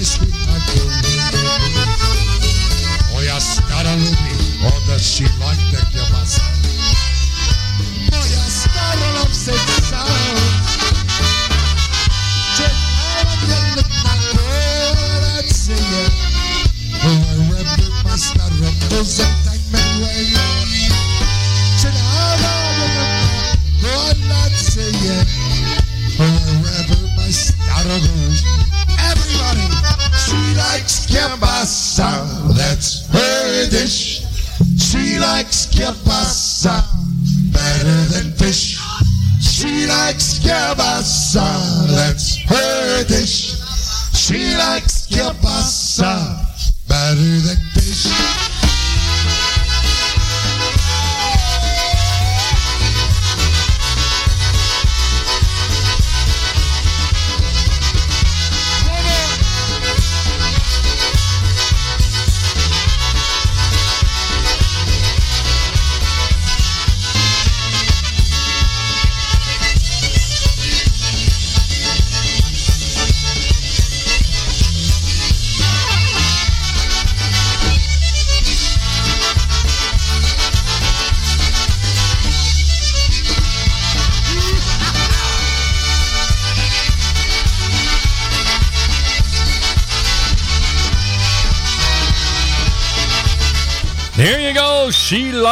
my 0.00 0.06
sweetheart 0.06 0.64
goes. 0.72 0.96
Moja 3.12 3.40
stara 3.40 3.96
lubi, 3.96 4.32
ona 4.64 4.98
she 4.98 5.24
like 5.24 5.64
the 5.72 5.80
kiełbasę. 5.92 6.40
Moja 8.12 8.44
na 14.04 14.14
kolację. 14.32 15.76
Wherever 17.02 17.90
my 18.04 18.18
stara 18.18 19.39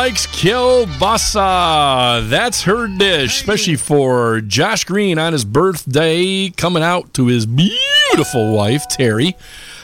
likes 0.09 0.27
kielbasa. 0.29 2.27
That's 2.31 2.63
her 2.63 2.89
dish, 2.89 3.43
especially 3.43 3.77
for 3.77 4.41
Josh 4.41 4.85
Green 4.85 5.19
on 5.19 5.35
his 5.35 5.45
birthday, 5.45 6.49
coming 6.49 6.83
out 6.83 7.13
to 7.13 7.27
his 7.27 7.45
beautiful 7.45 8.55
wife, 8.55 8.89
Terry. 8.89 9.37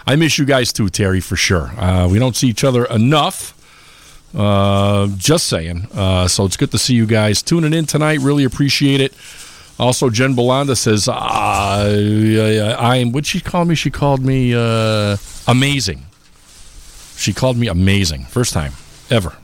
I 0.07 0.17
miss 0.17 0.39
you 0.39 0.47
guys 0.47 0.73
too, 0.73 0.89
Terry, 0.89 1.21
for 1.21 1.37
sure. 1.37 1.79
Uh, 1.79 2.09
we 2.11 2.19
don't 2.19 2.35
see 2.35 2.49
each 2.49 2.65
other 2.65 2.87
enough. 2.87 3.53
Uh, 4.35 5.09
just 5.19 5.47
saying. 5.47 5.89
Uh, 5.93 6.27
so 6.27 6.47
it's 6.47 6.57
good 6.57 6.71
to 6.71 6.79
see 6.79 6.95
you 6.95 7.05
guys 7.05 7.43
tuning 7.43 7.75
in 7.75 7.85
tonight. 7.85 8.21
Really 8.21 8.45
appreciate 8.45 9.03
it. 9.03 9.13
Also, 9.79 10.09
Jen 10.09 10.35
Belanda 10.35 10.75
says, 10.75 11.07
uh, 11.07 11.13
I'm, 12.79 13.13
what'd 13.13 13.27
she 13.27 13.41
call 13.41 13.67
me? 13.67 13.75
She 13.75 13.91
called 13.91 14.25
me 14.25 14.55
uh, 14.55 15.19
amazing. 15.47 16.07
She 17.19 17.35
called 17.35 17.59
me 17.59 17.69
amazing. 17.69 18.25
First 18.25 18.55
time 18.55 18.73
ever. 19.11 19.37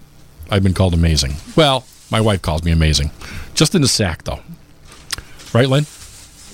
I've 0.50 0.62
been 0.62 0.74
called 0.74 0.94
amazing. 0.94 1.34
Well, 1.56 1.84
my 2.10 2.20
wife 2.20 2.42
calls 2.42 2.64
me 2.64 2.72
amazing. 2.72 3.10
Just 3.54 3.74
in 3.74 3.82
the 3.82 3.88
sack, 3.88 4.24
though. 4.24 4.40
Right, 5.52 5.68
Lynn? 5.68 5.86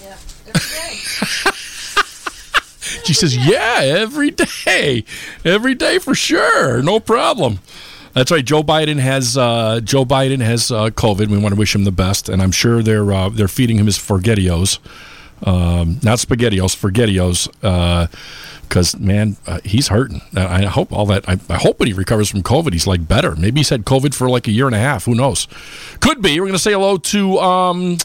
Yeah. 0.03 0.16
Every 0.47 0.61
day. 0.61 1.53
She 3.05 3.14
says, 3.14 3.36
"Yeah, 3.36 3.80
every 3.82 4.30
day, 4.30 5.05
every 5.44 5.74
day 5.74 5.99
for 5.99 6.14
sure, 6.14 6.82
no 6.82 6.99
problem." 7.01 7.61
That's 8.14 8.30
right. 8.30 8.44
Joe 8.44 8.62
Biden 8.62 8.99
has 8.99 9.36
uh, 9.36 9.80
Joe 9.82 10.05
Biden 10.05 10.40
has 10.40 10.70
uh, 10.70 10.90
COVID. 10.90 11.28
We 11.28 11.38
want 11.38 11.55
to 11.55 11.59
wish 11.59 11.74
him 11.74 11.84
the 11.84 11.92
best, 11.92 12.28
and 12.28 12.40
I'm 12.42 12.53
sure 12.53 12.82
they're 12.82 13.12
uh, 13.12 13.28
they're 13.28 13.47
feeding 13.49 13.78
him 13.78 13.86
his 13.86 13.99
forgettios, 13.99 14.78
um, 15.47 16.01
not 16.03 16.18
spaghettios, 16.18 16.74
forgettios, 16.74 17.49
because 18.68 18.98
man, 18.98 19.36
uh, 19.46 19.60
he's 19.64 19.88
hurting. 19.88 20.22
I 20.34 20.64
I 20.64 20.64
hope 20.66 20.92
all 20.92 21.06
that. 21.06 21.28
I, 21.28 21.38
I 21.48 21.56
hope 21.56 21.78
when 21.78 21.86
he 21.86 21.92
recovers 21.92 22.28
from 22.28 22.42
COVID, 22.42 22.72
he's 22.72 22.86
like 22.86 23.06
better. 23.06 23.36
Maybe 23.36 23.60
he's 23.60 23.68
had 23.68 23.84
COVID 23.84 24.14
for 24.14 24.28
like 24.28 24.46
a 24.48 24.52
year 24.52 24.66
and 24.66 24.74
a 24.74 24.78
half. 24.78 25.04
Who 25.04 25.14
knows? 25.14 25.46
Could 26.00 26.22
be. 26.22 26.40
We're 26.40 26.46
going 26.46 26.52
to 26.54 26.58
say 26.58 26.72
hello 26.72 26.98
to. 26.98 27.38
Um, 27.38 27.98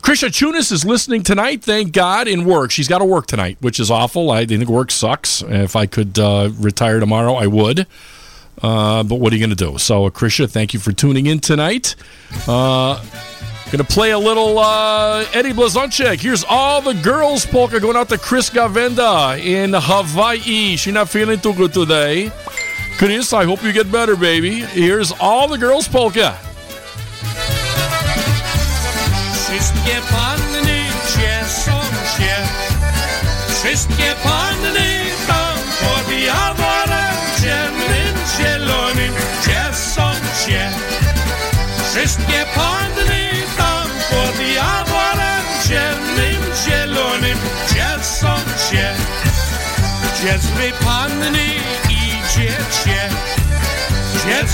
Krisha 0.00 0.28
Chunas 0.30 0.72
is 0.72 0.84
listening 0.86 1.22
tonight, 1.22 1.62
thank 1.62 1.92
God, 1.92 2.26
in 2.26 2.46
work. 2.46 2.70
She's 2.70 2.88
got 2.88 2.98
to 2.98 3.04
work 3.04 3.26
tonight, 3.26 3.58
which 3.60 3.78
is 3.78 3.90
awful. 3.90 4.30
I 4.30 4.46
think 4.46 4.66
work 4.66 4.90
sucks. 4.90 5.42
If 5.42 5.76
I 5.76 5.84
could 5.84 6.18
uh, 6.18 6.50
retire 6.58 7.00
tomorrow, 7.00 7.34
I 7.34 7.46
would. 7.46 7.86
Uh, 8.62 9.02
but 9.02 9.16
what 9.16 9.32
are 9.32 9.36
you 9.36 9.46
going 9.46 9.56
to 9.56 9.72
do? 9.72 9.78
So, 9.78 10.06
uh, 10.06 10.10
Krisha, 10.10 10.50
thank 10.50 10.72
you 10.72 10.80
for 10.80 10.92
tuning 10.92 11.26
in 11.26 11.38
tonight. 11.40 11.96
Uh, 12.48 13.02
to 13.78 13.84
play 13.84 14.10
a 14.10 14.18
little 14.18 14.58
uh, 14.58 15.24
Eddie 15.32 15.52
Blazonczyk. 15.52 16.20
Here's 16.20 16.44
all 16.48 16.82
the 16.82 16.94
girls 16.94 17.46
polka 17.46 17.78
going 17.78 17.96
out 17.96 18.08
to 18.08 18.18
Chris 18.18 18.50
Gavenda 18.50 19.38
in 19.38 19.72
Hawaii. 19.74 20.76
She's 20.76 20.92
not 20.92 21.08
feeling 21.08 21.38
too 21.38 21.54
good 21.54 21.72
today. 21.72 22.32
Chris, 22.98 23.32
I 23.32 23.44
hope 23.44 23.62
you 23.62 23.72
get 23.72 23.90
better, 23.92 24.16
baby. 24.16 24.60
Here's 24.60 25.12
all 25.20 25.46
the 25.46 25.56
girls 25.56 25.86
polka. 25.86 26.36
Wszystkie 29.34 30.00
panny 30.10 30.84
cieszą 31.14 31.80
się, 32.16 32.36
wszystkie 33.60 34.14
panny 34.22 35.00
tam 35.26 35.58
pod 35.80 36.12
jaworem 36.12 37.16
ciemnym, 37.40 38.14
zielonym 38.36 39.14
cieszą 39.44 40.12
się. 40.46 40.70
Wszystkie 41.90 42.46
panny 42.54 42.99
Gdzie 50.30 50.72
panny 50.72 51.46
idziecie? 51.88 53.08
Gdzie 54.14 54.44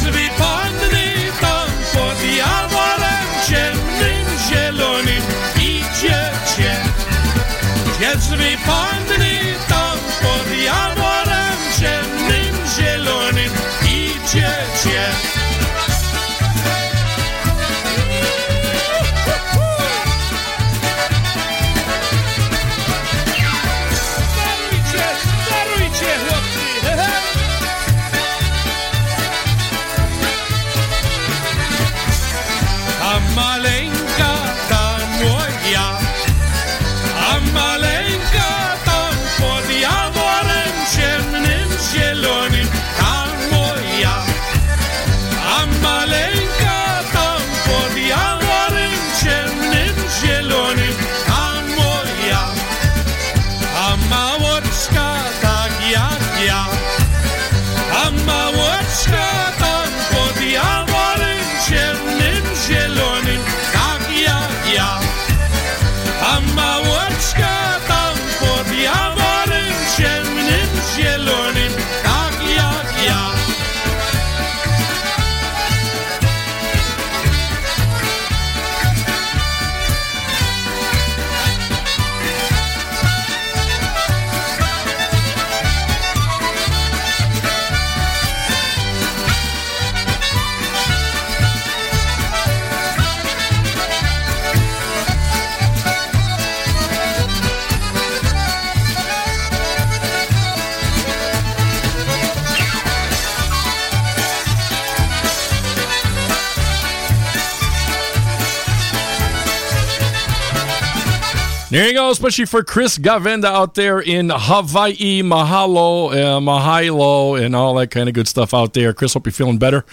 go, 111.96 112.10
especially 112.10 112.44
for 112.44 112.62
Chris 112.62 112.98
Gavenda 112.98 113.46
out 113.46 113.74
there 113.74 114.00
in 114.00 114.30
Hawaii, 114.32 115.22
Mahalo, 115.22 116.12
uh, 116.12 116.40
Mahalo, 116.40 117.42
and 117.42 117.56
all 117.56 117.74
that 117.74 117.90
kind 117.90 118.08
of 118.08 118.14
good 118.14 118.28
stuff 118.28 118.52
out 118.52 118.74
there. 118.74 118.92
Chris, 118.92 119.14
hope 119.14 119.26
you're 119.26 119.32
feeling 119.32 119.58
better. 119.58 119.84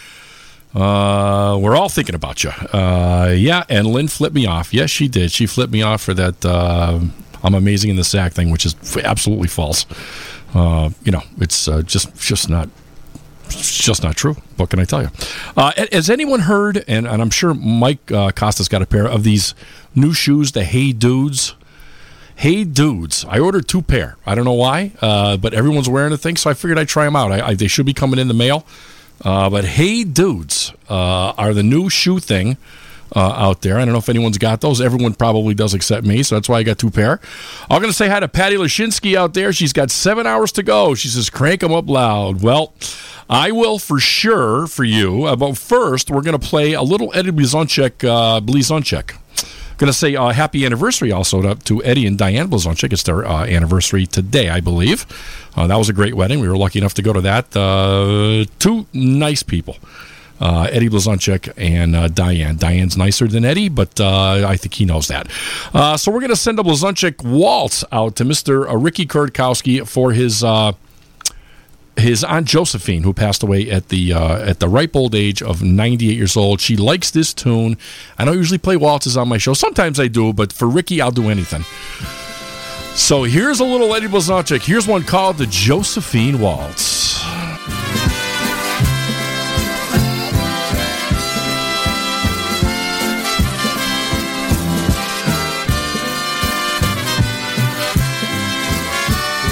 Uh, 0.76 1.58
we're 1.62 1.76
all 1.76 1.90
thinking 1.90 2.16
about 2.16 2.44
you. 2.44 2.50
Uh, 2.50 3.34
yeah, 3.36 3.64
and 3.70 3.88
Lynn 3.88 4.08
flipped 4.08 4.36
me 4.36 4.46
off. 4.46 4.74
Yes, 4.74 4.90
she 4.90 5.08
did. 5.08 5.32
She 5.32 5.46
flipped 5.46 5.72
me 5.72 5.82
off 5.82 6.02
for 6.02 6.14
that 6.14 6.46
uh, 6.46 7.00
I'm 7.44 7.54
amazing 7.54 7.90
in 7.90 7.96
the 7.96 8.04
sack 8.04 8.34
thing, 8.34 8.50
which 8.50 8.66
is 8.66 8.76
absolutely 8.98 9.48
false. 9.48 9.86
Uh, 10.54 10.90
you 11.04 11.12
know, 11.12 11.22
it's 11.38 11.68
uh, 11.68 11.82
just 11.84 12.16
just 12.20 12.50
not 12.50 12.70
it's 13.46 13.78
just 13.78 14.04
not 14.04 14.16
true. 14.16 14.36
What 14.58 14.70
can 14.70 14.80
I 14.80 14.86
tell 14.86 15.02
you? 15.02 15.10
Uh, 15.56 15.72
has 15.92 16.10
anyone 16.10 16.42
heard? 16.42 16.84
And, 16.88 17.08
and 17.08 17.22
I'm 17.22 17.30
sure 17.30 17.54
Mike 17.54 18.12
uh, 18.12 18.32
Costa's 18.32 18.68
got 18.68 18.82
a 18.82 18.86
pair 18.86 19.08
of 19.08 19.24
these 19.24 19.54
new 19.96 20.14
shoes, 20.14 20.52
the 20.52 20.64
Hey 20.64 20.92
Dudes. 20.92 21.56
Hey 22.44 22.66
Dudes. 22.66 23.24
I 23.30 23.40
ordered 23.40 23.70
two 23.70 23.82
pair. 23.82 24.18
I 24.26 24.36
don't 24.36 24.44
know 24.44 24.52
why, 24.52 24.92
uh, 25.02 25.38
but 25.38 25.54
everyone's 25.54 25.88
wearing 25.88 26.12
the 26.12 26.18
thing, 26.18 26.36
so 26.36 26.50
I 26.50 26.54
figured 26.54 26.78
I'd 26.78 26.90
try 26.90 27.06
them 27.06 27.16
out. 27.16 27.32
I, 27.32 27.48
I, 27.48 27.54
they 27.54 27.70
should 27.70 27.86
be 27.86 27.94
coming 27.94 28.20
in 28.20 28.28
the 28.28 28.34
mail. 28.34 28.66
Uh, 29.24 29.50
but 29.50 29.64
Hey 29.64 30.04
Dudes 30.04 30.74
uh, 30.90 31.32
are 31.38 31.54
the 31.54 31.64
new 31.64 31.90
shoe 31.90 32.20
thing. 32.20 32.58
Uh, 33.16 33.32
out 33.38 33.62
there. 33.62 33.78
I 33.78 33.86
don't 33.86 33.94
know 33.94 34.00
if 34.00 34.10
anyone's 34.10 34.40
got 34.40 34.60
those. 34.60 34.82
Everyone 34.82 35.14
probably 35.14 35.54
does 35.54 35.76
except 35.76 36.06
me, 36.06 36.24
so 36.24 36.36
that's 36.36 36.50
why 36.50 36.58
I 36.58 36.64
got 36.64 36.80
two 36.80 36.90
pair. 36.90 37.22
I'm 37.70 37.80
going 37.80 37.92
to 37.92 37.96
say 37.96 38.10
hi 38.10 38.20
to 38.20 38.28
Patty 38.28 38.56
Lashinsky 38.56 39.16
out 39.16 39.36
there. 39.36 39.54
She's 39.54 39.72
got 39.72 39.92
seven 39.92 40.26
hours 40.26 40.52
to 40.54 40.64
go. 40.64 40.96
She 40.96 41.10
says, 41.10 41.30
crank 41.30 41.62
them 41.62 41.72
up 41.72 41.88
loud. 41.88 42.42
Well, 42.42 42.74
I 43.30 43.52
will 43.52 43.78
for 43.78 44.00
sure 44.00 44.66
for 44.66 44.84
you. 44.84 45.26
Uh, 45.26 45.36
but 45.36 45.60
first, 45.60 46.10
we're 46.10 46.24
going 46.24 46.38
to 46.38 46.46
play 46.46 46.74
a 46.74 46.82
little 46.82 47.12
Eddie 47.14 47.32
Blizonchek. 47.32 48.04
Uh, 48.04 48.42
Blizonchek. 48.42 49.16
Going 49.78 49.88
to 49.92 49.94
say 49.94 50.16
uh, 50.16 50.30
happy 50.30 50.66
anniversary 50.66 51.12
also 51.12 51.42
to, 51.42 51.56
to 51.56 51.84
Eddie 51.84 52.06
and 52.06 52.18
Diane 52.18 52.50
Blazonczyk. 52.50 52.94
It's 52.94 53.04
their 53.04 53.26
uh, 53.26 53.46
anniversary 53.46 54.06
today, 54.06 54.50
I 54.50 54.60
believe. 54.60 55.06
Uh, 55.56 55.68
that 55.68 55.78
was 55.78 55.90
a 55.90 55.94
great 55.94 56.14
wedding. 56.16 56.40
We 56.40 56.48
were 56.48 56.58
lucky 56.58 56.80
enough 56.80 56.94
to 56.96 57.02
go 57.02 57.14
to 57.14 57.22
that. 57.22 57.56
Uh, 57.56 58.46
two 58.60 58.86
nice 58.94 59.44
people. 59.44 59.78
Uh, 60.40 60.68
Eddie 60.72 60.90
Blazonczyk 60.90 61.54
and 61.58 61.96
uh, 61.96 62.08
Diane. 62.10 62.58
Diane's 62.58 62.98
nicer 62.98 63.28
than 63.28 63.46
Eddie, 63.46 63.70
but 63.70 64.00
uh, 64.02 64.46
I 64.46 64.58
think 64.58 64.74
he 64.74 64.84
knows 64.84 65.08
that. 65.08 65.28
Uh, 65.74 65.96
so 65.96 66.12
we're 66.12 66.20
going 66.20 66.32
to 66.32 66.36
send 66.36 66.60
a 66.60 66.64
Blazonczyk 66.64 67.24
waltz 67.24 67.86
out 67.92 68.16
to 68.18 68.26
Mr. 68.26 68.70
Uh, 68.70 68.76
Ricky 68.76 69.06
Kurtkowski 69.06 69.88
for 69.88 70.12
his 70.12 70.44
his 71.98 72.24
aunt 72.24 72.48
Josephine, 72.48 73.04
who 73.04 73.14
passed 73.14 73.44
away 73.44 73.70
at 73.70 73.90
the 73.90 74.14
uh, 74.14 74.40
at 74.40 74.60
the 74.60 74.68
ripe 74.68 74.96
old 74.96 75.16
age 75.16 75.42
of 75.42 75.62
98 75.62 76.16
years 76.16 76.36
old. 76.36 76.60
She 76.60 76.76
likes 76.76 77.12
this 77.12 77.34
tune. 77.34 77.78
I 78.18 78.26
don't 78.26 78.38
usually 78.38 78.58
play 78.58 78.78
waltzes 78.78 79.16
on 79.18 79.28
my 79.28 79.38
show. 79.38 79.54
Sometimes 79.54 80.00
I 80.00 80.08
do, 80.08 80.34
but 80.34 80.52
for 80.52 80.68
Ricky, 80.68 81.02
I'll 81.02 81.12
do 81.12 81.30
anything. 81.30 81.64
So 82.96 83.24
here's 83.24 83.60
a 83.60 83.66
little 83.66 83.94
Eddie 83.96 84.08
Blazonczyk. 84.08 84.62
Here's 84.62 84.88
one 84.88 85.04
called 85.04 85.38
the 85.38 85.48
Josephine 85.48 86.40
Waltz. 86.40 87.22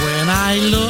When 0.04 0.28
I 0.28 0.58
look 0.70 0.81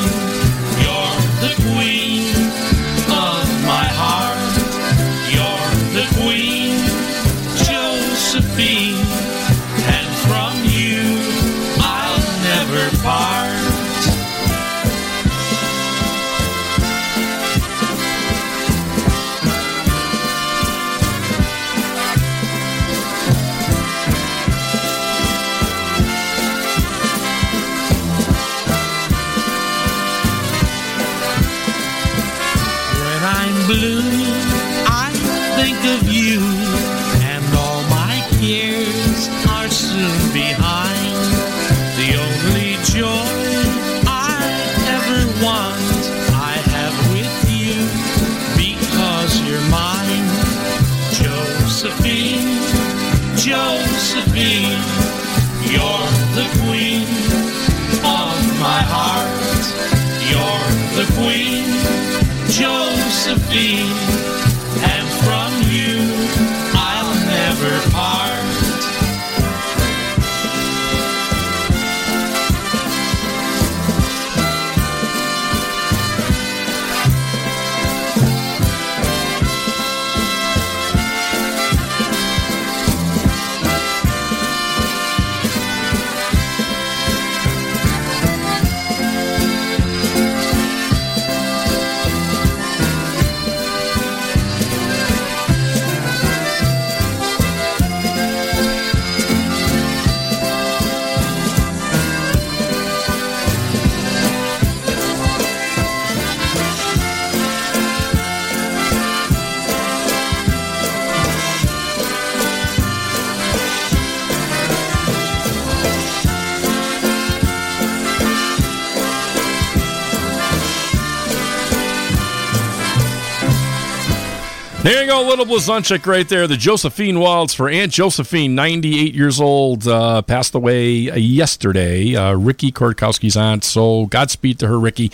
Little 125.42 125.56
Blazonczyk 125.56 126.06
right 126.06 126.28
there. 126.28 126.46
The 126.46 126.56
Josephine 126.56 127.18
Waltz 127.18 127.52
for 127.52 127.68
Aunt 127.68 127.90
Josephine, 127.90 128.54
98 128.54 129.12
years 129.12 129.40
old, 129.40 129.88
uh, 129.88 130.22
passed 130.22 130.54
away 130.54 130.92
yesterday. 130.92 132.14
Uh, 132.14 132.34
Ricky 132.34 132.70
Kortkowski's 132.70 133.36
aunt. 133.36 133.64
So 133.64 134.06
Godspeed 134.06 134.60
to 134.60 134.68
her, 134.68 134.78
Ricky. 134.78 135.10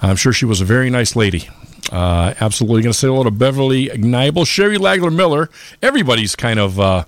I'm 0.00 0.16
sure 0.16 0.32
she 0.32 0.46
was 0.46 0.62
a 0.62 0.64
very 0.64 0.88
nice 0.88 1.14
lady. 1.14 1.50
Uh, 1.92 2.32
absolutely 2.40 2.84
going 2.84 2.94
to 2.94 2.98
say 2.98 3.06
hello 3.06 3.24
to 3.24 3.30
Beverly 3.30 3.88
Ignibel, 3.88 4.46
Sherry 4.46 4.78
Lagler 4.78 5.14
Miller. 5.14 5.50
Everybody's 5.82 6.34
kind 6.34 6.58
of, 6.58 6.80
uh, 6.80 7.04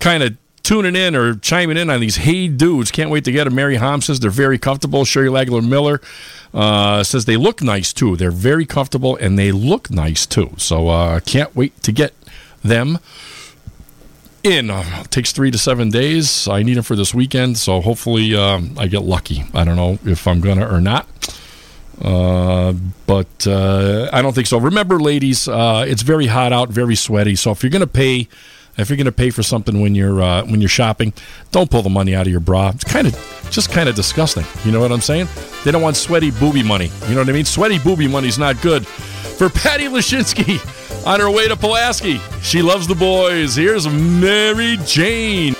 kind 0.00 0.22
of 0.22 0.38
tuning 0.64 0.96
in 0.96 1.14
or 1.14 1.36
chiming 1.36 1.76
in 1.76 1.90
on 1.90 2.00
these 2.00 2.16
hey 2.16 2.48
dudes. 2.48 2.90
Can't 2.90 3.10
wait 3.10 3.24
to 3.24 3.32
get 3.32 3.44
them. 3.44 3.54
Mary 3.54 3.76
Hom 3.76 4.00
says 4.00 4.18
they're 4.18 4.30
very 4.30 4.58
comfortable. 4.58 5.04
Sherry 5.04 5.28
Lagler 5.28 5.66
Miller 5.66 6.00
uh, 6.52 7.04
says 7.04 7.26
they 7.26 7.36
look 7.36 7.62
nice 7.62 7.92
too. 7.92 8.16
They're 8.16 8.32
very 8.32 8.66
comfortable 8.66 9.14
and 9.16 9.38
they 9.38 9.52
look 9.52 9.90
nice 9.90 10.26
too. 10.26 10.54
So 10.56 10.88
uh, 10.88 11.20
can't 11.20 11.54
wait 11.54 11.80
to 11.82 11.92
get 11.92 12.14
them 12.64 12.98
in. 14.42 14.70
Uh, 14.70 15.04
takes 15.04 15.32
three 15.32 15.50
to 15.50 15.58
seven 15.58 15.90
days. 15.90 16.48
I 16.48 16.62
need 16.62 16.74
them 16.74 16.82
for 16.82 16.96
this 16.96 17.14
weekend, 17.14 17.58
so 17.58 17.80
hopefully 17.80 18.34
um, 18.34 18.74
I 18.78 18.86
get 18.88 19.02
lucky. 19.02 19.44
I 19.54 19.64
don't 19.64 19.76
know 19.76 19.98
if 20.04 20.26
I'm 20.26 20.40
gonna 20.40 20.66
or 20.66 20.80
not. 20.80 21.06
Uh, 22.00 22.72
but 23.06 23.46
uh, 23.46 24.08
I 24.12 24.20
don't 24.20 24.34
think 24.34 24.48
so. 24.48 24.58
Remember, 24.58 24.98
ladies, 24.98 25.46
uh, 25.46 25.84
it's 25.86 26.02
very 26.02 26.26
hot 26.26 26.52
out, 26.52 26.68
very 26.70 26.96
sweaty. 26.96 27.36
So 27.36 27.52
if 27.52 27.62
you're 27.62 27.70
gonna 27.70 27.86
pay, 27.86 28.28
if 28.76 28.88
you're 28.88 28.96
gonna 28.96 29.12
pay 29.12 29.30
for 29.30 29.42
something 29.42 29.80
when 29.80 29.94
you're 29.94 30.22
uh, 30.22 30.44
when 30.44 30.60
you're 30.60 30.68
shopping, 30.68 31.12
don't 31.52 31.70
pull 31.70 31.82
the 31.82 31.90
money 31.90 32.14
out 32.14 32.26
of 32.26 32.30
your 32.30 32.40
bra. 32.40 32.70
It's 32.74 32.84
kind 32.84 33.06
of 33.06 33.48
just 33.50 33.70
kind 33.70 33.88
of 33.88 33.94
disgusting. 33.94 34.44
You 34.64 34.72
know 34.72 34.80
what 34.80 34.92
I'm 34.92 35.00
saying? 35.00 35.28
They 35.64 35.70
don't 35.70 35.82
want 35.82 35.96
sweaty 35.96 36.30
booby 36.30 36.62
money. 36.62 36.90
You 37.08 37.14
know 37.14 37.20
what 37.20 37.28
I 37.28 37.32
mean? 37.32 37.44
Sweaty 37.44 37.78
booby 37.78 38.08
money's 38.08 38.38
not 38.38 38.60
good. 38.62 38.86
For 38.86 39.48
Patty 39.50 39.84
Lashinsky 39.84 40.60
on 41.06 41.20
her 41.20 41.30
way 41.30 41.48
to 41.48 41.56
Pulaski, 41.56 42.20
she 42.42 42.62
loves 42.62 42.86
the 42.86 42.94
boys. 42.94 43.56
Here's 43.56 43.86
Mary 43.88 44.78
Jane. 44.84 45.54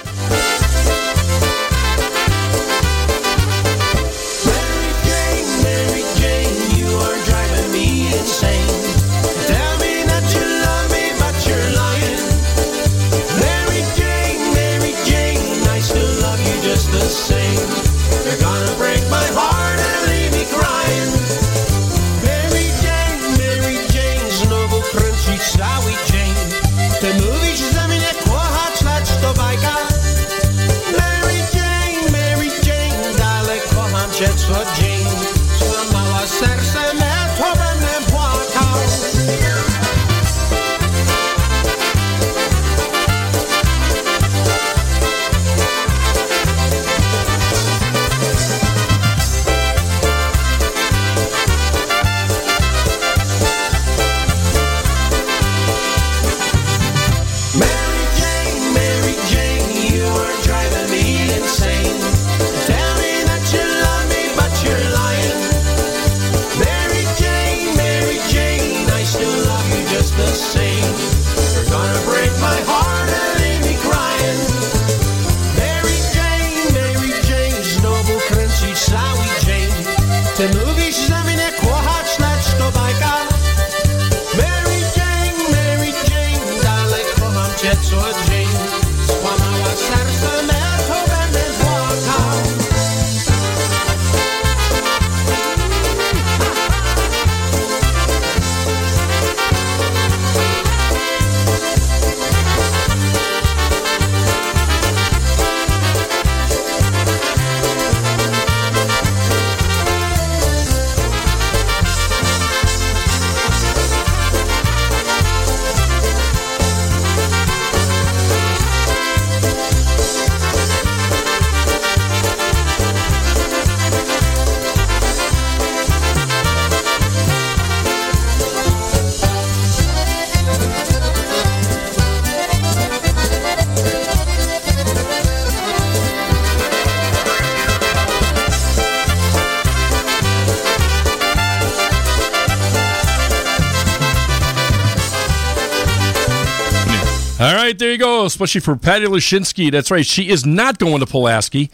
Especially 148.26 148.60
for 148.60 148.76
Patty 148.76 149.06
Lashinsky. 149.06 149.70
That's 149.70 149.90
right. 149.90 150.04
She 150.04 150.28
is 150.28 150.44
not 150.44 150.78
going 150.78 151.00
to 151.00 151.06
Pulaski. 151.06 151.70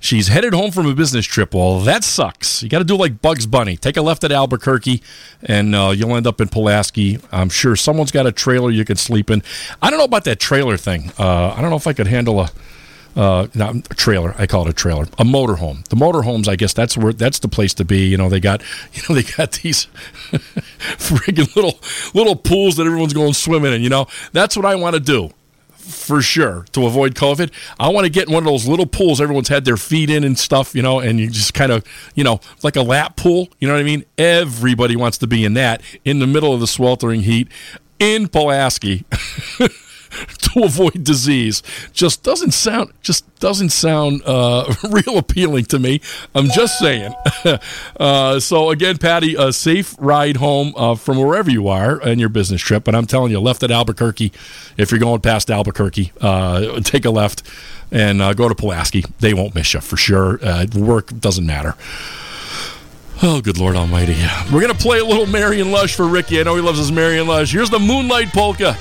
She's 0.00 0.28
headed 0.28 0.52
home 0.52 0.70
from 0.70 0.86
a 0.86 0.94
business 0.94 1.24
trip. 1.24 1.54
Well, 1.54 1.80
that 1.80 2.04
sucks. 2.04 2.62
You 2.62 2.68
got 2.68 2.80
to 2.80 2.84
do 2.84 2.94
like 2.94 3.22
Bugs 3.22 3.46
Bunny. 3.46 3.76
Take 3.76 3.96
a 3.96 4.02
left 4.02 4.22
at 4.22 4.32
Albuquerque, 4.32 5.02
and 5.42 5.74
uh, 5.74 5.94
you'll 5.96 6.14
end 6.14 6.26
up 6.26 6.40
in 6.42 6.48
Pulaski. 6.48 7.18
I'm 7.32 7.48
sure 7.48 7.74
someone's 7.74 8.10
got 8.10 8.26
a 8.26 8.32
trailer 8.32 8.70
you 8.70 8.84
can 8.84 8.96
sleep 8.96 9.30
in. 9.30 9.42
I 9.80 9.88
don't 9.88 9.98
know 9.98 10.04
about 10.04 10.24
that 10.24 10.38
trailer 10.38 10.76
thing. 10.76 11.10
Uh, 11.18 11.54
I 11.56 11.60
don't 11.62 11.70
know 11.70 11.76
if 11.76 11.86
I 11.86 11.94
could 11.94 12.06
handle 12.06 12.40
a 12.40 12.50
uh, 13.16 13.46
not 13.54 13.76
a 13.76 13.94
trailer. 13.94 14.34
I 14.38 14.46
call 14.46 14.66
it 14.66 14.70
a 14.70 14.72
trailer, 14.72 15.04
a 15.18 15.24
motorhome. 15.24 15.86
The 15.88 15.96
motorhomes, 15.96 16.48
I 16.48 16.56
guess 16.56 16.72
that's 16.72 16.96
where 16.96 17.12
that's 17.12 17.38
the 17.38 17.48
place 17.48 17.72
to 17.74 17.84
be. 17.84 18.06
You 18.06 18.16
know, 18.16 18.28
they 18.28 18.40
got 18.40 18.62
you 18.92 19.02
know 19.08 19.14
they 19.14 19.22
got 19.22 19.52
these 19.52 19.86
friggin' 20.30 21.54
little 21.56 21.78
little 22.12 22.36
pools 22.36 22.76
that 22.76 22.86
everyone's 22.86 23.14
going 23.14 23.32
swimming 23.32 23.72
in. 23.72 23.82
You 23.82 23.90
know, 23.90 24.06
that's 24.32 24.56
what 24.56 24.66
I 24.66 24.74
want 24.74 24.94
to 24.94 25.00
do 25.00 25.30
for 25.84 26.22
sure 26.22 26.64
to 26.72 26.86
avoid 26.86 27.14
COVID. 27.14 27.50
I 27.78 27.88
want 27.88 28.04
to 28.04 28.10
get 28.10 28.28
in 28.28 28.34
one 28.34 28.42
of 28.42 28.46
those 28.46 28.66
little 28.66 28.86
pools 28.86 29.20
everyone's 29.20 29.48
had 29.48 29.64
their 29.64 29.76
feet 29.76 30.10
in 30.10 30.24
and 30.24 30.38
stuff. 30.38 30.74
You 30.74 30.82
know, 30.82 31.00
and 31.00 31.20
you 31.20 31.28
just 31.30 31.54
kind 31.54 31.72
of 31.72 31.84
you 32.14 32.24
know 32.24 32.40
like 32.62 32.76
a 32.76 32.82
lap 32.82 33.16
pool. 33.16 33.48
You 33.58 33.68
know 33.68 33.74
what 33.74 33.80
I 33.80 33.84
mean? 33.84 34.04
Everybody 34.18 34.96
wants 34.96 35.18
to 35.18 35.26
be 35.26 35.44
in 35.44 35.54
that 35.54 35.82
in 36.04 36.18
the 36.18 36.26
middle 36.26 36.52
of 36.52 36.60
the 36.60 36.66
sweltering 36.66 37.22
heat 37.22 37.48
in 37.98 38.28
Pulaski. 38.28 39.04
to 40.38 40.64
avoid 40.64 41.04
disease 41.04 41.62
just 41.92 42.22
doesn't 42.22 42.52
sound 42.52 42.92
just 43.02 43.24
doesn't 43.40 43.70
sound 43.70 44.22
uh, 44.24 44.72
real 44.90 45.18
appealing 45.18 45.64
to 45.66 45.78
me. 45.78 46.00
I'm 46.34 46.48
just 46.48 46.78
saying. 46.78 47.14
uh, 48.00 48.40
so 48.40 48.70
again, 48.70 48.98
Patty, 48.98 49.34
a 49.34 49.52
safe 49.52 49.94
ride 49.98 50.36
home 50.36 50.72
uh, 50.76 50.94
from 50.94 51.18
wherever 51.18 51.50
you 51.50 51.68
are 51.68 52.00
in 52.00 52.18
your 52.18 52.28
business 52.28 52.62
trip. 52.62 52.84
But 52.84 52.94
I'm 52.94 53.06
telling 53.06 53.32
you, 53.32 53.40
left 53.40 53.62
at 53.62 53.70
Albuquerque, 53.70 54.32
if 54.76 54.90
you're 54.90 55.00
going 55.00 55.20
past 55.20 55.50
Albuquerque, 55.50 56.12
uh, 56.20 56.80
take 56.80 57.04
a 57.04 57.10
left 57.10 57.42
and 57.90 58.22
uh, 58.22 58.34
go 58.34 58.48
to 58.48 58.54
Pulaski. 58.54 59.04
They 59.20 59.34
won't 59.34 59.54
miss 59.54 59.74
you 59.74 59.80
for 59.80 59.96
sure. 59.96 60.38
Uh, 60.42 60.66
work 60.74 61.08
doesn't 61.18 61.46
matter. 61.46 61.74
Oh, 63.22 63.40
good 63.40 63.58
Lord 63.58 63.76
Almighty. 63.76 64.16
We're 64.52 64.60
going 64.60 64.72
to 64.74 64.78
play 64.78 64.98
a 64.98 65.04
little 65.04 65.26
Marion 65.26 65.70
Lush 65.70 65.94
for 65.94 66.06
Ricky. 66.06 66.40
I 66.40 66.42
know 66.42 66.56
he 66.56 66.60
loves 66.60 66.78
his 66.78 66.90
Marion 66.90 67.26
Lush. 67.26 67.52
Here's 67.52 67.70
the 67.70 67.78
Moonlight 67.78 68.28
Polka. 68.32 68.76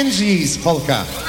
Angie's 0.00 0.56
Polka. 0.56 1.19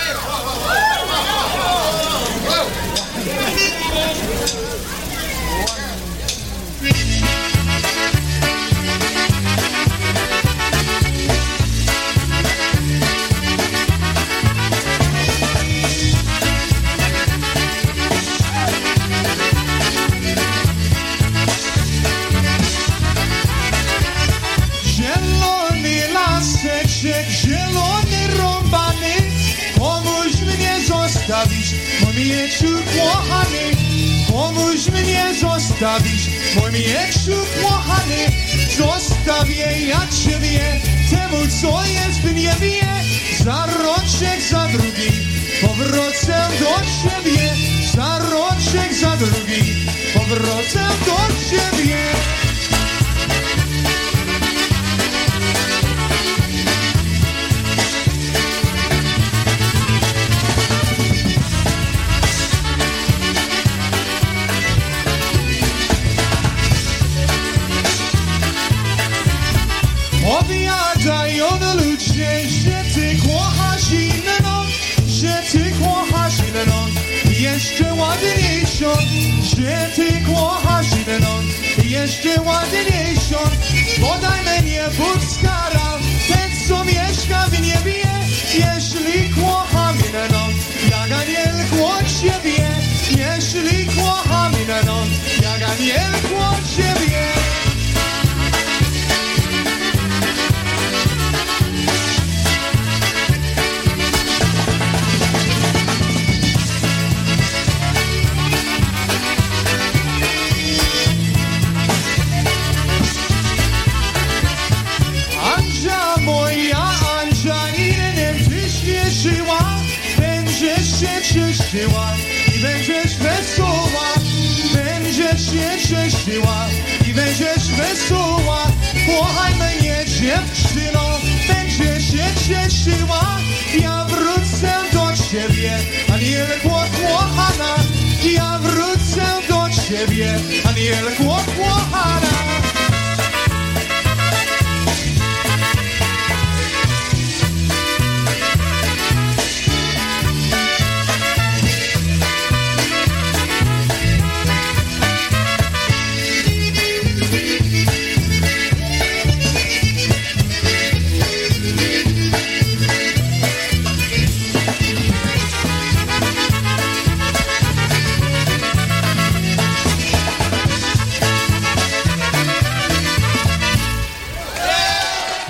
Jest 42.61 43.43
w 43.43 43.90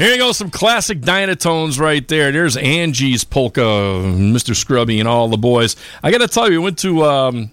Here 0.01 0.13
you 0.13 0.17
go, 0.17 0.31
some 0.31 0.49
classic 0.49 1.01
Dynatones 1.01 1.79
right 1.79 2.07
there. 2.07 2.31
There's 2.31 2.57
Angie's 2.57 3.23
polka, 3.23 3.59
Mr. 3.61 4.55
Scrubby, 4.55 4.99
and 4.99 5.07
all 5.07 5.27
the 5.27 5.37
boys. 5.37 5.75
I 6.01 6.09
got 6.09 6.21
to 6.21 6.27
tell 6.27 6.51
you, 6.51 6.57
we 6.57 6.63
went 6.63 6.79
to 6.79 7.03
um, 7.03 7.51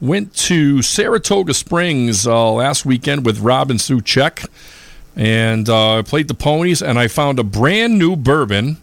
went 0.00 0.34
to 0.34 0.82
Saratoga 0.82 1.54
Springs 1.54 2.26
uh, 2.26 2.50
last 2.50 2.86
weekend 2.86 3.24
with 3.24 3.38
Rob 3.38 3.70
and 3.70 3.80
Sue 3.80 4.00
Check, 4.00 4.42
and 5.14 5.68
uh, 5.68 6.02
played 6.02 6.26
the 6.26 6.34
ponies, 6.34 6.82
and 6.82 6.98
I 6.98 7.06
found 7.06 7.38
a 7.38 7.44
brand 7.44 7.96
new 7.96 8.16
bourbon. 8.16 8.78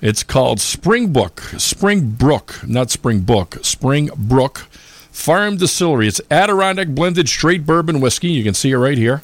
It's 0.00 0.22
called 0.22 0.60
Springbrook, 0.60 1.40
Springbrook, 1.56 2.68
not 2.68 2.86
Springbook, 2.86 3.64
Springbrook 3.64 4.58
Farm 5.10 5.56
Distillery. 5.56 6.06
It's 6.06 6.20
Adirondack 6.30 6.90
blended 6.90 7.28
straight 7.28 7.66
bourbon 7.66 7.98
whiskey. 7.98 8.28
You 8.28 8.44
can 8.44 8.54
see 8.54 8.70
it 8.70 8.78
right 8.78 8.96
here. 8.96 9.22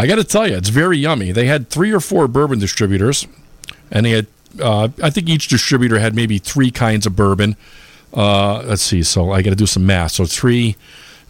I 0.00 0.06
got 0.06 0.16
to 0.16 0.24
tell 0.24 0.48
you, 0.48 0.56
it's 0.56 0.70
very 0.70 0.96
yummy. 0.96 1.30
They 1.30 1.44
had 1.44 1.68
three 1.68 1.92
or 1.92 2.00
four 2.00 2.26
bourbon 2.26 2.58
distributors, 2.58 3.26
and 3.90 4.06
they 4.06 4.12
had, 4.12 4.26
uh, 4.58 4.88
I 5.02 5.10
think 5.10 5.28
each 5.28 5.48
distributor 5.48 5.98
had 5.98 6.14
maybe 6.14 6.38
three 6.38 6.70
kinds 6.70 7.04
of 7.04 7.14
bourbon. 7.14 7.54
Uh, 8.14 8.62
let's 8.62 8.80
see. 8.80 9.02
So 9.02 9.30
I 9.30 9.42
got 9.42 9.50
to 9.50 9.56
do 9.56 9.66
some 9.66 9.84
math. 9.84 10.12
So 10.12 10.24
three, 10.24 10.76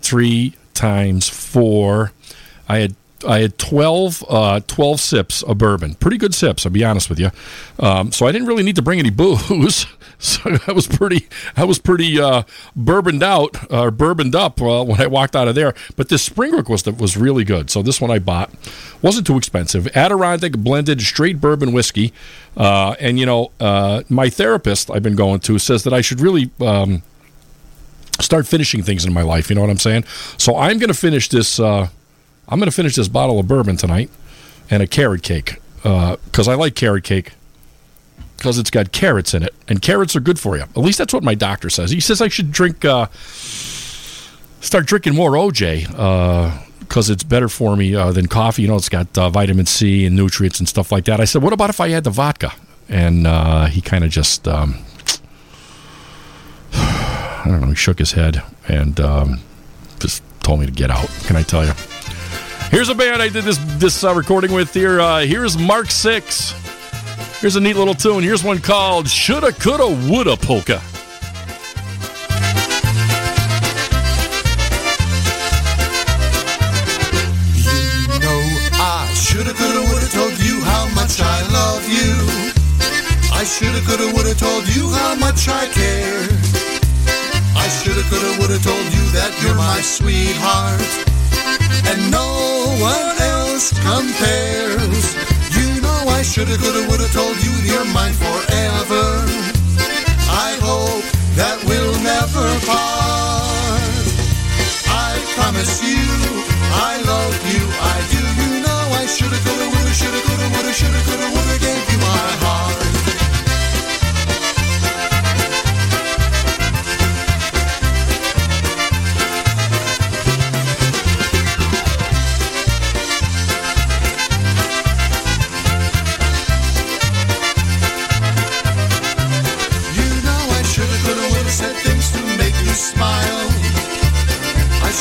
three 0.02 0.54
times 0.72 1.28
four. 1.28 2.12
I 2.68 2.78
had 2.78 2.94
I 3.26 3.40
had 3.40 3.58
12, 3.58 4.24
uh, 4.28 4.60
12 4.66 5.00
sips 5.00 5.42
of 5.42 5.58
bourbon. 5.58 5.94
Pretty 5.94 6.16
good 6.16 6.34
sips, 6.34 6.64
I'll 6.64 6.72
be 6.72 6.84
honest 6.84 7.10
with 7.10 7.20
you. 7.20 7.30
Um, 7.78 8.12
so 8.12 8.26
I 8.26 8.32
didn't 8.32 8.48
really 8.48 8.62
need 8.62 8.76
to 8.76 8.82
bring 8.82 8.98
any 8.98 9.10
booze. 9.10 9.86
So 10.20 10.58
I 10.66 10.72
was 10.72 10.86
pretty, 10.86 11.28
I 11.56 11.64
was 11.64 11.78
pretty 11.78 12.20
uh, 12.20 12.42
bourboned 12.76 13.22
out 13.22 13.72
or 13.72 13.90
bourboned 13.90 14.34
up 14.34 14.60
uh, 14.60 14.84
when 14.84 15.00
I 15.00 15.06
walked 15.06 15.34
out 15.34 15.48
of 15.48 15.54
there. 15.54 15.72
But 15.96 16.10
this 16.10 16.22
Springbrook 16.22 16.68
was 16.68 16.84
was 16.84 17.16
really 17.16 17.42
good. 17.42 17.70
So 17.70 17.80
this 17.80 18.02
one 18.02 18.10
I 18.10 18.18
bought 18.18 18.50
wasn't 19.00 19.26
too 19.26 19.38
expensive. 19.38 19.88
Adirondack 19.96 20.52
blended 20.58 21.00
straight 21.00 21.40
bourbon 21.40 21.72
whiskey, 21.72 22.12
uh, 22.54 22.96
and 23.00 23.18
you 23.18 23.24
know 23.24 23.50
uh, 23.60 24.02
my 24.10 24.28
therapist 24.28 24.90
I've 24.90 25.02
been 25.02 25.16
going 25.16 25.40
to 25.40 25.58
says 25.58 25.84
that 25.84 25.94
I 25.94 26.02
should 26.02 26.20
really. 26.20 26.50
Um, 26.60 27.02
start 28.20 28.46
finishing 28.46 28.82
things 28.82 29.06
in 29.06 29.14
my 29.14 29.22
life 29.22 29.48
you 29.48 29.56
know 29.56 29.62
what 29.62 29.70
i'm 29.70 29.78
saying 29.78 30.04
so 30.36 30.54
i'm 30.58 30.78
going 30.78 30.88
to 30.88 30.94
finish 30.94 31.30
this 31.30 31.58
uh, 31.58 31.88
i'm 32.50 32.58
going 32.58 32.70
to 32.70 32.74
finish 32.74 32.94
this 32.96 33.08
bottle 33.08 33.38
of 33.38 33.48
bourbon 33.48 33.76
tonight 33.76 34.10
and 34.70 34.82
a 34.82 34.86
carrot 34.86 35.22
cake 35.22 35.60
because 35.82 36.48
i 36.48 36.54
like 36.54 36.74
carrot 36.74 37.04
cake 37.04 37.32
because 38.40 38.58
it's 38.58 38.70
got 38.70 38.90
carrots 38.90 39.34
in 39.34 39.42
it, 39.42 39.54
and 39.68 39.82
carrots 39.82 40.16
are 40.16 40.20
good 40.20 40.38
for 40.38 40.56
you. 40.56 40.62
At 40.62 40.78
least 40.78 40.96
that's 40.96 41.12
what 41.12 41.22
my 41.22 41.34
doctor 41.34 41.68
says. 41.68 41.90
He 41.90 42.00
says 42.00 42.22
I 42.22 42.28
should 42.28 42.50
drink, 42.50 42.86
uh, 42.86 43.08
start 43.12 44.86
drinking 44.86 45.14
more 45.14 45.32
OJ 45.32 45.86
because 46.80 47.10
it's 47.10 47.22
better 47.22 47.50
for 47.50 47.76
me 47.76 47.94
uh, 47.94 48.12
than 48.12 48.28
coffee. 48.28 48.62
You 48.62 48.68
know, 48.68 48.76
it's 48.76 48.88
got 48.88 49.16
uh, 49.18 49.28
vitamin 49.28 49.66
C 49.66 50.06
and 50.06 50.16
nutrients 50.16 50.58
and 50.58 50.66
stuff 50.66 50.90
like 50.90 51.04
that. 51.04 51.20
I 51.20 51.26
said, 51.26 51.42
what 51.42 51.52
about 51.52 51.68
if 51.68 51.80
I 51.80 51.90
had 51.90 52.04
the 52.04 52.10
vodka? 52.10 52.54
And 52.88 53.26
uh, 53.26 53.66
he 53.66 53.82
kind 53.82 54.04
of 54.04 54.10
just, 54.10 54.48
um, 54.48 54.76
I 56.72 57.42
don't 57.44 57.60
know, 57.60 57.66
he 57.66 57.74
shook 57.74 57.98
his 57.98 58.12
head 58.12 58.42
and 58.68 58.98
um, 59.00 59.40
just 59.98 60.22
told 60.42 60.60
me 60.60 60.66
to 60.66 60.72
get 60.72 60.90
out. 60.90 61.10
Can 61.24 61.36
I 61.36 61.42
tell 61.42 61.62
you? 61.62 61.72
Here's 62.70 62.88
a 62.88 62.94
band 62.94 63.20
I 63.20 63.28
did 63.28 63.42
this 63.42 63.58
this 63.78 64.04
uh, 64.04 64.14
recording 64.14 64.52
with 64.52 64.72
here. 64.72 65.00
Uh, 65.00 65.20
here's 65.26 65.58
Mark 65.58 65.90
Six. 65.90 66.52
Here's 67.40 67.56
a 67.56 67.60
neat 67.60 67.74
little 67.74 67.94
tune. 67.94 68.22
Here's 68.22 68.44
one 68.44 68.60
called 68.60 69.08
Shoulda, 69.08 69.50
Coulda, 69.52 69.88
Woulda 69.88 70.36
Polka. 70.36 70.80
You 77.58 78.18
know 78.20 78.40
I 78.78 79.10
shoulda, 79.18 79.52
coulda, 79.52 79.80
woulda 79.90 80.06
told 80.12 80.38
you 80.38 80.62
how 80.62 80.86
much 80.94 81.20
I 81.20 81.42
love 81.50 81.82
you. 81.88 82.14
I 83.34 83.42
shoulda, 83.42 83.80
coulda, 83.82 84.14
woulda 84.14 84.34
told 84.34 84.68
you 84.76 84.88
how 84.90 85.16
much 85.16 85.48
I 85.48 85.66
care. 85.74 86.22
I 87.56 87.66
shoulda, 87.68 88.02
coulda, 88.08 88.38
woulda 88.38 88.62
told 88.62 88.86
you 88.94 89.04
that 89.18 89.34
you're 89.42 89.56
my 89.56 89.80
sweetheart, 89.80 91.09
and 91.90 92.10
no 92.10 92.28
one 92.80 93.16
else 93.20 93.72
compares. 93.80 95.14
You 95.56 95.80
know 95.80 96.00
I 96.08 96.22
shoulda, 96.22 96.56
coulda, 96.58 96.86
woulda 96.88 97.08
told 97.12 97.36
you 97.44 97.52
you're 97.68 97.88
mine 97.92 98.14
forever. 98.14 99.04
I 100.48 100.50
hope 100.62 101.04
that 101.36 101.56
we'll 101.66 101.96
never 102.02 102.46
part. 102.68 104.04
I 104.86 105.18
promise 105.36 105.82
you, 105.82 106.04
I 106.90 107.00
love 107.06 107.36
you, 107.52 107.62
I 107.94 107.98
do. 108.12 108.20
You 108.42 108.50
know 108.64 108.82
I 109.00 109.06
shoulda, 109.06 109.38
coulda, 109.44 109.66
woulda, 109.72 109.92
shoulda, 109.92 110.20
coulda, 110.26 110.46
woulda, 110.54 110.72
shoulda, 110.72 111.00
coulda, 111.06 111.26
woulda, 111.34 111.56
gave 111.58 111.84
you 111.92 111.98
my 111.98 112.26
heart. 112.42 112.49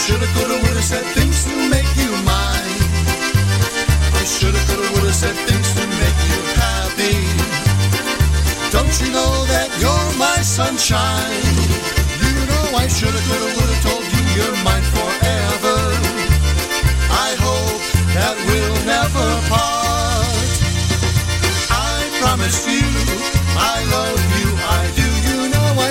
Shoulda, 0.09 0.25
coulda, 0.33 0.55
woulda 0.63 0.81
said 0.81 1.05
things 1.13 1.45
to 1.45 1.55
make 1.69 1.89
you 2.01 2.09
mine. 2.25 2.81
I 4.19 4.23
shoulda, 4.25 4.57
coulda, 4.67 4.89
woulda 4.93 5.13
said 5.13 5.37
things 5.47 5.69
to 5.77 5.85
make 6.01 6.19
you 6.29 6.39
happy. 6.63 7.17
Don't 8.73 8.95
you 9.01 9.09
know 9.13 9.33
that 9.53 9.69
you're 9.81 10.09
my 10.17 10.41
sunshine? 10.41 11.45
You 12.25 12.33
know 12.49 12.65
I 12.81 12.87
shoulda, 12.87 13.21
coulda, 13.27 13.58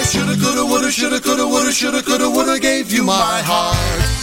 shoulda, 0.08 0.36
coulda, 0.36 0.64
woulda, 0.64 0.90
shoulda, 0.90 1.20
coulda, 1.20 1.46
woulda, 1.46 1.70
shoulda, 1.70 2.02
coulda, 2.02 2.30
woulda, 2.30 2.58
gave 2.58 2.90
you 2.90 3.02
my 3.02 3.42
heart. 3.44 4.17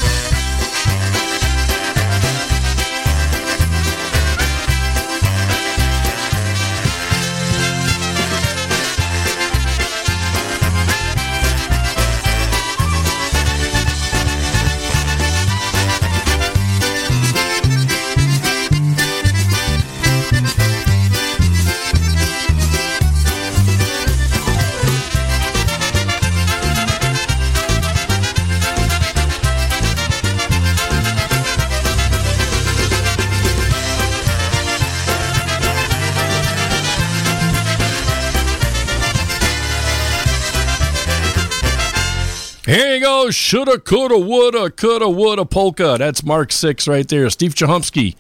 Shoulda, 43.46 43.78
coulda, 43.78 44.18
woulda, 44.18 44.72
coulda, 44.72 45.08
woulda 45.08 45.46
polka. 45.46 45.98
That's 46.00 46.24
Mark 46.24 46.52
Six 46.52 46.88
right 46.88 47.08
there. 47.08 47.30
Steve 47.30 47.54
Chahumsky. 47.54 48.16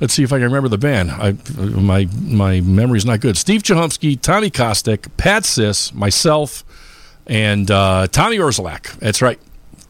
Let's 0.00 0.12
see 0.12 0.22
if 0.22 0.34
I 0.34 0.36
can 0.36 0.44
remember 0.44 0.68
the 0.68 0.76
band. 0.76 1.12
I, 1.12 1.34
my 1.56 2.06
my 2.20 2.60
memory's 2.60 3.06
not 3.06 3.20
good. 3.20 3.38
Steve 3.38 3.62
Chahumsky, 3.62 4.20
Tommy 4.20 4.50
Kostick, 4.50 5.08
Pat 5.16 5.46
Sis, 5.46 5.94
myself, 5.94 6.62
and 7.26 7.70
uh, 7.70 8.06
Tommy 8.08 8.36
Orzelak. 8.36 8.98
That's 8.98 9.22
right. 9.22 9.40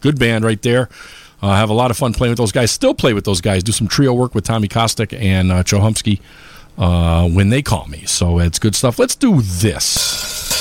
Good 0.01 0.21
band 0.21 0.45
right 0.45 0.63
there. 0.63 0.89
Uh, 1.43 1.57
have 1.57 1.69
a 1.69 1.75
lot 1.75 1.91
of 1.91 1.97
fun 1.97 2.13
playing 2.13 2.31
with 2.31 2.39
those 2.39 2.53
guys. 2.53 2.71
Still 2.71 2.95
play 2.95 3.13
with 3.13 3.25
those 3.25 3.41
guys. 3.41 3.65
Do 3.65 3.73
some 3.73 3.89
trio 3.89 4.13
work 4.13 4.37
with 4.37 4.45
Tommy 4.45 4.69
Kostick 4.69 5.19
and 5.21 5.51
uh, 5.51 5.65
Chahumsky 5.65 6.21
uh, 6.79 7.29
when 7.29 7.49
they 7.49 7.61
call 7.61 7.87
me. 7.87 8.05
So 8.07 8.39
it's 8.39 8.61
good 8.61 8.77
stuff. 8.77 9.01
Let's 9.01 9.17
do 9.17 9.41
this. 9.43 10.55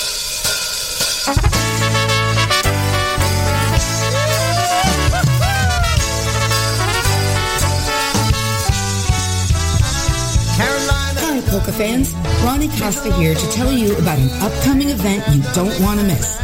Polka 11.53 11.71
fans. 11.71 12.15
Ronnie 12.43 12.67
Costa 12.79 13.13
here 13.13 13.35
to 13.35 13.51
tell 13.51 13.71
you 13.71 13.95
about 13.97 14.17
an 14.17 14.27
upcoming 14.41 14.89
event 14.89 15.23
you 15.35 15.43
don't 15.53 15.79
want 15.81 15.99
to 15.99 16.05
miss. 16.07 16.37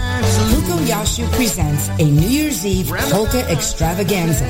Luko 0.54 0.78
Yashu 0.86 1.28
presents 1.32 1.90
a 1.98 2.04
New 2.04 2.30
Year's 2.30 2.64
Eve 2.64 2.90
polka 3.10 3.40
extravaganza. 3.50 4.46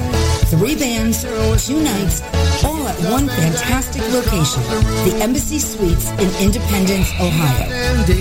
Three 0.48 0.76
bands, 0.76 1.24
two 1.66 1.82
nights, 1.82 2.22
all 2.66 2.79
at 2.90 2.98
one 3.12 3.28
fantastic 3.28 4.02
location, 4.10 4.64
the 5.06 5.14
Embassy 5.22 5.60
Suites 5.60 6.10
in 6.18 6.30
Independence, 6.42 7.12
Ohio. 7.22 7.70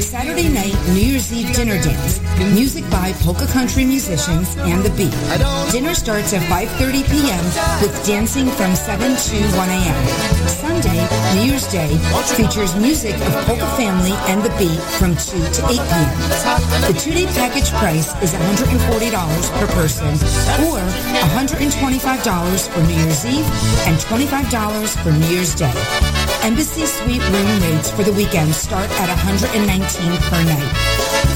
Saturday 0.00 0.48
night, 0.48 0.76
New 0.92 1.00
Year's 1.00 1.32
Eve 1.32 1.54
dinner 1.54 1.80
dance, 1.80 2.20
music 2.52 2.84
by 2.90 3.12
polka 3.24 3.46
country 3.46 3.84
musicians 3.84 4.56
and 4.68 4.84
the 4.84 4.90
beat. 4.90 5.14
Dinner 5.72 5.94
starts 5.94 6.34
at 6.34 6.42
5.30 6.52 7.08
p.m. 7.08 7.44
with 7.80 7.94
dancing 8.04 8.48
from 8.48 8.74
7 8.74 9.16
to 9.16 9.36
1 9.56 9.68
a.m. 9.68 9.98
Sunday, 10.48 11.00
New 11.34 11.48
Year's 11.48 11.66
Day, 11.72 11.88
features 12.36 12.74
music 12.76 13.14
of 13.14 13.32
Polka 13.46 13.66
Family 13.76 14.12
and 14.28 14.42
the 14.42 14.52
Beat 14.60 14.80
from 15.00 15.16
2 15.16 15.38
to 15.56 15.60
8 15.64 15.80
p.m. 15.80 16.10
The 16.92 16.96
two-day 16.98 17.26
package 17.32 17.70
price 17.80 18.12
is 18.22 18.32
$140 18.34 18.68
per 19.58 19.66
person 19.72 20.12
or 20.68 20.80
$125 21.32 22.68
for 22.68 22.80
New 22.82 22.94
Year's 22.94 23.24
Eve 23.24 23.48
and 23.86 23.96
$25 23.96 24.57
for 24.58 25.12
New 25.12 25.28
Year's 25.28 25.54
Day. 25.54 25.70
Embassy 26.42 26.84
Suite 26.84 27.22
room 27.30 27.62
rates 27.62 27.92
for 27.92 28.02
the 28.02 28.12
weekend 28.12 28.52
start 28.52 28.90
at 28.98 29.08
$119 29.08 29.46
per 30.26 30.42
night. 30.42 30.74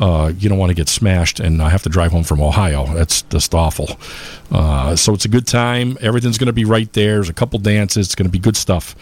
Uh, 0.00 0.32
you 0.38 0.48
don't 0.48 0.58
want 0.58 0.70
to 0.70 0.74
get 0.74 0.88
smashed 0.88 1.40
and 1.40 1.60
uh, 1.60 1.68
have 1.68 1.82
to 1.82 1.88
drive 1.88 2.12
home 2.12 2.22
from 2.22 2.40
Ohio. 2.40 2.86
That's 2.94 3.22
just 3.22 3.54
awful. 3.54 3.98
Uh, 4.50 4.94
so 4.94 5.12
it's 5.12 5.24
a 5.24 5.28
good 5.28 5.46
time. 5.46 5.98
Everything's 6.00 6.38
going 6.38 6.46
to 6.46 6.52
be 6.52 6.64
right 6.64 6.92
there. 6.92 7.14
There's 7.14 7.28
a 7.28 7.34
couple 7.34 7.58
dances. 7.58 8.06
It's 8.06 8.14
going 8.14 8.26
to 8.28 8.32
be 8.32 8.38
good 8.38 8.56
stuff. 8.56 8.94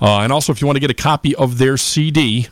Uh, 0.00 0.20
and 0.20 0.32
also, 0.32 0.52
if 0.52 0.60
you 0.60 0.66
want 0.66 0.76
to 0.76 0.80
get 0.80 0.90
a 0.90 0.94
copy 0.94 1.34
of 1.36 1.58
their 1.58 1.76
CD, 1.76 2.48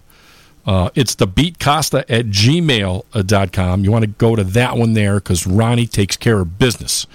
uh, 0.67 0.91
it's 0.95 1.15
the 1.15 1.27
at 1.27 2.27
gmail.com. 2.27 3.85
You 3.85 3.91
want 3.91 4.03
to 4.05 4.11
go 4.11 4.37
to 4.37 4.45
that 4.45 4.77
one 4.77 4.93
there 4.93 5.15
because 5.15 5.47
Ronnie 5.47 5.87
takes 5.87 6.17
care 6.17 6.41
of 6.41 6.59
business. 6.59 7.07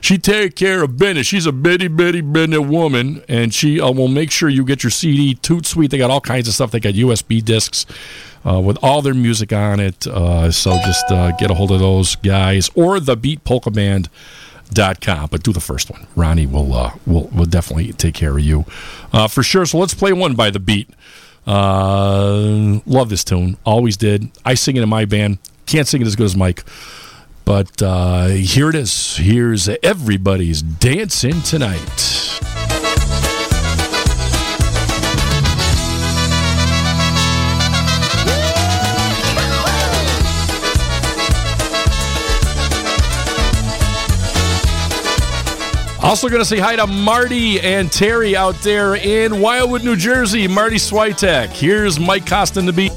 She 0.00 0.18
take 0.18 0.56
care 0.56 0.82
of 0.82 0.96
business. 0.98 1.26
She's 1.26 1.46
a 1.46 1.52
bitty, 1.52 1.88
bitty, 1.88 2.20
bitty 2.20 2.58
woman, 2.58 3.22
and 3.28 3.54
she 3.54 3.80
uh, 3.80 3.92
will 3.92 4.08
make 4.08 4.30
sure 4.30 4.48
you 4.48 4.64
get 4.64 4.82
your 4.82 4.90
CD. 4.90 5.34
Toot 5.34 5.64
Sweet. 5.64 5.90
They 5.90 5.98
got 5.98 6.10
all 6.10 6.20
kinds 6.20 6.48
of 6.48 6.54
stuff. 6.54 6.70
They 6.70 6.80
got 6.80 6.94
USB 6.94 7.44
discs 7.44 7.86
uh, 8.48 8.60
with 8.60 8.78
all 8.82 9.02
their 9.02 9.14
music 9.14 9.52
on 9.52 9.80
it. 9.80 10.06
Uh, 10.06 10.50
so 10.50 10.70
just 10.78 11.10
uh, 11.10 11.32
get 11.32 11.50
a 11.50 11.54
hold 11.54 11.70
of 11.70 11.80
those 11.80 12.16
guys 12.16 12.70
or 12.74 13.00
the 13.00 13.16
Beat 13.16 13.44
Polka 13.44 13.70
Band. 13.70 14.08
Dot 14.70 15.00
com, 15.00 15.28
but 15.30 15.42
do 15.42 15.50
the 15.50 15.60
first 15.60 15.90
one. 15.90 16.06
Ronnie 16.14 16.46
will 16.46 16.74
uh, 16.74 16.92
will 17.06 17.28
will 17.28 17.46
definitely 17.46 17.90
take 17.94 18.12
care 18.14 18.36
of 18.36 18.44
you 18.44 18.66
uh, 19.14 19.26
for 19.26 19.42
sure. 19.42 19.64
So 19.64 19.78
let's 19.78 19.94
play 19.94 20.12
one 20.12 20.34
by 20.34 20.50
the 20.50 20.60
beat. 20.60 20.90
Love 21.46 23.08
this 23.08 23.24
tune, 23.24 23.56
always 23.64 23.96
did. 23.96 24.30
I 24.44 24.52
sing 24.52 24.76
it 24.76 24.82
in 24.82 24.88
my 24.90 25.06
band. 25.06 25.38
Can't 25.64 25.88
sing 25.88 26.02
it 26.02 26.06
as 26.06 26.16
good 26.16 26.26
as 26.26 26.36
Mike, 26.36 26.64
but 27.46 27.80
here 27.80 28.68
it 28.68 28.74
is. 28.74 29.16
Here's 29.16 29.70
everybody's 29.82 30.60
dancing 30.60 31.40
tonight. 31.40 32.57
Also, 46.08 46.30
going 46.30 46.40
to 46.40 46.46
say 46.46 46.58
hi 46.58 46.74
to 46.74 46.86
Marty 46.86 47.60
and 47.60 47.92
Terry 47.92 48.34
out 48.34 48.54
there 48.62 48.94
in 48.94 49.42
Wildwood, 49.42 49.84
New 49.84 49.94
Jersey. 49.94 50.48
Marty 50.48 50.76
Switek. 50.76 51.48
Here's 51.50 52.00
Mike 52.00 52.24
Costin 52.24 52.64
to 52.64 52.72
be. 52.72 52.88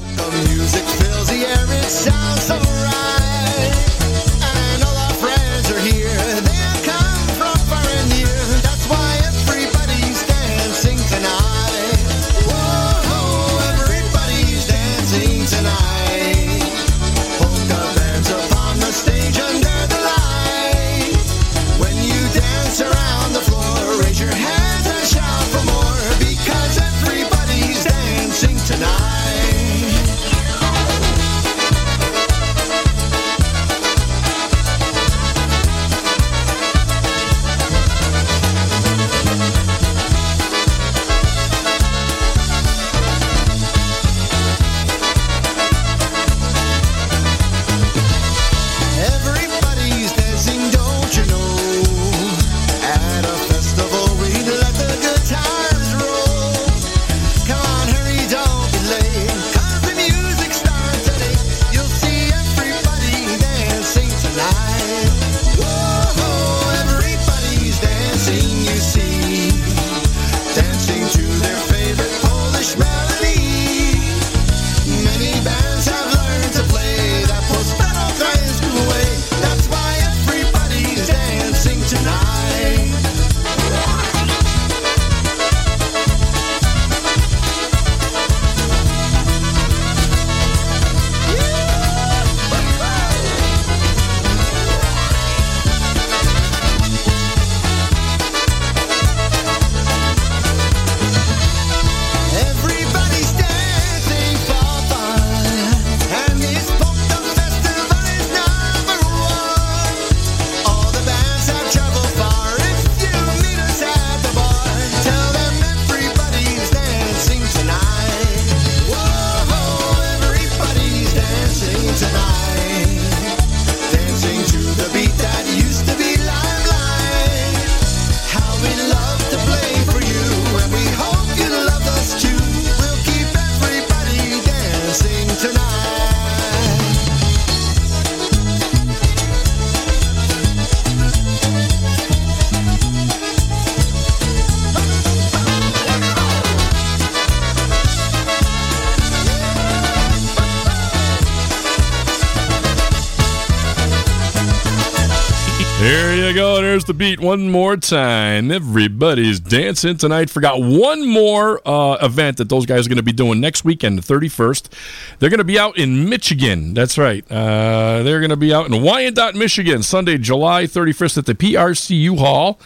There's 156.72 156.84
the 156.84 156.94
beat 156.94 157.20
one 157.20 157.50
more 157.50 157.76
time. 157.76 158.50
Everybody's 158.50 159.38
dancing 159.40 159.98
tonight. 159.98 160.30
Forgot 160.30 160.62
one 160.62 161.06
more 161.06 161.60
uh, 161.68 161.98
event 162.00 162.38
that 162.38 162.48
those 162.48 162.64
guys 162.64 162.86
are 162.86 162.88
going 162.88 162.96
to 162.96 163.02
be 163.02 163.12
doing 163.12 163.42
next 163.42 163.62
weekend, 163.62 163.98
the 163.98 164.02
31st. 164.02 164.70
They're 165.18 165.28
going 165.28 165.36
to 165.36 165.44
be 165.44 165.58
out 165.58 165.76
in 165.76 166.08
Michigan. 166.08 166.72
That's 166.72 166.96
right. 166.96 167.30
Uh, 167.30 168.02
they're 168.02 168.20
going 168.20 168.30
to 168.30 168.38
be 168.38 168.54
out 168.54 168.64
in 168.70 168.82
Wyandotte, 168.82 169.34
Michigan, 169.34 169.82
Sunday, 169.82 170.16
July 170.16 170.64
31st 170.64 171.18
at 171.18 171.26
the 171.26 171.34
PRCU 171.34 172.18
Hall. 172.18 172.58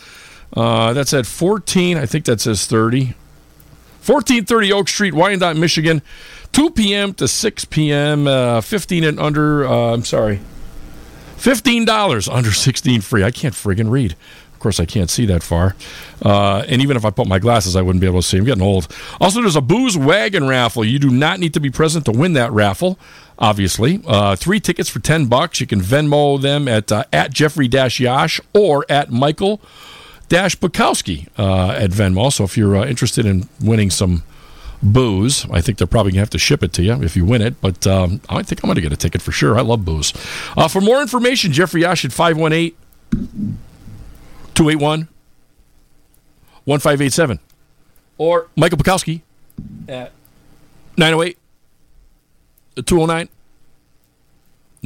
Uh, 0.52 0.92
that's 0.92 1.12
at 1.12 1.26
14. 1.26 1.96
I 1.96 2.06
think 2.06 2.26
that 2.26 2.40
says 2.40 2.64
30. 2.68 3.06
1430 3.06 4.72
Oak 4.72 4.88
Street, 4.88 5.14
Wyandotte, 5.14 5.56
Michigan. 5.56 6.00
2 6.52 6.70
p.m. 6.70 7.12
to 7.14 7.26
6 7.26 7.64
p.m. 7.64 8.28
Uh, 8.28 8.60
15 8.60 9.02
and 9.02 9.18
under. 9.18 9.66
Uh, 9.66 9.94
I'm 9.94 10.04
sorry. 10.04 10.38
$15 11.36 12.32
under 12.32 12.52
16 12.52 13.00
free. 13.00 13.24
I 13.24 13.30
can't 13.30 13.54
friggin' 13.54 13.90
read. 13.90 14.16
Of 14.52 14.60
course, 14.60 14.80
I 14.80 14.86
can't 14.86 15.10
see 15.10 15.26
that 15.26 15.42
far. 15.42 15.76
Uh, 16.24 16.64
and 16.66 16.80
even 16.80 16.96
if 16.96 17.04
I 17.04 17.10
put 17.10 17.28
my 17.28 17.38
glasses, 17.38 17.76
I 17.76 17.82
wouldn't 17.82 18.00
be 18.00 18.06
able 18.06 18.22
to 18.22 18.26
see. 18.26 18.38
I'm 18.38 18.44
getting 18.44 18.62
old. 18.62 18.88
Also, 19.20 19.42
there's 19.42 19.54
a 19.54 19.60
booze 19.60 19.98
wagon 19.98 20.48
raffle. 20.48 20.82
You 20.82 20.98
do 20.98 21.10
not 21.10 21.38
need 21.40 21.52
to 21.54 21.60
be 21.60 21.70
present 21.70 22.06
to 22.06 22.12
win 22.12 22.32
that 22.32 22.50
raffle, 22.52 22.98
obviously. 23.38 24.00
Uh, 24.06 24.34
three 24.34 24.58
tickets 24.58 24.88
for 24.88 24.98
10 24.98 25.26
bucks. 25.26 25.60
You 25.60 25.66
can 25.66 25.80
Venmo 25.82 26.40
them 26.40 26.68
at, 26.68 26.90
uh, 26.90 27.04
at 27.12 27.32
Jeffrey 27.32 27.66
Yash 27.68 28.40
or 28.54 28.86
at 28.88 29.10
Michael 29.10 29.60
Pucowski 30.30 31.28
uh, 31.38 31.72
at 31.72 31.90
Venmo. 31.90 32.32
So 32.32 32.44
if 32.44 32.56
you're 32.56 32.76
uh, 32.76 32.86
interested 32.86 33.26
in 33.26 33.48
winning 33.60 33.90
some 33.90 34.22
booze. 34.92 35.46
I 35.50 35.60
think 35.60 35.78
they're 35.78 35.86
probably 35.86 36.12
going 36.12 36.18
to 36.18 36.22
have 36.22 36.30
to 36.30 36.38
ship 36.38 36.62
it 36.62 36.72
to 36.74 36.82
you 36.82 37.02
if 37.02 37.16
you 37.16 37.24
win 37.24 37.42
it, 37.42 37.60
but 37.60 37.86
um, 37.86 38.20
I 38.28 38.42
think 38.42 38.62
I'm 38.62 38.68
going 38.68 38.76
to 38.76 38.80
get 38.80 38.92
a 38.92 38.96
ticket 38.96 39.22
for 39.22 39.32
sure. 39.32 39.58
I 39.58 39.62
love 39.62 39.84
booze. 39.84 40.12
Uh, 40.56 40.68
for 40.68 40.80
more 40.80 41.00
information, 41.00 41.52
Jeffrey 41.52 41.82
Yash 41.82 42.04
at 42.04 42.12
518 42.12 42.74
281 44.54 45.08
1587 46.64 47.38
or 48.18 48.48
Michael 48.56 48.78
Pucowski 48.78 49.22
at 49.88 50.12
908 50.96 51.38
209 52.84 53.28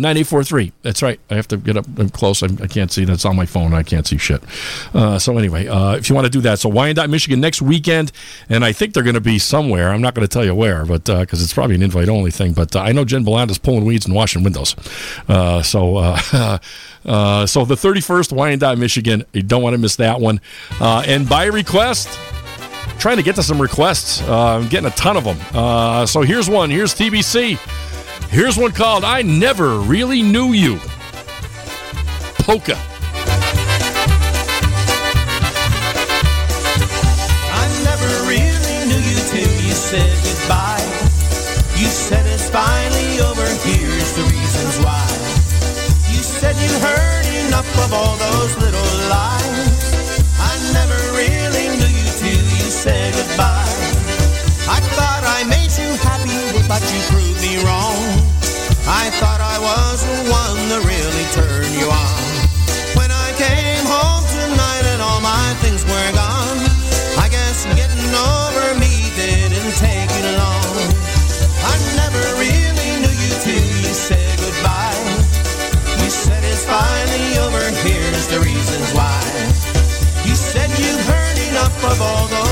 9843. 0.01 0.73
That's 0.83 1.03
right. 1.03 1.21
I 1.31 1.35
have 1.35 1.49
to 1.49 1.57
get 1.57 1.77
up 1.77 1.87
close. 2.13 2.43
I'm, 2.43 2.59
I 2.63 2.67
can 2.67 2.83
not 2.83 2.91
see. 2.91 3.05
That's 3.05 3.25
on 3.25 3.37
my 3.37 3.47
phone. 3.47 3.75
I 3.75 3.83
can't 3.83 4.07
see 4.07 4.19
shit. 4.19 4.43
Uh, 4.95 5.19
so, 5.19 5.37
anyway, 5.39 5.67
uh, 5.67 5.97
if 5.97 6.09
you 6.09 6.15
want 6.15 6.27
to 6.27 6.31
do 6.31 6.41
that, 6.43 6.59
so 6.59 6.69
Wyandotte, 6.69 7.11
Michigan 7.11 7.41
next 7.41 7.63
weekend, 7.63 8.13
and 8.49 8.65
I 8.65 8.73
think 8.73 8.95
they're 8.95 9.03
going 9.03 9.15
to 9.15 9.21
be 9.21 9.39
somewhere. 9.39 9.91
I'm 9.91 10.01
not 10.01 10.15
going 10.15 10.27
to 10.27 10.33
tell 10.33 10.45
you 10.45 10.55
where, 10.55 10.85
but 10.85 11.05
because 11.05 11.41
uh, 11.41 11.45
it's 11.45 11.53
probably 11.53 11.77
an 11.77 11.83
invite 11.83 12.09
only 12.09 12.31
thing. 12.31 12.53
But 12.53 12.75
uh, 12.75 12.81
I 12.81 12.93
know 12.93 13.05
Jen 13.05 13.25
Belanda's 13.25 13.59
pulling 13.59 13.85
weeds 13.85 14.07
and 14.07 14.15
washing 14.15 14.43
windows. 14.43 14.75
Uh, 15.29 15.63
so, 15.63 15.97
uh, 15.97 16.17
so 17.47 17.65
the 17.65 17.75
31st, 17.75 18.33
Wyandotte, 18.33 18.79
Michigan. 18.79 19.25
You 19.33 19.43
don't 19.43 19.63
want 19.63 19.75
to 19.75 19.79
miss 19.79 19.97
that 19.97 20.21
one. 20.21 20.41
and 20.81 21.29
by 21.29 21.45
request, 21.47 22.09
trying 22.99 23.17
to 23.17 23.23
get 23.23 23.37
to 23.37 23.43
some 23.43 23.61
requests. 23.61 24.23
I'm 24.23 24.69
getting 24.69 24.89
a 24.89 24.95
ton 24.95 25.17
of 25.17 25.25
them. 25.25 26.07
so, 26.07 26.23
here's 26.23 26.49
one. 26.49 26.71
Here's 26.71 26.95
TBC. 26.95 27.90
Here's 28.29 28.57
one 28.57 28.73
called 28.73 29.05
I 29.05 29.23
Never 29.23 29.79
Really 29.81 30.23
Knew 30.23 30.53
You. 30.53 30.79
Polka. 32.45 32.77
I 37.53 37.65
never 37.85 38.11
really 38.29 38.77
knew 38.89 39.01
you 39.01 39.19
till 39.31 39.55
you 39.65 39.73
said 39.73 40.11
goodbye. 40.25 40.83
You 41.79 41.87
said 41.87 42.27
it's 42.27 42.51
finally 42.51 43.21
over, 43.21 43.47
here's 43.65 44.13
the 44.13 44.23
reasons 44.23 44.79
why. 44.85 45.07
You 46.13 46.23
said 46.23 46.57
you 46.57 46.73
heard 46.81 47.27
enough 47.47 47.71
of 47.85 47.93
all 47.93 48.17
those 48.17 48.57
little 48.59 48.91
lies. 49.09 49.95
I 50.39 50.53
never 50.73 50.99
really 51.17 51.69
knew 51.79 51.89
you 51.89 52.09
till 52.19 52.45
you 52.59 52.71
said 52.71 53.15
goodbye. 53.15 53.71
I 54.69 54.81
thought 54.95 55.23
I 55.25 55.45
made 55.49 55.73
you 55.79 55.89
happy, 56.03 56.63
but 56.69 56.83
you 56.93 57.01
proved 57.11 57.41
me 57.43 57.65
wrong. 57.65 58.10
I 58.91 59.07
thought 59.23 59.39
I 59.39 59.55
was 59.63 60.03
the 60.03 60.35
one 60.35 60.59
that 60.67 60.83
really 60.83 61.27
turned 61.31 61.71
you 61.79 61.87
on. 61.87 62.23
When 62.99 63.15
I 63.15 63.31
came 63.39 63.87
home 63.87 64.27
tonight 64.27 64.83
and 64.91 64.99
all 64.99 65.23
my 65.23 65.55
things 65.63 65.87
were 65.87 66.11
gone, 66.11 66.59
I 67.15 67.31
guess 67.31 67.71
getting 67.79 68.11
over 68.11 68.75
me 68.83 68.91
didn't 69.15 69.79
take 69.79 70.11
you 70.11 70.27
long. 70.35 70.75
I 71.63 71.75
never 72.03 72.19
really 72.35 72.91
knew 72.99 73.15
you 73.15 73.33
till 73.39 73.63
you 73.63 73.95
said 73.95 74.35
goodbye. 74.43 74.99
You 76.03 76.11
said 76.11 76.43
it's 76.43 76.67
finally 76.67 77.39
over, 77.47 77.63
here's 77.87 78.27
the 78.27 78.43
reasons 78.43 78.91
why. 78.91 79.23
You 80.27 80.35
said 80.35 80.67
you've 80.75 81.07
heard 81.07 81.39
enough 81.47 81.79
of 81.87 82.03
all 82.03 82.27
those 82.27 82.50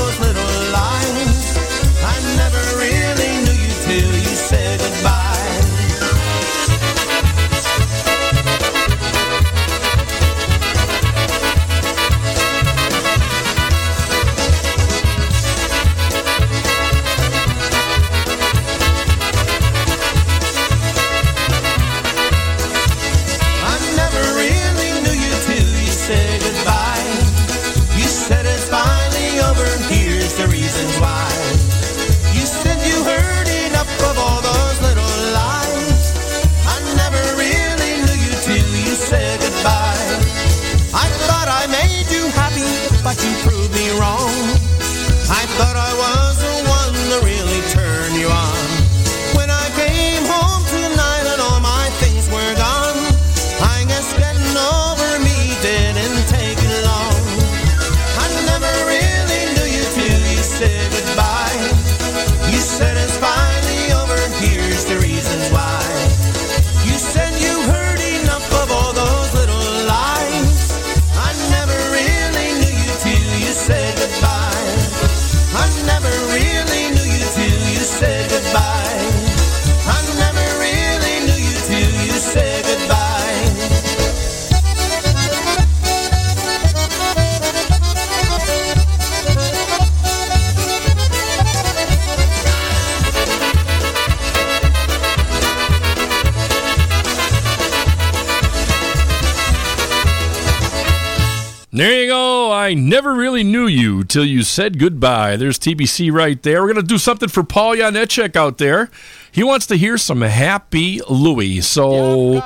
knew 104.15 104.21
you 104.21 104.43
said 104.43 104.79
goodbye. 104.79 105.35
There's 105.35 105.59
TBC 105.59 106.11
right 106.11 106.41
there. 106.41 106.61
We're 106.61 106.73
going 106.73 106.85
to 106.85 106.87
do 106.87 106.97
something 106.97 107.29
for 107.29 107.43
Paul 107.43 107.75
Janecek 107.75 108.35
out 108.35 108.57
there. 108.57 108.89
He 109.31 109.43
wants 109.43 109.67
to 109.67 109.75
hear 109.75 109.97
some 109.97 110.21
Happy 110.21 111.01
Louie. 111.09 111.61
So 111.61 112.41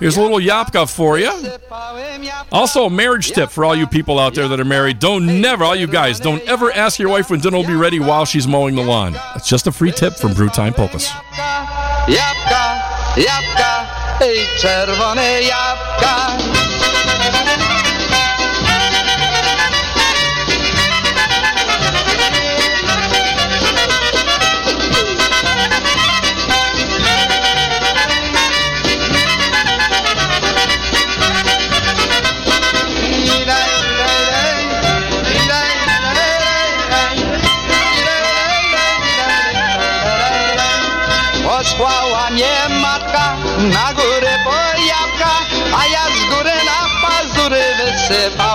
here's 0.00 0.16
a 0.16 0.22
little 0.22 0.38
Yapka 0.38 0.92
for 0.92 1.18
you. 1.18 1.30
Also, 2.52 2.86
a 2.86 2.90
marriage 2.90 3.32
tip 3.32 3.50
for 3.50 3.64
all 3.64 3.74
you 3.74 3.86
people 3.86 4.18
out 4.18 4.34
there 4.34 4.48
that 4.48 4.60
are 4.60 4.64
married. 4.64 4.98
Don't 4.98 5.40
never, 5.40 5.64
all 5.64 5.76
you 5.76 5.86
guys, 5.86 6.20
don't 6.20 6.42
ever 6.48 6.70
ask 6.72 6.98
your 6.98 7.10
wife 7.10 7.30
when 7.30 7.40
dinner 7.40 7.56
will 7.56 7.66
be 7.66 7.74
ready 7.74 8.00
while 8.00 8.24
she's 8.24 8.46
mowing 8.46 8.74
the 8.74 8.82
lawn. 8.82 9.16
It's 9.36 9.48
just 9.48 9.66
a 9.66 9.72
free 9.72 9.92
tip 9.92 10.14
from 10.14 10.32
Brewtime 10.32 10.74
Polkas. 10.74 11.10
Czerwone 14.60 15.42
jabłka. 15.42 16.57
se 48.08 48.30
va. 48.30 48.47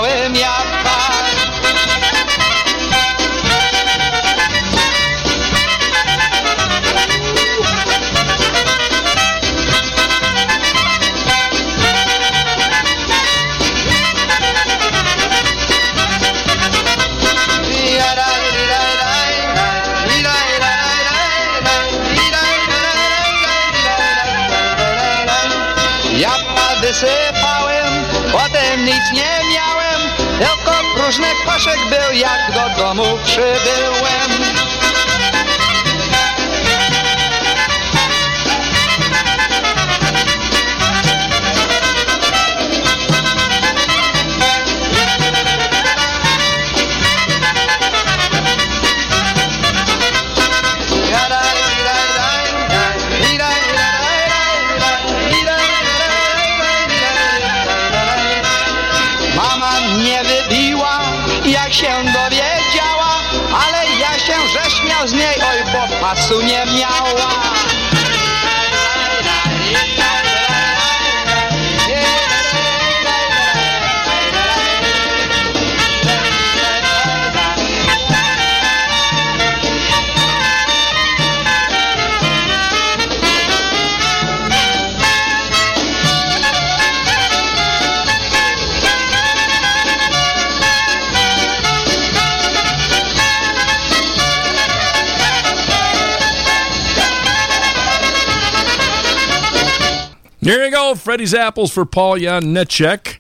Here 100.44 100.66
you 100.66 100.72
go, 100.72 100.94
Freddie's 100.96 101.34
Apples 101.34 101.72
for 101.72 101.86
Paul 101.86 102.18
Janecek. 102.18 103.18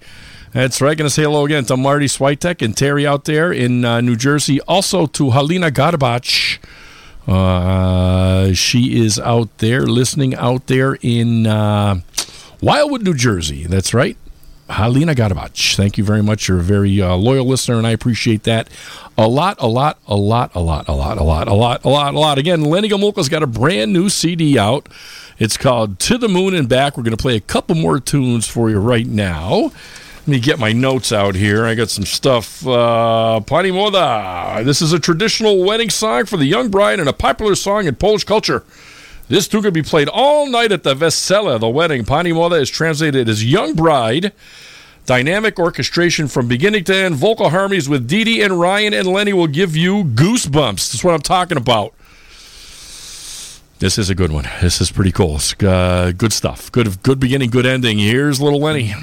That's 0.52 0.82
right. 0.82 0.98
Going 0.98 1.06
to 1.06 1.10
say 1.10 1.24
hello 1.24 1.45
again 1.45 1.64
to 1.66 1.78
Marty 1.78 2.08
Switek 2.08 2.62
and 2.62 2.76
Terry 2.76 3.08
out 3.08 3.24
there 3.24 3.54
in 3.54 3.86
uh, 3.86 4.02
New 4.02 4.18
Jersey. 4.18 4.60
Also 4.62 5.06
to 5.06 5.28
Halina 5.28 5.72
Garbach. 5.72 6.60
Uh, 7.26 8.52
she 8.52 9.02
is 9.02 9.20
out 9.20 9.58
there 9.60 9.84
listening 9.84 10.36
out 10.36 10.68
there 10.68 10.98
in 11.02 11.48
uh, 11.48 12.02
Wildwood, 12.60 13.04
New 13.04 13.14
Jersey. 13.14 13.68
That's 13.68 13.94
right. 13.94 14.18
Halina 14.69 15.14
Garbach. 15.14 15.76
Thank 15.76 15.98
you 15.98 16.03
very 16.03 16.23
much. 16.23 16.48
You're 16.48 16.60
a 16.60 16.64
very 16.64 17.02
uh, 17.02 17.15
loyal 17.15 17.45
listener, 17.45 17.77
and 17.77 17.85
I 17.85 17.91
appreciate 17.91 18.44
that 18.44 18.69
a 19.18 19.27
lot, 19.27 19.57
a 19.60 19.68
lot, 19.68 19.99
a 20.07 20.15
lot, 20.15 20.56
a 20.56 20.60
lot, 20.60 20.88
a 20.88 20.94
lot, 20.94 21.18
a 21.18 21.23
lot, 21.23 21.48
a 21.48 21.53
lot, 21.53 21.85
a 21.85 21.90
lot, 21.90 22.14
a 22.14 22.19
lot. 22.19 22.38
Again, 22.38 22.64
Lenny 22.64 22.90
Gomulka's 22.90 23.30
got 23.30 23.44
a 23.44 23.48
brand 23.48 23.94
new 23.94 24.10
CD 24.10 24.57
out. 24.57 24.90
It's 25.38 25.57
called 25.57 25.99
To 25.99 26.18
the 26.18 26.27
Moon 26.27 26.53
and 26.53 26.68
Back. 26.68 26.98
We're 26.98 27.03
going 27.03 27.15
to 27.15 27.22
play 27.22 27.35
a 27.35 27.41
couple 27.41 27.76
more 27.76 27.99
tunes 27.99 28.48
for 28.48 28.69
you 28.69 28.80
right 28.80 29.06
now. 29.06 29.72
Let 30.22 30.27
me 30.27 30.40
get 30.40 30.57
my 30.57 30.72
notes 30.72 31.11
out 31.11 31.35
here. 31.35 31.65
I 31.65 31.76
got 31.76 31.90
some 31.90 32.06
stuff. 32.06 32.65
Uh, 32.65 33.41
Pani 33.41 33.72
Moda. 33.72 34.64
This 34.64 34.81
is 34.81 34.94
a 34.94 34.99
traditional 34.99 35.64
wedding 35.65 35.90
song 35.90 36.26
for 36.26 36.38
the 36.38 36.45
young 36.45 36.69
bride 36.69 36.99
and 36.99 37.10
a 37.10 37.14
popular 37.14 37.56
song 37.56 37.88
in 37.88 37.95
Polish 37.95 38.23
culture. 38.23 38.64
This 39.34 39.48
tune 39.48 39.64
could 39.64 39.74
be 39.74 39.82
played 39.82 40.10
all 40.10 40.48
night 40.48 40.72
at 40.72 40.84
the 40.84 40.94
Vesela, 40.94 41.60
the 41.60 41.68
wedding. 41.68 42.06
Pani 42.06 42.32
Moda 42.32 42.62
is 42.62 42.70
translated 42.70 43.28
as 43.28 43.44
young 43.44 43.74
bride. 43.74 44.32
Dynamic 45.08 45.58
orchestration 45.58 46.28
from 46.28 46.48
beginning 46.48 46.84
to 46.84 46.96
end. 46.96 47.16
Vocal 47.16 47.50
harmonies 47.50 47.90
with 47.90 48.08
Dee 48.08 48.24
Dee 48.26 48.44
and 48.44 48.60
Ryan 48.60 48.94
and 48.94 49.08
Lenny 49.08 49.34
will 49.34 49.48
give 49.48 49.76
you 49.76 50.04
goosebumps. 50.04 50.92
That's 50.92 51.04
what 51.04 51.16
I'm 51.16 51.22
talking 51.24 51.58
about. 51.58 51.96
This 53.80 53.98
is 53.98 54.12
a 54.12 54.14
good 54.14 54.32
one. 54.32 54.48
This 54.62 54.80
is 54.80 54.92
pretty 54.92 55.12
cool. 55.12 55.40
Uh, 55.60 56.12
good 56.12 56.32
stuff. 56.32 56.72
Good, 56.72 57.02
good 57.02 57.20
beginning, 57.20 57.50
good 57.50 57.66
ending. 57.66 57.98
Here's 57.98 58.40
little 58.40 58.60
Lenny. 58.60 58.94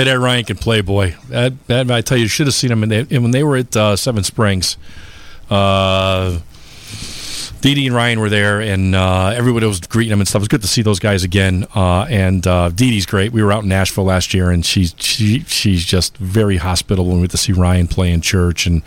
You 0.00 0.04
that 0.04 0.18
Ryan 0.18 0.44
can 0.44 0.56
play, 0.56 0.80
boy. 0.80 1.16
That, 1.28 1.66
that 1.68 1.90
I 1.90 2.00
tell 2.00 2.16
you, 2.16 2.24
you 2.24 2.28
should 2.28 2.46
have 2.46 2.54
seen 2.54 2.72
him 2.72 2.82
in 2.82 2.88
the, 2.88 3.18
when 3.18 3.30
they 3.30 3.44
were 3.44 3.56
at 3.56 3.76
uh, 3.76 3.96
Seven 3.96 4.24
Springs. 4.24 4.76
Uh, 5.48 6.40
Dee 7.60 7.86
and 7.86 7.94
Ryan 7.94 8.20
were 8.20 8.28
there, 8.28 8.60
and 8.60 8.94
uh, 8.94 9.32
everybody 9.34 9.66
was 9.66 9.80
greeting 9.80 10.10
them 10.10 10.20
and 10.20 10.28
stuff. 10.28 10.40
It 10.40 10.42
was 10.42 10.48
good 10.48 10.62
to 10.62 10.68
see 10.68 10.82
those 10.82 10.98
guys 10.98 11.24
again. 11.24 11.66
Uh, 11.74 12.02
and 12.10 12.46
uh, 12.46 12.68
Dee 12.68 12.90
Dee's 12.90 13.06
great. 13.06 13.32
We 13.32 13.42
were 13.42 13.52
out 13.52 13.62
in 13.62 13.70
Nashville 13.70 14.04
last 14.04 14.34
year, 14.34 14.50
and 14.50 14.66
she's 14.66 14.94
she, 14.98 15.40
she's 15.40 15.84
just 15.84 16.16
very 16.18 16.58
hospitable. 16.58 17.06
And 17.06 17.14
we 17.14 17.20
went 17.20 17.30
to 17.30 17.38
see 17.38 17.52
Ryan 17.52 17.88
play 17.88 18.12
in 18.12 18.20
church 18.20 18.66
and 18.66 18.82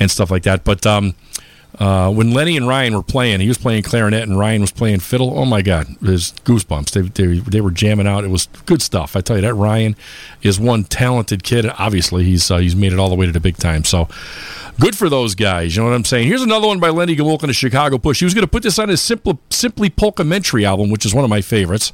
and 0.00 0.10
stuff 0.10 0.30
like 0.30 0.42
that. 0.44 0.64
But 0.64 0.84
um, 0.84 1.14
uh, 1.78 2.10
when 2.12 2.32
Lenny 2.32 2.56
and 2.56 2.66
Ryan 2.66 2.94
were 2.94 3.02
playing, 3.02 3.40
he 3.40 3.48
was 3.48 3.58
playing 3.58 3.84
clarinet 3.84 4.24
and 4.24 4.38
Ryan 4.38 4.60
was 4.60 4.72
playing 4.72 5.00
fiddle. 5.00 5.38
Oh 5.38 5.44
my 5.44 5.62
God, 5.62 5.86
was 6.00 6.32
goosebumps. 6.44 6.90
They, 6.90 7.02
they, 7.02 7.38
they 7.38 7.60
were 7.60 7.70
jamming 7.70 8.06
out. 8.06 8.24
It 8.24 8.30
was 8.30 8.46
good 8.66 8.82
stuff. 8.82 9.14
I 9.14 9.20
tell 9.20 9.36
you 9.36 9.42
that 9.42 9.54
Ryan 9.54 9.94
is 10.42 10.58
one 10.58 10.84
talented 10.84 11.44
kid. 11.44 11.66
Obviously, 11.78 12.24
he's 12.24 12.50
uh, 12.50 12.58
he's 12.58 12.74
made 12.74 12.92
it 12.92 12.98
all 12.98 13.08
the 13.08 13.14
way 13.14 13.26
to 13.26 13.32
the 13.32 13.40
big 13.40 13.58
time. 13.58 13.84
So 13.84 14.08
good 14.80 14.96
for 14.96 15.08
those 15.08 15.34
guys. 15.34 15.76
You 15.76 15.82
know 15.82 15.88
what 15.88 15.94
I'm 15.94 16.04
saying? 16.04 16.26
Here's 16.26 16.42
another 16.42 16.66
one 16.66 16.80
by 16.80 16.88
Lenny 16.88 17.14
Gomulka 17.14 17.44
and 17.44 17.54
Chicago 17.54 17.98
Push. 17.98 18.18
He 18.18 18.24
was 18.24 18.34
going 18.34 18.46
to 18.46 18.50
put 18.50 18.64
this 18.64 18.78
on 18.78 18.88
his 18.88 19.00
Simply, 19.00 19.38
Simply 19.50 19.90
Polkamentary 19.90 20.64
album, 20.64 20.90
which 20.90 21.06
is 21.06 21.14
one 21.14 21.24
of 21.24 21.30
my 21.30 21.40
favorites. 21.40 21.92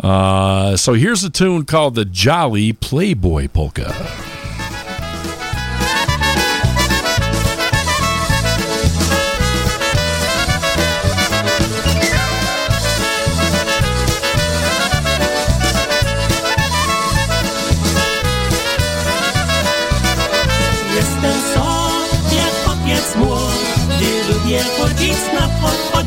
Uh, 0.00 0.76
so 0.76 0.94
here's 0.94 1.22
a 1.24 1.30
tune 1.30 1.64
called 1.64 1.94
the 1.94 2.04
Jolly 2.04 2.72
Playboy 2.72 3.48
Polka. 3.48 4.43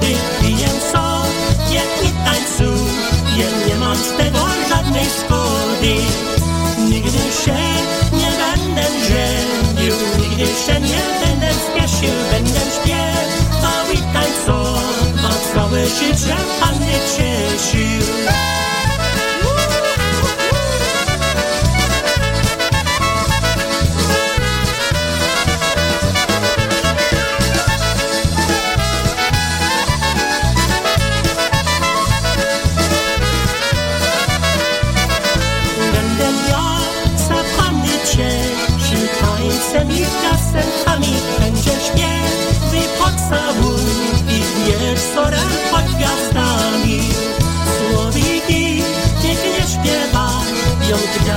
Pochody, 0.07 0.15
piję 0.41 0.69
sobie 0.91 1.81
i 2.03 2.25
tańcuję, 2.25 3.47
nie 3.67 3.75
mam 3.75 3.97
z 3.97 4.17
tego 4.17 4.39
żadnej 4.69 5.05
szkody. 5.05 5.95
Nigdy 6.89 7.19
się 7.43 7.57
nie 8.17 8.31
będę 8.31 8.83
żenił, 9.07 9.95
nigdy 10.19 10.45
się 10.45 10.79
nie 10.79 11.01
będę 11.25 11.53
spieszył, 11.53 12.15
będę 12.31 12.59
śpiewał 12.59 13.91
i 13.93 13.97
tańcował, 14.13 15.33
całe 15.53 15.85
życie 15.85 16.35
Pan 16.59 16.75
mnie 16.75 16.99
cieszył. 17.17 18.46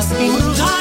Śpiewają, 0.03 0.41
gwiazdki 0.51 0.80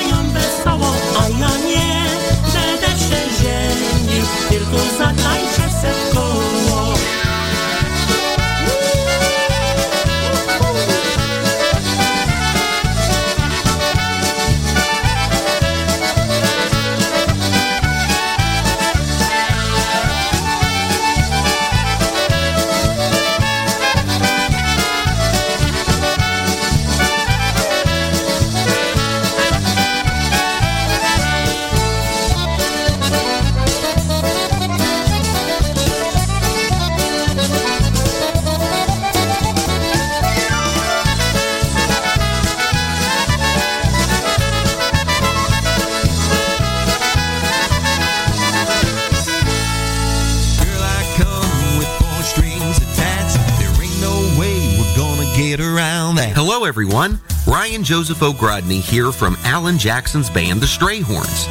Hello, 56.51 56.65
everyone. 56.65 57.19
Ryan 57.47 57.83
Joseph 57.83 58.21
Ogrodny 58.21 58.81
here 58.81 59.11
from 59.11 59.37
Alan 59.43 59.77
Jackson's 59.77 60.31
band, 60.31 60.59
the 60.59 60.65
Strayhorns. 60.65 61.45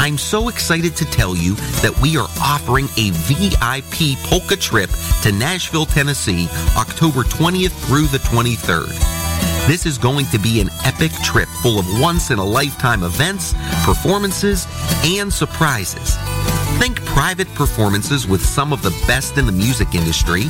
I'm 0.00 0.16
so 0.16 0.48
excited 0.48 0.96
to 0.96 1.04
tell 1.04 1.36
you 1.36 1.54
that 1.82 1.94
we 2.00 2.16
are 2.16 2.28
offering 2.40 2.86
a 2.96 3.10
VIP 3.10 4.16
polka 4.24 4.56
trip 4.56 4.88
to 5.22 5.32
Nashville, 5.32 5.84
Tennessee, 5.84 6.48
October 6.78 7.24
20th 7.24 7.72
through 7.86 8.06
the 8.06 8.20
23rd. 8.20 8.88
This 9.66 9.84
is 9.84 9.98
going 9.98 10.24
to 10.24 10.38
be 10.38 10.62
an 10.62 10.70
epic 10.82 11.12
trip 11.22 11.48
full 11.62 11.78
of 11.78 11.84
once 12.00 12.30
in 12.30 12.38
a 12.38 12.44
lifetime 12.44 13.02
events, 13.02 13.52
performances, 13.84 14.66
and 15.04 15.30
surprises. 15.30 16.16
Think 16.78 17.04
private 17.04 17.48
performances 17.54 18.26
with 18.26 18.40
some 18.44 18.72
of 18.72 18.82
the 18.82 18.90
best 19.06 19.36
in 19.36 19.46
the 19.46 19.52
music 19.52 19.94
industry, 19.94 20.44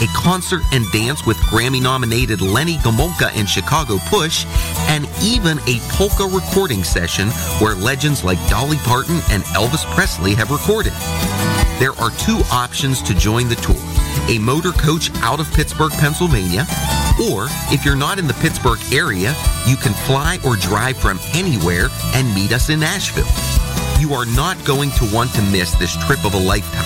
a 0.00 0.06
concert 0.16 0.62
and 0.72 0.90
dance 0.92 1.26
with 1.26 1.36
Grammy 1.50 1.82
nominated 1.82 2.40
Lenny 2.40 2.76
Gomulka 2.78 3.30
and 3.34 3.46
Chicago 3.46 3.98
Push, 4.06 4.46
and 4.88 5.06
even 5.22 5.58
a 5.66 5.78
polka 5.90 6.24
recording 6.24 6.82
session 6.82 7.28
where 7.60 7.74
legends 7.74 8.24
like 8.24 8.38
Dolly 8.48 8.78
Parton 8.78 9.20
and 9.30 9.42
Elvis 9.54 9.84
Presley 9.94 10.34
have 10.34 10.50
recorded. 10.50 10.92
There 11.78 11.92
are 12.00 12.10
two 12.18 12.40
options 12.50 13.02
to 13.02 13.14
join 13.14 13.48
the 13.48 13.56
tour. 13.56 13.76
a 14.28 14.38
motor 14.38 14.72
coach 14.72 15.10
out 15.16 15.40
of 15.40 15.52
Pittsburgh, 15.52 15.92
Pennsylvania. 15.92 16.66
Or 17.30 17.46
if 17.70 17.84
you're 17.84 17.96
not 17.96 18.18
in 18.18 18.26
the 18.26 18.34
Pittsburgh 18.34 18.78
area, 18.92 19.34
you 19.66 19.76
can 19.76 19.92
fly 19.92 20.38
or 20.46 20.56
drive 20.56 20.96
from 20.96 21.20
anywhere 21.34 21.88
and 22.14 22.34
meet 22.34 22.52
us 22.52 22.70
in 22.70 22.80
Nashville. 22.80 23.63
You 24.04 24.12
are 24.12 24.26
not 24.26 24.62
going 24.66 24.90
to 24.90 25.08
want 25.14 25.32
to 25.32 25.40
miss 25.40 25.74
this 25.76 25.96
trip 26.04 26.26
of 26.26 26.34
a 26.34 26.38
lifetime. 26.38 26.84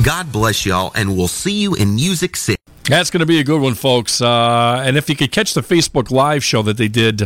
God 0.05 0.31
bless 0.31 0.65
y'all, 0.65 0.93
and 0.95 1.18
we'll 1.18 1.27
see 1.27 1.59
you 1.59 1.76
in 1.76 1.95
Music 1.95 2.38
City. 2.38 2.66
That's 2.88 3.09
going 3.09 3.19
to 3.19 3.26
be 3.26 3.39
a 3.39 3.43
good 3.43 3.61
one, 3.61 3.73
folks. 3.73 4.22
Uh, 4.22 4.81
and 4.85 4.95
if 4.95 5.09
you 5.09 5.15
could 5.15 5.31
catch 5.31 5.53
the 5.53 5.61
Facebook 5.61 6.09
Live 6.09 6.41
show 6.41 6.61
that 6.61 6.77
they 6.77 6.88
did, 6.88 7.23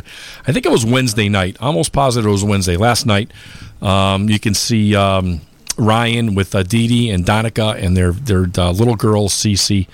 I 0.47 0.51
think 0.51 0.65
it 0.65 0.71
was 0.71 0.83
Wednesday 0.83 1.29
night. 1.29 1.55
Almost 1.61 1.93
positive 1.93 2.27
it 2.27 2.31
was 2.31 2.43
Wednesday. 2.43 2.77
Last 2.77 3.05
night, 3.05 3.31
um, 3.79 4.27
you 4.27 4.39
can 4.39 4.55
see 4.55 4.95
um, 4.95 5.41
Ryan 5.77 6.33
with 6.33 6.55
uh, 6.55 6.63
Dee 6.63 6.87
Dee 6.87 7.09
and 7.11 7.23
Donica 7.23 7.75
and 7.77 7.95
their 7.95 8.11
their 8.11 8.47
uh, 8.57 8.71
little 8.71 8.95
girl 8.95 9.29
Cece. 9.29 9.87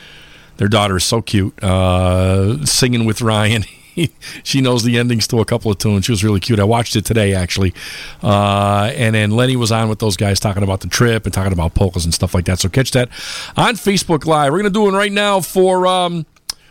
Their 0.56 0.70
daughter 0.70 0.98
is 0.98 1.04
so 1.04 1.22
cute, 1.22 1.62
uh, 1.62 2.66
singing 2.66 3.06
with 3.06 3.22
Ryan. 3.22 3.66
she 4.44 4.62
knows 4.62 4.84
the 4.84 4.98
endings 4.98 5.28
to 5.28 5.40
a 5.40 5.46
couple 5.46 5.72
of 5.72 5.78
tunes. 5.78 6.06
She 6.06 6.12
was 6.12 6.24
really 6.24 6.40
cute. 6.40 6.60
I 6.60 6.64
watched 6.64 6.96
it 6.96 7.06
today, 7.06 7.34
actually. 7.34 7.74
Uh, 8.22 8.92
and 8.96 9.16
then 9.16 9.32
Lenny 9.32 9.56
was 9.56 9.72
on 9.72 9.90
with 9.90 10.00
those 10.00 10.18
guys 10.18 10.40
talking 10.40 10.64
about 10.64 10.82
the 10.82 10.88
trip 10.88 11.26
and 11.26 11.34
talking 11.34 11.54
about 11.54 11.74
polkas 11.74 12.06
and 12.06 12.14
stuff 12.14 12.34
like 12.34 12.46
that. 12.46 12.60
So 12.60 12.70
catch 12.70 12.92
that 12.92 13.10
on 13.56 13.76
Facebook 13.76 14.26
Live. 14.26 14.54
We're 14.54 14.64
to 14.64 14.70
do 14.70 14.82
one 14.82 14.94
right 14.94 15.12
now 15.12 15.42
for. 15.42 15.88
Um, 15.88 16.26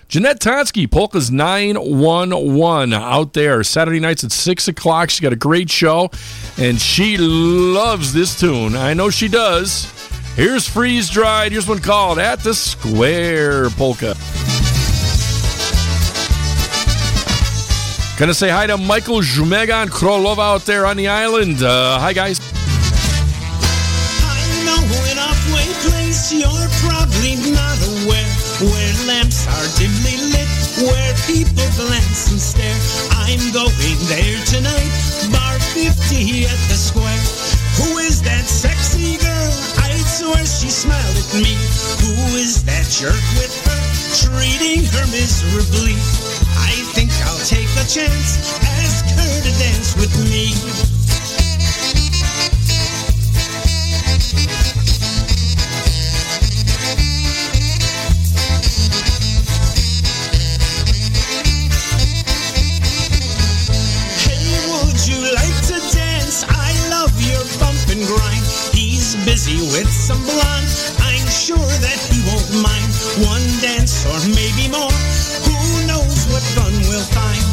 Jeanette 0.08 0.38
Tonsky, 0.38 0.86
Polka's 0.86 1.32
911 1.32 2.92
out 2.92 3.32
there 3.32 3.64
Saturday 3.64 3.98
nights 3.98 4.22
at 4.22 4.30
6 4.30 4.68
o'clock. 4.68 5.10
She's 5.10 5.18
got 5.18 5.32
a 5.32 5.36
great 5.36 5.68
show, 5.68 6.12
and 6.58 6.80
she 6.80 7.16
loves 7.16 8.12
this 8.12 8.38
tune. 8.38 8.76
I 8.76 8.94
know 8.94 9.10
she 9.10 9.26
does. 9.26 9.92
Here's 10.36 10.68
Freeze 10.68 11.10
Dried. 11.10 11.50
Here's 11.50 11.66
one 11.66 11.80
called 11.80 12.20
At 12.20 12.38
the 12.38 12.54
Square 12.54 13.70
Polka. 13.70 14.14
Gonna 18.18 18.32
say 18.32 18.48
hi 18.48 18.66
to 18.66 18.78
Michael 18.78 19.20
Jumegan 19.20 19.88
Krolov 19.88 20.38
out 20.38 20.62
there 20.64 20.86
on 20.86 20.96
the 20.96 21.06
island. 21.06 21.62
Uh, 21.62 21.98
hi, 21.98 22.14
guys. 22.14 22.40
I 24.24 24.64
know 24.64 24.80
an 25.12 25.18
place 25.84 26.32
you're 26.32 26.70
probably 26.80 27.36
not 27.52 27.76
aware 27.92 28.32
Where 28.64 28.94
lamps 29.04 29.44
are 29.44 29.68
dimly 29.76 30.16
lit, 30.32 30.48
where 30.80 31.12
people 31.28 31.68
glance 31.76 32.32
and 32.32 32.40
stare 32.40 32.80
I'm 33.12 33.52
going 33.52 34.00
there 34.08 34.40
tonight, 34.48 34.92
bar 35.28 35.60
50 35.76 36.48
at 36.48 36.60
the 36.72 36.78
square 36.78 37.22
Who 37.84 37.98
is 37.98 38.22
that 38.22 38.48
sexy 38.48 39.20
girl? 39.20 39.52
I 39.76 39.92
swear 40.08 40.40
she 40.46 40.70
smiled 40.70 41.16
at 41.20 41.28
me 41.36 41.52
Who 42.00 42.40
is 42.40 42.64
that 42.64 42.88
jerk 42.88 43.20
with 43.36 43.52
her, 43.68 43.85
treating 44.16 44.84
her 44.96 45.06
miserably? 45.12 45.92
I 46.56 46.72
think 46.94 47.10
I'll 47.26 47.44
take 47.44 47.68
a 47.76 47.84
chance, 47.84 48.38
ask 48.80 49.04
her 49.12 49.42
to 49.42 49.52
dance 49.58 49.94
with 49.96 50.16
me 50.30 50.54
Hey, 64.24 64.64
would 64.70 65.06
you 65.06 65.34
like 65.34 65.60
to 65.68 65.76
dance? 65.94 66.44
I 66.48 66.72
love 66.90 67.12
your 67.20 67.44
bump 67.60 67.88
and 67.90 68.06
grind. 68.06 68.45
Busy 69.24 69.56
with 69.72 69.88
some 69.88 70.20
blonde. 70.22 70.68
I'm 71.00 71.26
sure 71.30 71.56
that 71.56 71.98
he 72.10 72.20
won't 72.28 72.50
mind 72.60 72.90
one 73.24 73.46
dance 73.62 74.04
or 74.04 74.18
maybe 74.34 74.68
more. 74.68 74.92
Who 75.46 75.56
knows 75.86 76.26
what 76.28 76.42
fun 76.52 76.74
we'll 76.90 77.06
find? 77.14 77.44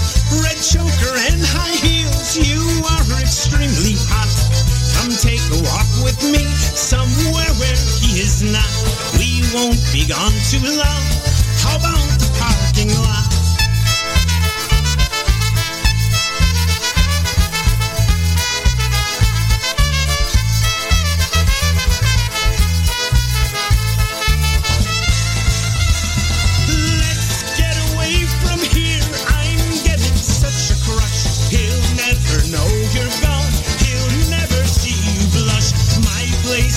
Red 0.43 0.59
choker 0.59 1.13
and 1.29 1.39
high 1.39 1.77
heels, 1.79 2.35
you 2.35 2.61
are 2.83 3.21
extremely 3.21 3.95
hot. 4.11 4.31
Come 4.97 5.11
take 5.15 5.43
a 5.53 5.59
walk 5.63 5.89
with 6.03 6.19
me 6.23 6.43
somewhere 6.75 7.53
where 7.61 7.79
he 8.01 8.19
is 8.19 8.43
not. 8.43 8.73
We 9.17 9.45
won't 9.53 9.81
be 9.93 10.07
gone 10.07 10.35
too 10.51 10.63
long. 10.63 11.03
How 11.63 11.77
about 11.77 12.19
the 12.19 12.29
parking 12.39 12.91
lot? 13.03 13.22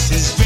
Place 0.08 0.40
is 0.40 0.45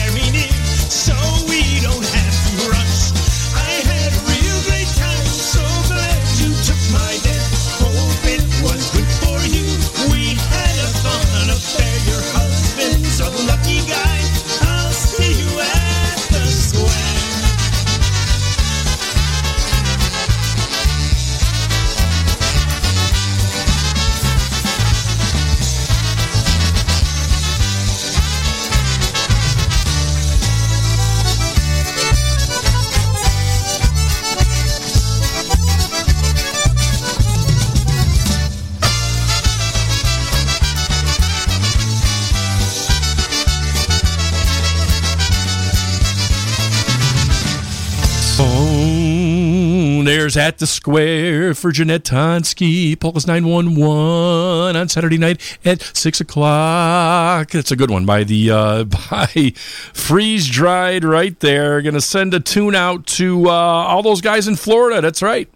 at 50.41 50.57
the 50.57 50.67
square 50.67 51.53
for 51.53 51.71
Jeanette 51.71 52.03
Tonsky, 52.03 52.97
Polka's 52.97 53.27
911 53.27 54.75
on 54.75 54.89
Saturday 54.89 55.19
night 55.19 55.59
at 55.67 55.83
6 55.83 56.23
o'clock. 56.23 57.51
That's 57.51 57.71
a 57.71 57.77
good 57.77 57.91
one 57.91 58.07
by 58.07 58.25
the 58.25 58.51
uh, 58.51 58.85
by 59.11 59.53
Freeze 59.93 60.49
Dried 60.49 61.05
right 61.05 61.39
there. 61.41 61.83
Gonna 61.83 62.01
send 62.01 62.33
a 62.33 62.41
tune 62.41 62.75
out 62.75 63.07
to 63.19 63.49
uh, 63.49 63.53
all 63.53 64.03
those 64.03 64.23
guys 64.23 64.49
in 64.49 64.57
Florida. 64.57 65.03
That's 65.03 65.21
right. 65.21 65.47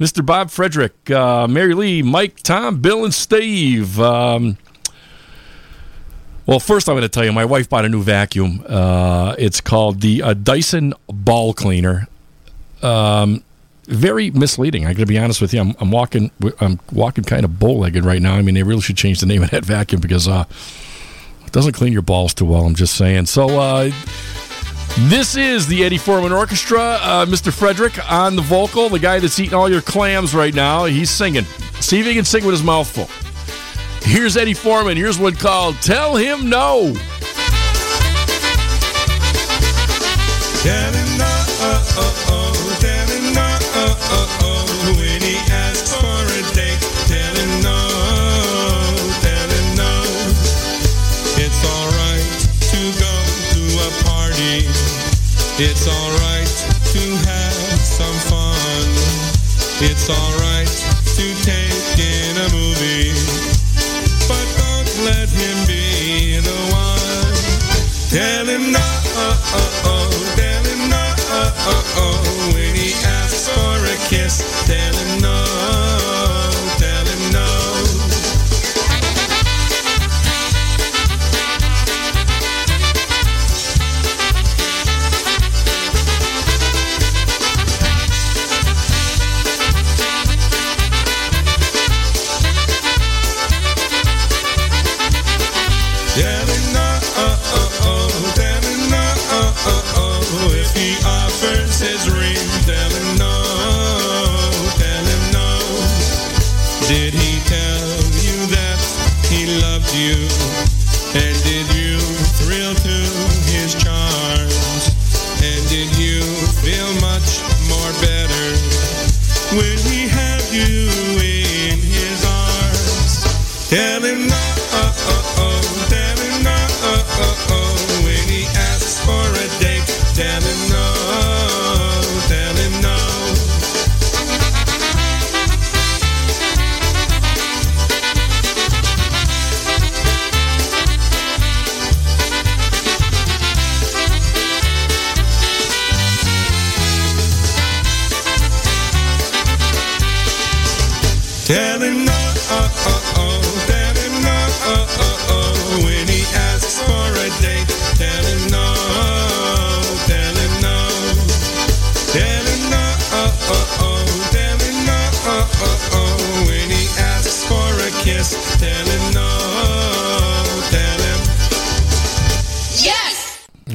Mr. 0.00 0.26
Bob 0.26 0.50
Frederick, 0.50 1.08
uh, 1.08 1.46
Mary 1.46 1.72
Lee, 1.72 2.02
Mike, 2.02 2.42
Tom, 2.42 2.80
Bill, 2.80 3.04
and 3.04 3.14
Steve. 3.14 4.00
Um, 4.00 4.58
well, 6.46 6.58
first 6.58 6.88
I'm 6.88 6.94
going 6.94 7.02
to 7.02 7.08
tell 7.08 7.24
you, 7.24 7.32
my 7.32 7.44
wife 7.44 7.68
bought 7.68 7.84
a 7.84 7.88
new 7.88 8.02
vacuum. 8.02 8.64
Uh, 8.68 9.36
it's 9.38 9.60
called 9.60 10.00
the 10.00 10.22
uh, 10.22 10.34
Dyson 10.34 10.94
Ball 11.06 11.54
Cleaner. 11.54 12.08
Um, 12.82 13.42
very 13.86 14.30
misleading. 14.30 14.82
I'm 14.82 14.94
going 14.94 14.98
to 14.98 15.06
be 15.06 15.18
honest 15.18 15.40
with 15.40 15.54
you. 15.54 15.60
I'm, 15.60 15.74
I'm 15.80 15.90
walking. 15.90 16.30
I'm 16.60 16.78
walking 16.92 17.24
kind 17.24 17.44
of 17.44 17.58
bow-legged 17.58 18.04
right 18.04 18.20
now. 18.20 18.34
I 18.34 18.42
mean, 18.42 18.54
they 18.54 18.62
really 18.62 18.80
should 18.80 18.96
change 18.96 19.20
the 19.20 19.26
name 19.26 19.42
of 19.42 19.50
that 19.50 19.64
vacuum 19.64 20.00
because 20.00 20.28
uh, 20.28 20.44
it 21.44 21.52
doesn't 21.52 21.72
clean 21.72 21.92
your 21.92 22.02
balls 22.02 22.34
too 22.34 22.44
well. 22.44 22.64
I'm 22.64 22.74
just 22.74 22.94
saying. 22.94 23.26
So. 23.26 23.48
Uh, 23.60 23.90
this 25.00 25.36
is 25.36 25.66
the 25.66 25.84
Eddie 25.84 25.98
Forman 25.98 26.32
Orchestra. 26.32 26.80
Uh, 26.80 27.26
Mr. 27.26 27.52
Frederick 27.52 27.98
on 28.10 28.34
the 28.34 28.40
vocal, 28.40 28.88
the 28.88 28.98
guy 28.98 29.18
that's 29.18 29.38
eating 29.38 29.52
all 29.52 29.68
your 29.68 29.82
clams 29.82 30.34
right 30.34 30.54
now. 30.54 30.86
He's 30.86 31.10
singing. 31.10 31.44
See 31.80 32.00
if 32.00 32.06
he 32.06 32.14
can 32.14 32.24
sing 32.24 32.46
with 32.46 32.54
his 32.54 32.62
mouth 32.62 32.88
full. 32.88 33.10
Here's 34.10 34.38
Eddie 34.38 34.54
Forman. 34.54 34.96
Here's 34.96 35.18
one 35.18 35.34
called 35.34 35.74
Tell 35.82 36.16
Him 36.16 36.48
No. 36.48 36.94
Tell 40.62 40.92
him 40.92 41.18
no, 41.18 41.35
It's 55.58 55.88
alright 55.88 56.46
to 56.92 57.16
have 57.24 57.80
some 57.80 58.12
fun. 58.28 58.84
It's 59.80 60.10
alright 60.10 60.35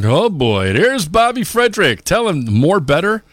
Oh 0.03 0.29
boy, 0.29 0.73
there's 0.73 1.07
Bobby 1.07 1.43
Frederick. 1.43 2.03
Tell 2.03 2.27
him 2.27 2.45
more 2.45 2.79
better. 2.79 3.23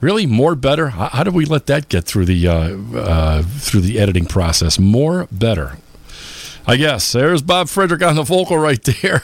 Really, 0.00 0.26
more 0.26 0.54
better. 0.54 0.88
How, 0.90 1.08
how 1.08 1.24
did 1.24 1.34
we 1.34 1.44
let 1.44 1.66
that 1.66 1.88
get 1.88 2.04
through 2.04 2.24
the 2.24 2.48
uh, 2.48 2.76
uh, 2.96 3.42
through 3.42 3.82
the 3.82 3.98
editing 3.98 4.26
process? 4.26 4.78
More 4.78 5.28
better. 5.30 5.76
I 6.66 6.76
guess 6.76 7.12
there's 7.12 7.42
Bob 7.42 7.68
Frederick 7.68 8.02
on 8.02 8.16
the 8.16 8.22
vocal 8.22 8.58
right 8.58 8.82
there. 9.02 9.22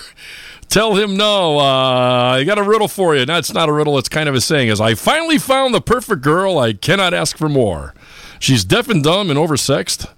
Tell 0.69 0.97
him 0.97 1.16
no. 1.16 1.59
Uh, 1.59 2.37
I 2.39 2.45
got 2.45 2.59
a 2.59 2.62
riddle 2.62 2.89
for 2.89 3.15
you. 3.16 3.24
That's 3.24 3.53
not 3.53 3.69
a 3.69 3.73
riddle. 3.73 3.99
It's 3.99 4.09
kind 4.09 4.28
of 4.28 4.35
a 4.35 4.41
saying. 4.41 4.69
Is 4.69 4.81
I 4.81 4.95
finally 4.95 5.39
found 5.39 5.73
the 5.74 5.81
perfect 5.81 6.23
girl. 6.23 6.59
I 6.59 6.73
cannot 6.73 7.15
ask 7.15 7.37
for 7.39 7.49
more. 7.49 7.95
She's 8.39 8.65
deaf 8.65 8.89
and 8.89 9.03
dumb 9.03 9.31
and 9.31 9.39
oversexed, 9.39 10.11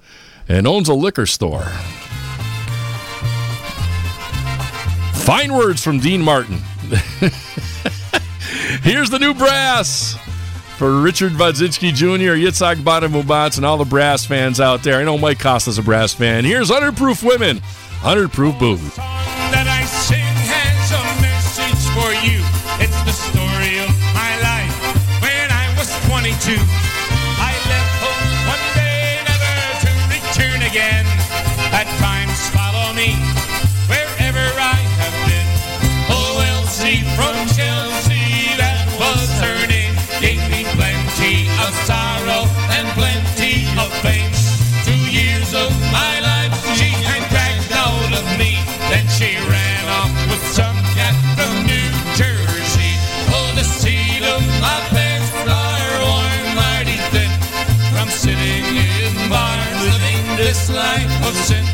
and 0.48 0.66
owns 0.66 0.88
a 0.88 0.94
liquor 0.94 1.26
store. 1.26 1.66
Fine 5.28 5.52
words 5.52 5.84
from 5.84 6.00
Dean 6.00 6.22
Martin. 6.22 6.56
Here's 8.82 9.10
the 9.10 9.18
new 9.20 9.34
brass 9.34 10.16
for 10.78 11.02
Richard 11.02 11.32
Vodzinski 11.32 11.92
Jr., 11.92 12.32
Yitzhak 12.32 12.76
Badamubats, 12.76 13.58
and 13.58 13.66
all 13.66 13.76
the 13.76 13.84
brass 13.84 14.24
fans 14.24 14.58
out 14.58 14.82
there. 14.82 14.98
I 14.98 15.04
know 15.04 15.18
Mike 15.18 15.38
Costa's 15.38 15.76
a 15.76 15.82
brass 15.82 16.14
fan. 16.14 16.46
Here's 16.46 16.70
100 16.70 16.96
Proof 16.96 17.22
Women, 17.22 17.58
100 17.58 18.32
Proof 18.32 18.58
Booze. 18.58 18.96
that 18.96 19.68
I 19.68 19.84
sing 19.84 20.24
has 20.24 20.92
a 20.96 21.04
message 21.20 21.84
for 21.92 22.08
you. 22.24 22.40
It's 22.80 22.96
the 23.04 23.12
story 23.12 23.84
of 23.84 23.92
my 24.16 24.32
life 24.40 24.72
when 25.20 25.50
I 25.52 25.68
was 25.76 25.92
22. 26.08 26.87
From 37.18 37.34
Chelsea, 37.50 38.54
that 38.62 38.86
was 38.94 39.26
her 39.42 39.66
name. 39.66 39.90
Gave 40.22 40.38
me 40.54 40.62
plenty 40.78 41.50
of 41.66 41.74
sorrow 41.82 42.46
and 42.78 42.86
plenty 42.94 43.66
of 43.74 43.90
fame. 44.06 44.30
Two 44.86 45.02
years 45.10 45.50
of 45.50 45.74
my 45.90 46.14
life 46.22 46.54
she 46.78 46.94
had 47.02 47.26
dragged 47.26 47.74
out 47.74 48.12
of 48.14 48.24
me. 48.38 48.62
Then 48.86 49.02
she 49.18 49.34
ran 49.50 49.84
off 49.98 50.14
with 50.30 50.44
some 50.54 50.78
cat 50.94 51.18
from 51.34 51.54
New 51.66 51.90
Jersey. 52.14 52.94
Oh, 53.34 53.50
the 53.58 53.66
seat 53.66 54.22
of 54.22 54.38
my 54.62 54.78
pants 54.94 55.34
are 55.42 55.94
worn 56.06 56.46
mighty 56.54 56.98
thin 57.10 57.32
from 57.90 58.08
sitting 58.14 58.62
in 58.62 59.10
bars 59.26 59.74
living 59.90 60.22
this 60.38 60.70
life 60.70 61.10
of 61.26 61.34
sin. 61.34 61.67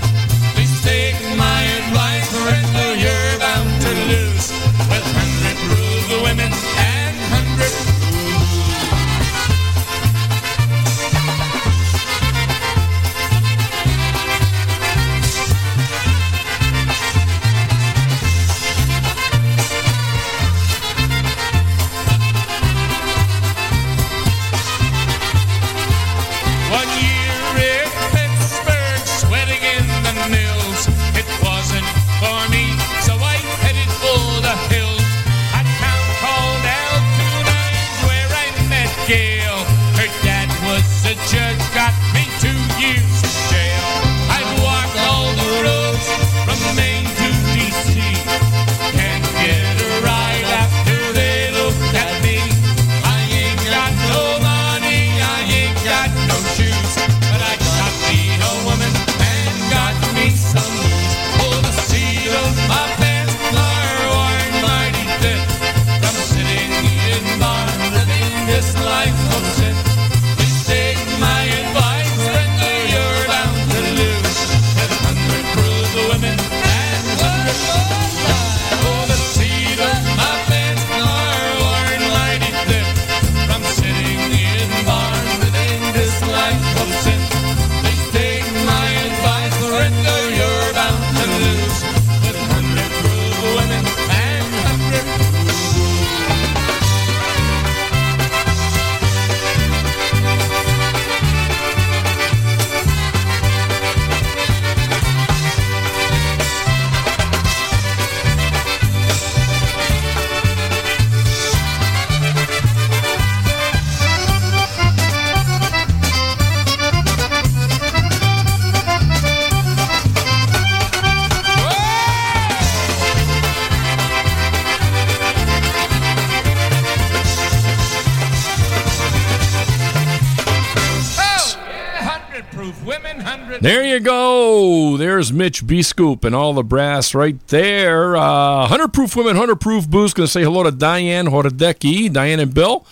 There 133.64 133.82
you 133.82 133.98
go. 133.98 134.98
There's 134.98 135.32
Mitch 135.32 135.66
Biskup 135.66 136.26
and 136.26 136.34
all 136.34 136.52
the 136.52 136.62
brass 136.62 137.14
right 137.14 137.34
there. 137.48 138.14
Uh, 138.14 138.68
100 138.68 138.92
Proof 138.92 139.16
Women, 139.16 139.38
100 139.38 139.58
Proof 139.58 139.88
Booze. 139.88 140.12
Going 140.12 140.26
to 140.26 140.30
say 140.30 140.42
hello 140.42 140.64
to 140.64 140.70
Diane 140.70 141.28
Horodecki, 141.28 142.12
Diane 142.12 142.40
and 142.40 142.52
Bill. 142.52 142.86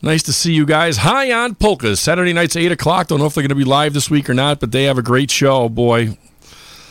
Nice 0.00 0.22
to 0.22 0.32
see 0.32 0.52
you 0.52 0.64
guys. 0.64 0.98
High 0.98 1.32
on 1.32 1.56
Polkas. 1.56 1.98
Saturday 1.98 2.32
nights, 2.32 2.54
8 2.54 2.70
o'clock. 2.70 3.08
Don't 3.08 3.18
know 3.18 3.26
if 3.26 3.34
they're 3.34 3.42
going 3.42 3.48
to 3.48 3.56
be 3.56 3.64
live 3.64 3.92
this 3.92 4.08
week 4.08 4.30
or 4.30 4.34
not, 4.34 4.60
but 4.60 4.70
they 4.70 4.84
have 4.84 4.96
a 4.96 5.02
great 5.02 5.28
show. 5.28 5.68
Boy, 5.68 6.16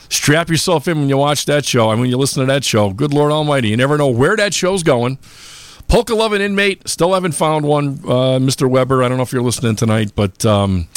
strap 0.09 0.49
yourself 0.49 0.85
in 0.89 0.99
when 0.99 1.07
you 1.07 1.15
watch 1.15 1.45
that 1.45 1.63
show. 1.63 1.89
Mean, 1.91 2.01
when 2.01 2.09
you 2.09 2.17
listen 2.17 2.41
to 2.41 2.47
that 2.47 2.65
show. 2.65 2.89
Good 2.89 3.13
Lord 3.13 3.31
Almighty. 3.31 3.69
You 3.69 3.77
never 3.77 3.97
know 3.97 4.09
where 4.09 4.35
that 4.35 4.53
show's 4.53 4.84
going. 4.84 5.19
Polka 5.88 6.13
loving 6.13 6.41
inmate. 6.41 6.85
Still 6.89 7.13
haven't 7.13 7.31
found 7.31 7.63
one, 7.63 8.01
uh, 8.03 8.39
Mr. 8.39 8.69
Weber. 8.69 9.03
I 9.03 9.07
don't 9.07 9.15
know 9.15 9.23
if 9.23 9.31
you're 9.31 9.41
listening 9.41 9.77
tonight, 9.77 10.11
but 10.15 10.45
um, 10.45 10.89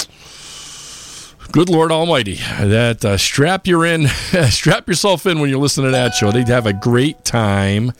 good 1.53 1.69
Lord 1.69 1.93
Almighty. 1.93 2.37
That 2.61 3.05
uh, 3.05 3.19
strap 3.19 3.67
you 3.67 3.83
in, 3.83 4.09
strap 4.49 4.89
yourself 4.89 5.27
in 5.27 5.39
when 5.39 5.51
you 5.51 5.59
listen 5.59 5.85
to 5.85 5.91
that 5.91 6.15
show. 6.15 6.33
They'd 6.33 6.49
have 6.49 6.65
a 6.65 6.73
great 6.73 7.27
time 7.27 7.93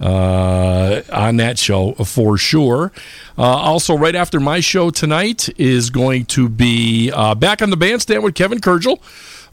uh, 0.00 1.02
on 1.12 1.36
that 1.38 1.58
show 1.58 1.94
for 1.94 2.38
sure. 2.38 2.92
Uh, 3.36 3.42
also, 3.42 3.96
right 3.96 4.14
after 4.14 4.38
my 4.38 4.60
show 4.60 4.90
tonight 4.90 5.48
is 5.58 5.90
going 5.90 6.26
to 6.26 6.48
be 6.48 7.10
uh, 7.12 7.34
back 7.34 7.60
on 7.60 7.70
the 7.70 7.76
bandstand 7.76 8.22
with 8.22 8.36
Kevin 8.36 8.60
Kurgel. 8.60 9.00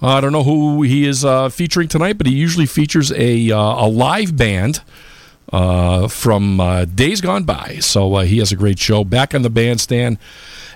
Uh, 0.01 0.09
I 0.09 0.21
don't 0.21 0.31
know 0.31 0.43
who 0.43 0.83
he 0.83 1.07
is 1.07 1.25
uh, 1.25 1.49
featuring 1.49 1.87
tonight, 1.87 2.19
but 2.19 2.27
he 2.27 2.35
usually 2.35 2.67
features 2.67 3.11
a, 3.13 3.49
a 3.49 3.87
live 3.87 4.37
band 4.37 4.81
uh, 5.51 6.07
from 6.07 6.59
uh, 6.59 6.85
days 6.85 7.21
gone 7.21 7.43
by. 7.43 7.77
So 7.79 8.15
uh, 8.15 8.23
he 8.23 8.39
has 8.39 8.51
a 8.51 8.55
great 8.55 8.79
show 8.79 9.03
back 9.03 9.33
on 9.33 9.41
the 9.41 9.49
bandstand, 9.49 10.17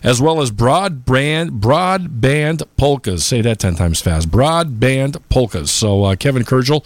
as 0.02 0.22
well 0.22 0.42
as 0.42 0.52
broadband 0.52 1.60
broadband 1.60 2.64
polkas. 2.78 3.26
Say 3.26 3.42
that 3.42 3.60
ten 3.60 3.76
times 3.76 4.02
fast. 4.02 4.30
Broadband 4.30 5.22
polkas. 5.30 5.72
So 5.72 6.04
uh, 6.04 6.16
Kevin 6.16 6.44
Kurgel. 6.44 6.86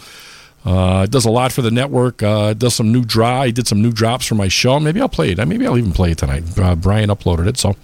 Uh, 0.65 1.05
does 1.05 1.23
a 1.23 1.31
lot 1.31 1.53
for 1.53 1.61
the 1.61 1.71
network. 1.71 2.17
Does 2.17 2.75
some 2.75 2.91
new 2.91 3.05
draw. 3.05 3.43
He 3.43 3.53
did 3.53 3.67
some 3.67 3.81
new 3.81 3.93
drops 3.93 4.25
for 4.25 4.35
my 4.35 4.49
show. 4.49 4.77
Maybe 4.81 4.99
I'll 4.99 5.07
play 5.07 5.31
it. 5.31 5.37
Maybe 5.47 5.65
I'll 5.65 5.77
even 5.77 5.93
play 5.93 6.11
it 6.11 6.17
tonight. 6.17 6.43
Brian 6.81 7.09
uploaded 7.09 7.47
it, 7.47 7.57
so 7.57 7.77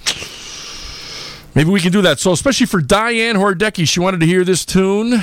maybe 1.55 1.69
we 1.69 1.80
can 1.80 1.93
do 1.93 2.01
that. 2.01 2.19
So 2.19 2.34
especially 2.34 2.65
for 2.65 2.81
Diane 2.81 3.35
Hordecki, 3.35 3.88
she 3.88 4.01
wanted 4.01 4.19
to 4.19 4.25
hear 4.25 4.43
this 4.43 4.65
tune. 4.65 5.13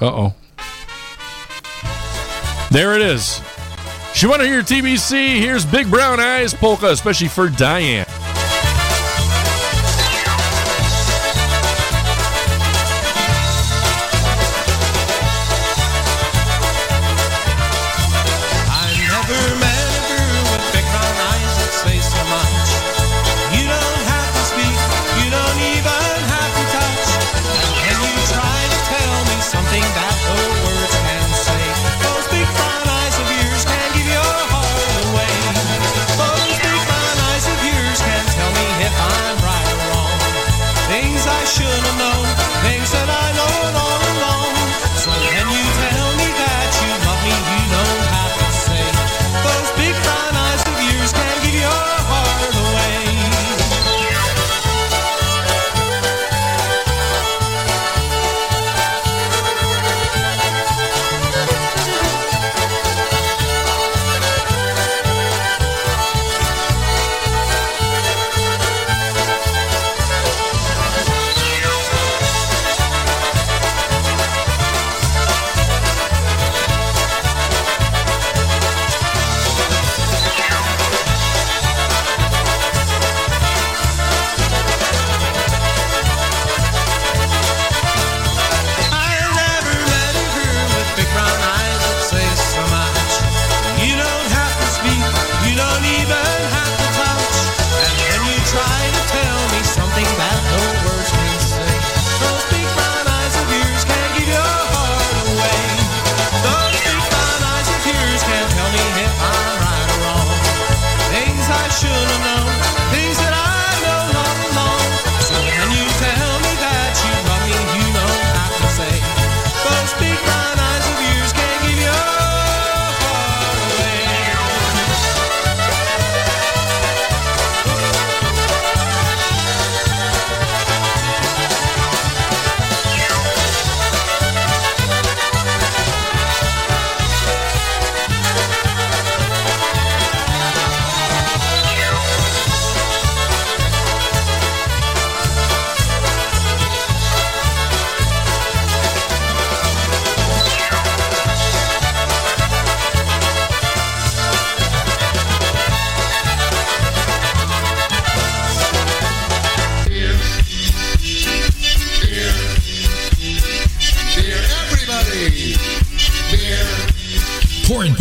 Uh 0.00 0.06
oh. 0.06 0.34
There 2.72 2.94
it 2.96 3.02
is. 3.02 3.40
She 4.20 4.26
wanted 4.26 4.44
to 4.44 4.50
hear 4.50 4.60
TBC. 4.60 5.38
Here's 5.38 5.64
Big 5.64 5.90
Brown 5.90 6.20
Eyes 6.20 6.52
Polka, 6.52 6.88
especially 6.90 7.28
for 7.28 7.48
Diane. 7.48 8.04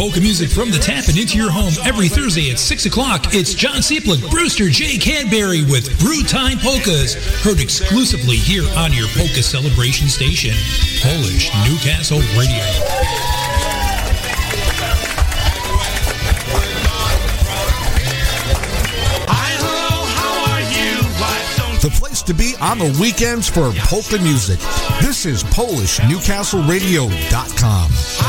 Polka 0.09 0.21
music 0.21 0.49
from 0.49 0.71
the 0.71 0.79
tap 0.79 1.07
and 1.07 1.19
into 1.19 1.37
your 1.37 1.51
home 1.51 1.71
every 1.85 2.07
Thursday 2.07 2.49
at 2.49 2.57
6 2.57 2.87
o'clock. 2.87 3.25
It's 3.31 3.53
John 3.53 3.75
Cieplik, 3.75 4.27
Brewster 4.31 4.67
J. 4.67 4.97
Cadbury 4.97 5.61
with 5.61 5.99
Brew 5.99 6.23
Time 6.23 6.57
Polkas. 6.57 7.13
Heard 7.43 7.59
exclusively 7.59 8.37
here 8.37 8.63
on 8.75 8.91
your 8.91 9.07
polka 9.09 9.43
celebration 9.43 10.07
station, 10.07 10.55
Polish 11.03 11.51
Newcastle 11.69 12.21
Radio. 12.33 12.65
The 21.81 21.89
place 21.91 22.21
to 22.23 22.33
be 22.33 22.55
on 22.59 22.79
the 22.79 22.97
weekends 22.99 23.47
for 23.47 23.71
polka 23.85 24.17
music. 24.17 24.59
This 25.01 25.27
is 25.27 25.43
PolishNewcastleRadio.com. 25.45 28.28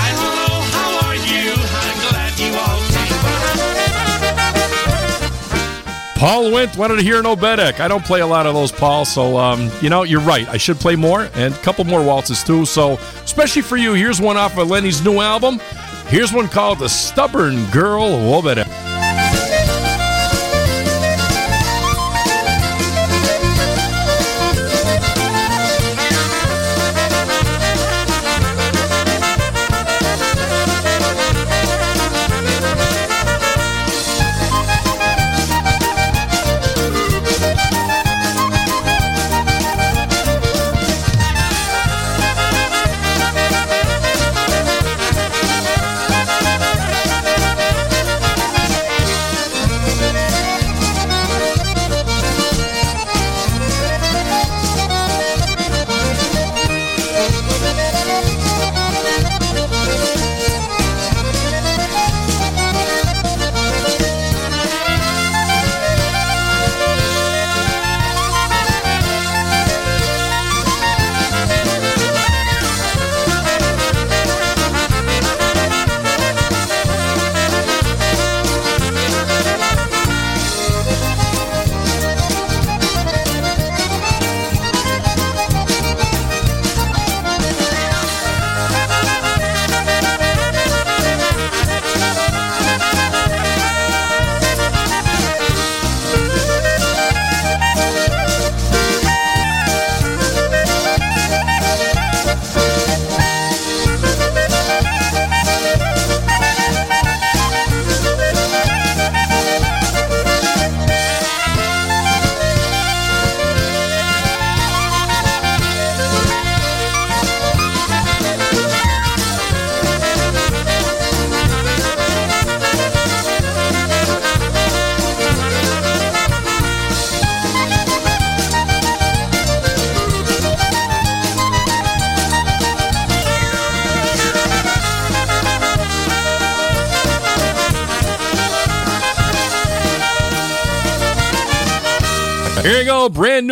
Paul 6.21 6.53
Wint 6.53 6.77
wanted 6.77 6.97
to 6.97 7.03
hear 7.03 7.23
No 7.23 7.35
Bedek. 7.35 7.81
I 7.81 7.89
don't 7.89 8.05
play 8.05 8.21
a 8.21 8.27
lot 8.27 8.45
of 8.45 8.53
those, 8.53 8.71
Paul. 8.71 9.07
So, 9.07 9.39
um, 9.39 9.71
you 9.81 9.89
know, 9.89 10.03
you're 10.03 10.21
right. 10.21 10.47
I 10.51 10.59
should 10.59 10.77
play 10.77 10.95
more 10.95 11.31
and 11.33 11.55
a 11.55 11.57
couple 11.61 11.83
more 11.85 12.05
waltzes, 12.05 12.45
too. 12.45 12.67
So, 12.67 12.99
especially 13.25 13.63
for 13.63 13.79
you, 13.79 13.95
here's 13.95 14.21
one 14.21 14.37
off 14.37 14.59
of 14.59 14.69
Lenny's 14.69 15.03
new 15.03 15.21
album. 15.21 15.59
Here's 16.09 16.31
one 16.31 16.47
called 16.47 16.81
The 16.81 16.91
Stubborn 16.91 17.65
Girl 17.71 18.03
Oberek. 18.03 18.69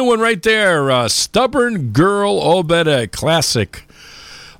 One 0.08 0.20
right 0.20 0.42
there. 0.42 0.90
Uh, 0.90 1.06
Stubborn 1.06 1.90
Girl 1.92 2.40
Oberek, 2.40 3.12
classic. 3.12 3.82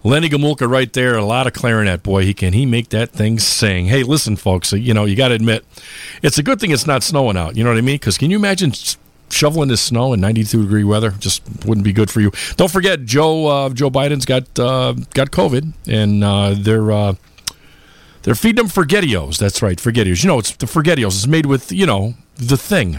Lenny 0.05 0.29
Gomulka 0.29 0.69
right 0.71 0.93
there. 0.93 1.17
A 1.17 1.25
lot 1.25 1.47
of 1.47 1.55
clarinet, 1.55 2.03
boy. 2.03 2.27
He 2.27 2.35
can 2.35 2.53
he 2.53 2.67
make 2.67 2.91
that 2.91 3.13
thing 3.13 3.39
sing. 3.39 3.87
Hey, 3.87 4.03
listen, 4.03 4.37
folks. 4.37 4.75
You 4.75 4.93
know 4.93 5.07
you 5.07 5.17
got 5.17 5.29
to 5.29 5.35
admit, 5.35 5.65
it's 6.23 6.37
a 6.37 6.43
good 6.43 6.61
thing 6.61 6.71
it's 6.71 6.87
not 6.87 7.03
snowing 7.03 7.39
out. 7.39 7.57
You 7.57 7.65
know 7.65 7.71
what 7.71 7.79
I 7.79 7.81
mean? 7.81 7.95
Because 7.95 8.19
can 8.19 8.31
you 8.31 8.37
imagine 8.37 8.75
shoveling 9.31 9.71
this 9.71 9.81
snow 9.81 10.13
in 10.13 10.21
92 10.21 10.65
degree 10.65 10.85
weather? 10.85 11.13
Just 11.13 11.43
wouldn't 11.65 11.85
be 11.87 11.95
good 11.95 12.11
for 12.11 12.21
you. 12.21 12.31
Don't 12.57 12.71
forget, 12.71 13.07
Joe 13.07 13.47
uh, 13.47 13.71
Joe 13.71 13.89
Biden's 13.91 14.27
got 14.27 14.43
uh, 14.59 14.93
got 15.15 15.31
COVID, 15.31 15.73
and 15.87 16.23
uh, 16.23 16.57
they're. 16.59 16.93
Uh, 16.93 17.15
they're 18.25 18.35
feeding 18.35 18.57
them 18.57 18.67
Forgettios. 18.67 19.39
That's 19.39 19.63
right, 19.63 19.79
Forgettios. 19.79 20.23
You 20.23 20.29
know, 20.29 20.41
it's 20.41 20.55
the 20.55 20.67
Forgettios. 20.67 21.17
It's 21.17 21.27
made 21.27 21.47
with, 21.47 21.73
you 21.73 21.87
know, 21.87 22.17
the 22.37 22.59
thing. 22.59 22.99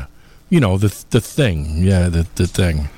You 0.50 0.60
know, 0.60 0.78
the 0.78 1.06
the 1.12 1.22
thing. 1.22 1.84
Yeah, 1.84 2.10
the 2.10 2.28
the 2.36 2.48
thing. 2.48 2.90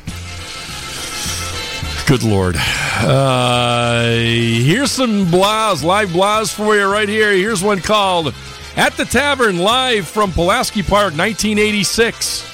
Good 2.08 2.24
lord. 2.24 2.56
Uh, 2.58 4.04
here's 4.04 4.92
some 4.92 5.28
Blaz, 5.28 5.84
live 5.84 6.10
Blaz 6.10 6.54
for 6.54 6.76
you 6.76 6.86
right 6.92 7.08
here. 7.08 7.32
Here's 7.32 7.64
one 7.64 7.80
called 7.80 8.34
At 8.76 8.98
the 8.98 9.06
Tavern, 9.06 9.60
live 9.60 10.08
from 10.08 10.32
Pulaski 10.32 10.84
Park, 10.84 11.14
1986. 11.16 12.48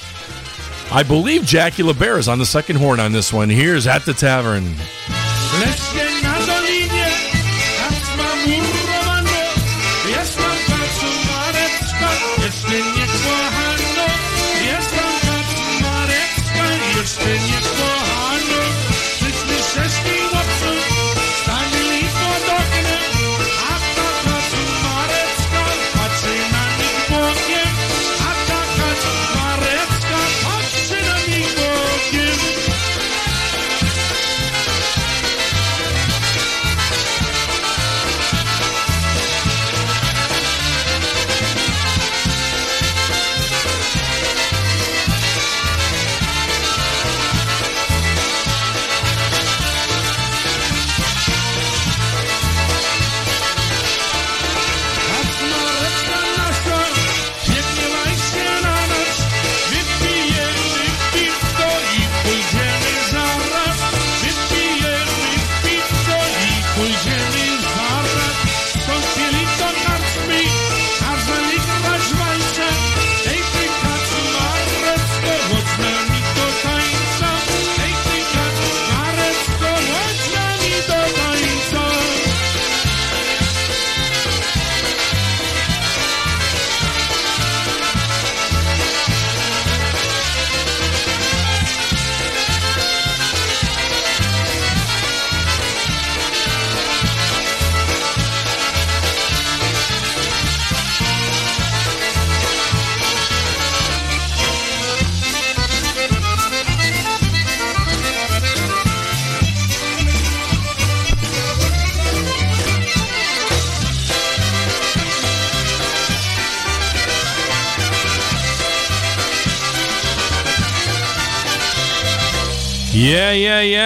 I 0.92 1.02
believe 1.02 1.44
Jackie 1.44 1.82
LeBear 1.82 2.18
is 2.18 2.28
on 2.28 2.38
the 2.38 2.46
second 2.46 2.76
horn 2.76 3.00
on 3.00 3.12
this 3.12 3.32
one. 3.32 3.50
Here's 3.50 3.86
At 3.86 4.04
the 4.04 4.14
Tavern. 4.14 4.74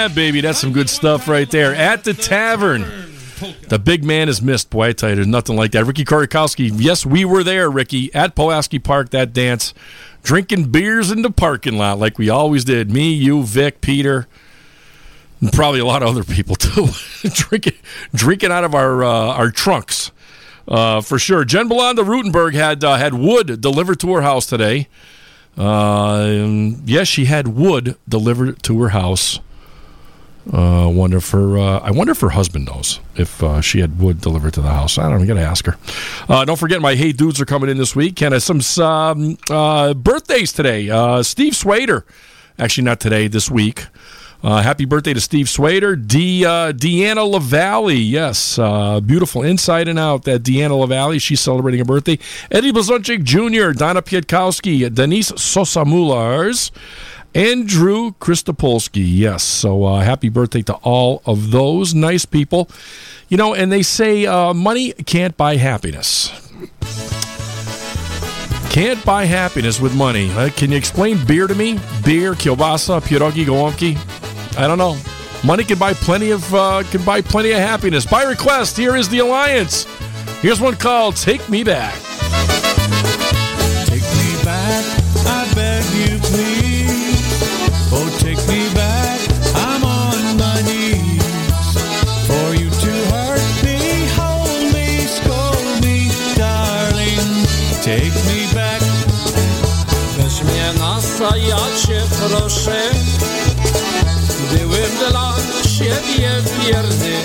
Yeah, 0.03 0.09
baby. 0.09 0.41
That's 0.41 0.59
some 0.59 0.73
good 0.73 0.91
stuff 0.91 1.29
right 1.29 1.49
there. 1.49 1.75
At 1.77 2.03
the 2.03 2.13
tavern. 2.13 2.83
The 3.69 3.79
big 3.79 4.03
man 4.03 4.29
is 4.29 4.43
missed. 4.43 4.71
Boy, 4.71 4.89
I 4.89 4.93
tell 4.93 5.11
you, 5.11 5.15
there's 5.17 5.29
nothing 5.29 5.57
like 5.57 5.73
that. 5.73 5.85
Ricky 5.85 6.05
Korakowski. 6.05 6.73
Yes, 6.75 7.07
we 7.07 7.25
were 7.25 7.45
there, 7.45 7.71
Ricky, 7.71 8.13
at 8.15 8.35
Pulaski 8.35 8.79
Park, 8.81 9.11
that 9.11 9.33
dance, 9.33 9.75
drinking 10.25 10.71
beers 10.71 11.11
in 11.13 11.23
the 11.23 11.31
parking 11.31 11.77
lot 11.79 11.99
like 12.01 12.19
we 12.19 12.29
always 12.29 12.65
did. 12.65 12.91
Me, 12.91 13.13
you, 13.13 13.45
Vic, 13.45 13.81
Peter, 13.81 14.27
and 15.41 15.53
probably 15.53 15.79
a 15.81 15.85
lot 15.85 16.03
of 16.03 16.09
other 16.09 16.25
people 16.25 16.55
too. 16.57 16.89
drinking, 17.23 17.79
drinking 18.13 18.51
out 18.51 18.65
of 18.65 18.75
our 18.75 19.05
uh, 19.05 19.09
our 19.35 19.51
trunks. 19.53 20.11
Uh, 20.67 21.01
for 21.01 21.19
sure. 21.19 21.45
Jen 21.45 21.69
Belanda 21.69 22.03
Rutenberg 22.03 22.55
had 22.55 22.83
uh, 22.83 22.97
had 22.97 23.15
wood 23.15 23.61
delivered 23.61 23.99
to 24.01 24.13
her 24.15 24.23
house 24.23 24.47
today. 24.47 24.89
Uh, 25.57 26.27
yes, 26.85 27.07
she 27.09 27.25
had 27.27 27.49
wood 27.49 27.97
delivered 28.09 28.63
to 28.65 28.81
her 28.83 28.89
house. 28.91 29.39
Uh, 30.51 30.89
wonder 30.93 31.19
if 31.19 31.31
her 31.31 31.57
uh, 31.57 31.79
I 31.79 31.93
wonder 31.93 32.11
if 32.11 32.21
her 32.21 32.31
husband 32.31 32.67
knows 32.67 32.99
if 33.15 33.43
uh, 33.45 33.61
she 33.61 33.79
had 33.79 34.01
wood 34.01 34.21
delivered 34.21 34.55
to 34.55 34.61
the 34.61 34.71
house. 34.71 34.99
I 34.99 35.09
don't 35.09 35.21
know. 35.21 35.27
Got 35.27 35.35
to 35.35 35.41
ask 35.41 35.67
her. 35.67 35.77
Uh, 36.29 36.45
don't 36.45 36.59
forget, 36.59 36.81
my 36.81 36.97
hey 36.97 37.13
dudes 37.13 37.41
are 37.41 37.45
coming 37.45 37.71
in 37.71 37.77
this 37.77 37.95
week. 37.95 38.21
And 38.23 38.43
some 38.43 38.61
um, 38.85 39.37
birthdays 39.95 40.53
today. 40.53 40.91
Uh, 40.91 41.23
Steve 41.23 41.55
Swader, 41.55 42.05
actually 42.59 42.85
not 42.85 42.99
today, 42.99 43.29
this 43.29 43.51
week. 43.51 43.87
Happy 44.43 44.85
birthday 44.85 45.15
to 45.15 45.21
Steve 45.21 45.49
Swader. 45.49 45.95
De, 45.95 46.43
Deanna 46.43 47.31
LaValle, 47.31 47.95
yes. 47.95 48.57
Beautiful 49.07 49.45
inside 49.45 49.87
and 49.87 49.97
out, 49.97 50.25
that 50.25 50.43
Deanna 50.43 50.77
LaValle. 50.77 51.21
She's 51.21 51.41
celebrating 51.41 51.81
a 51.81 51.85
birthday. 51.85 52.19
Eddie 52.51 52.73
Blazonczyk 52.73 53.23
Jr., 53.23 53.79
Donna 53.79 54.03
Pietkowski, 54.03 54.93
Denise 54.93 55.33
Sosa 55.37 55.85
Mulars, 55.85 56.73
Andrew 57.35 58.13
Christopolsky, 58.21 59.05
yes. 59.05 59.43
So 59.43 59.85
uh, 59.85 60.01
happy 60.01 60.29
birthday 60.29 60.63
to 60.63 60.75
all 60.83 61.23
of 61.25 61.51
those 61.51 61.95
nice 61.95 62.25
people. 62.25 62.69
You 63.29 63.39
know, 63.39 63.55
and 63.55 63.73
they 63.73 63.83
say 63.83 64.27
uh, 64.27 64.53
money 64.53 64.93
can't 64.93 65.37
buy 65.37 65.57
happiness. 65.57 66.31
Can't 68.71 69.03
buy 69.05 69.25
happiness 69.25 69.81
with 69.81 69.95
money. 69.95 70.31
Uh, 70.33 70.51
can 70.51 70.71
you 70.71 70.77
explain 70.77 71.25
beer 71.27 71.47
to 71.47 71.55
me? 71.55 71.79
Beer, 72.05 72.35
kielbasa, 72.35 73.01
pierogi, 73.03 73.45
gołąbki? 73.45 73.97
I 74.59 74.67
don't 74.67 74.79
know. 74.79 74.97
Money 75.45 75.65
can 75.65 75.79
buy 75.79 75.93
plenty 75.93 76.31
of 76.31 76.55
uh, 76.55 76.83
can 76.91 77.03
buy 77.05 77.21
plenty 77.21 77.53
of 77.53 77.59
happiness. 77.59 78.07
By 78.07 78.23
request, 78.25 78.77
here 78.77 78.97
is 78.97 79.09
the 79.09 79.19
alliance. 79.19 79.87
Here's 80.41 80.61
one 80.61 80.77
called 80.77 81.17
"Take 81.17 81.49
Me 81.49 81.65
Back." 81.65 81.95
Take 97.93 98.25
me 98.25 98.55
back. 98.55 98.83
Weź 100.17 100.43
mnie 100.43 100.73
na 100.79 100.99
ja 101.37 101.57
cię 101.87 102.03
proszę. 102.29 102.81
Byłem 104.53 105.11
dla 105.11 105.35
ciebie 105.79 106.31
wierny. 106.61 107.17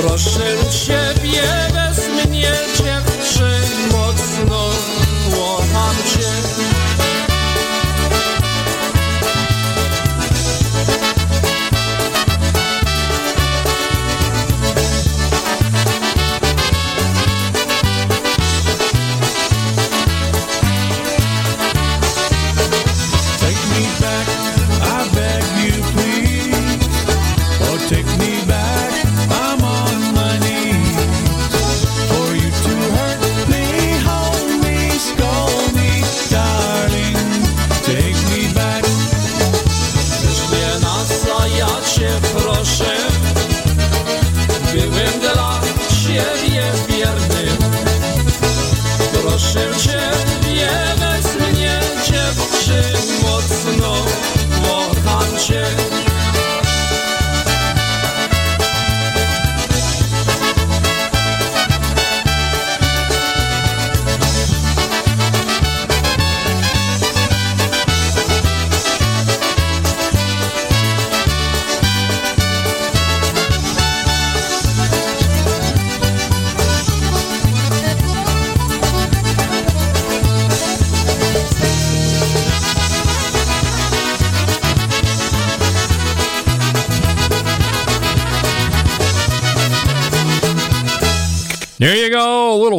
Proszę 0.00 0.56
ciebie, 0.86 1.42
bez 1.72 2.08
mnie 2.08 2.42
dziewczyn 2.42 2.97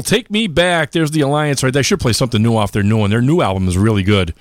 Take 0.09 0.31
Me 0.31 0.47
Back. 0.47 0.89
There's 0.89 1.11
the 1.11 1.21
Alliance 1.21 1.61
right 1.61 1.71
They 1.71 1.83
should 1.83 1.99
play 1.99 2.13
something 2.13 2.41
new 2.41 2.57
off 2.57 2.71
their 2.71 2.81
new 2.81 2.97
one. 2.97 3.11
Their 3.11 3.21
new 3.21 3.41
album 3.41 3.67
is 3.67 3.77
really 3.77 4.01
good. 4.01 4.33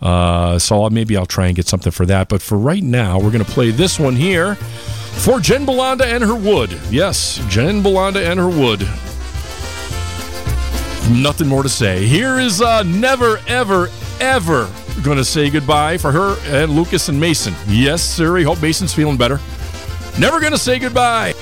Uh, 0.00 0.58
so 0.58 0.88
maybe 0.88 1.14
I'll 1.14 1.26
try 1.26 1.46
and 1.46 1.54
get 1.54 1.66
something 1.66 1.92
for 1.92 2.06
that. 2.06 2.30
But 2.30 2.40
for 2.40 2.56
right 2.56 2.82
now, 2.82 3.18
we're 3.18 3.30
going 3.30 3.44
to 3.44 3.50
play 3.50 3.70
this 3.70 4.00
one 4.00 4.16
here 4.16 4.54
for 4.54 5.40
Jen 5.40 5.66
Belanda 5.66 6.06
and 6.06 6.24
her 6.24 6.34
wood. 6.34 6.70
Yes, 6.88 7.38
Jen 7.50 7.82
Belanda 7.82 8.26
and 8.26 8.40
her 8.40 8.48
wood. 8.48 8.80
Nothing 11.22 11.48
more 11.48 11.62
to 11.62 11.68
say. 11.68 12.06
Here 12.06 12.38
is 12.38 12.62
uh, 12.62 12.82
Never, 12.84 13.40
Ever, 13.46 13.90
Ever 14.20 14.70
going 15.02 15.18
to 15.18 15.24
say 15.24 15.50
goodbye 15.50 15.98
for 15.98 16.12
her 16.12 16.38
and 16.46 16.72
Lucas 16.72 17.10
and 17.10 17.20
Mason. 17.20 17.54
Yes, 17.66 18.02
sir. 18.02 18.42
Hope 18.42 18.62
Mason's 18.62 18.94
feeling 18.94 19.18
better. 19.18 19.38
Never 20.18 20.40
going 20.40 20.52
to 20.52 20.58
say 20.58 20.78
goodbye. 20.78 21.34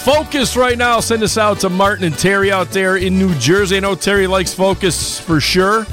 Focus 0.00 0.56
right 0.56 0.78
now. 0.78 1.00
Send 1.00 1.22
us 1.22 1.36
out 1.36 1.60
to 1.60 1.68
Martin 1.68 2.04
and 2.04 2.18
Terry 2.18 2.50
out 2.50 2.70
there 2.70 2.96
in 2.96 3.18
New 3.18 3.34
Jersey. 3.34 3.76
I 3.76 3.80
know 3.80 3.94
Terry 3.94 4.26
likes 4.26 4.54
focus 4.54 5.20
for 5.20 5.40
sure. 5.40 5.86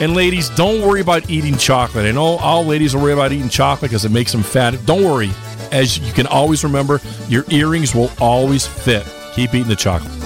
And 0.00 0.14
ladies, 0.14 0.50
don't 0.50 0.86
worry 0.86 1.00
about 1.00 1.30
eating 1.30 1.56
chocolate. 1.56 2.06
I 2.06 2.10
know 2.10 2.38
all 2.38 2.64
ladies 2.64 2.94
will 2.94 3.02
worry 3.02 3.12
about 3.12 3.32
eating 3.32 3.48
chocolate 3.48 3.90
because 3.90 4.04
it 4.04 4.10
makes 4.10 4.32
them 4.32 4.42
fat. 4.42 4.74
Don't 4.84 5.04
worry. 5.04 5.30
As 5.70 5.98
you 5.98 6.12
can 6.12 6.26
always 6.26 6.64
remember, 6.64 7.00
your 7.28 7.44
earrings 7.50 7.94
will 7.94 8.10
always 8.20 8.66
fit. 8.66 9.06
Keep 9.34 9.54
eating 9.54 9.68
the 9.68 9.76
chocolate. 9.76 10.21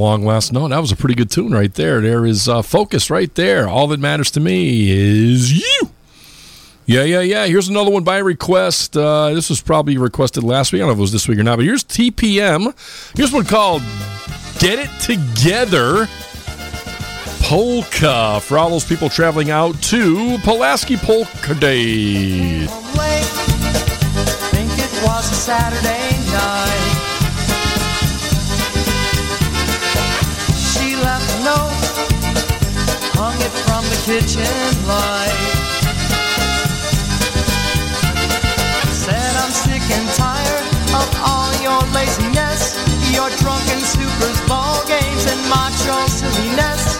Wow, 0.00 0.16
that 0.16 0.18
was 0.18 0.22
a 0.22 0.22
long 0.22 0.24
last 0.24 0.52
note. 0.52 0.68
That 0.68 0.80
was 0.80 0.92
a 0.92 0.96
pretty 0.96 1.14
good 1.14 1.30
tune 1.30 1.52
right 1.52 1.72
there. 1.72 2.00
There 2.00 2.24
is 2.26 2.48
uh, 2.48 2.62
focus 2.62 3.10
right 3.10 3.34
there. 3.34 3.68
All 3.68 3.86
that 3.88 4.00
matters 4.00 4.30
to 4.32 4.40
me 4.40 4.90
is 4.90 5.52
you. 5.52 5.90
Yeah, 6.86 7.04
yeah, 7.04 7.20
yeah. 7.20 7.46
Here's 7.46 7.68
another 7.68 7.90
one 7.90 8.02
by 8.02 8.18
request. 8.18 8.96
Uh, 8.96 9.32
this 9.34 9.48
was 9.48 9.60
probably 9.60 9.96
requested 9.98 10.42
last 10.42 10.72
week. 10.72 10.80
I 10.80 10.82
don't 10.82 10.88
know 10.88 10.92
if 10.92 10.98
it 10.98 11.02
was 11.02 11.12
this 11.12 11.28
week 11.28 11.38
or 11.38 11.44
not, 11.44 11.56
but 11.56 11.64
here's 11.64 11.84
TPM. 11.84 12.74
Here's 13.16 13.32
one 13.32 13.44
called 13.44 13.82
Get 14.58 14.78
It 14.78 14.90
Together 15.00 16.08
Polka 17.42 18.40
for 18.42 18.58
all 18.58 18.70
those 18.70 18.84
people 18.84 19.08
traveling 19.08 19.50
out 19.50 19.80
to 19.82 20.38
Pulaski 20.38 20.96
Polka 20.96 21.54
Day. 21.54 22.66
Think 24.50 24.72
it 24.72 25.04
was 25.04 25.30
a 25.30 25.34
Saturday 25.34 26.32
night. 26.32 26.79
Kitchen 34.04 34.44
light. 34.86 35.36
Said 38.88 39.32
I'm 39.36 39.52
sick 39.52 39.84
and 39.92 40.08
tired 40.16 40.66
of 40.96 41.08
all 41.20 41.52
your 41.60 41.82
laziness, 41.92 42.76
your 43.12 43.28
drunken 43.42 43.80
supers, 43.80 44.40
ball 44.48 44.80
games, 44.86 45.24
and 45.26 45.40
macho 45.48 46.06
silliness. 46.08 46.96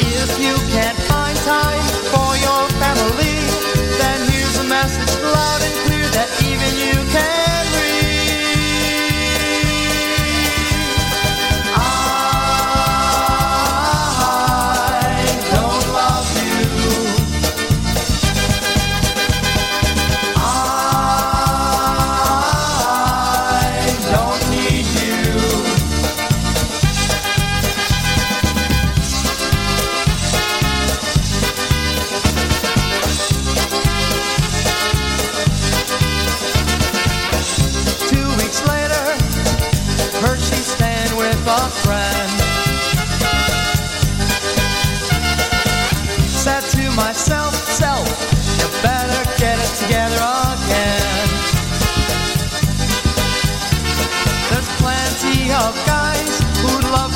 If 0.00 0.38
you 0.38 0.54
can't 0.70 0.98
find 1.10 1.36
time 1.38 1.86
for 2.12 2.30
your 2.46 2.64
family, 2.78 3.38
then 3.98 4.30
here's 4.30 4.58
a 4.58 4.64
message 4.64 5.12
loud 5.22 5.60
and 5.62 5.74
clear 5.86 6.06
that 6.14 6.30
even 6.46 6.70
you 6.86 7.12
can 7.12 7.47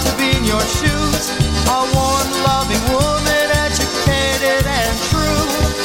to 0.04 0.10
be 0.18 0.30
in 0.36 0.44
your 0.44 0.64
shoes. 0.78 1.24
A 1.68 1.80
warm, 1.94 2.28
loving 2.46 2.84
woman, 2.90 3.46
educated 3.66 4.64
and 4.66 4.94
true. 5.10 5.44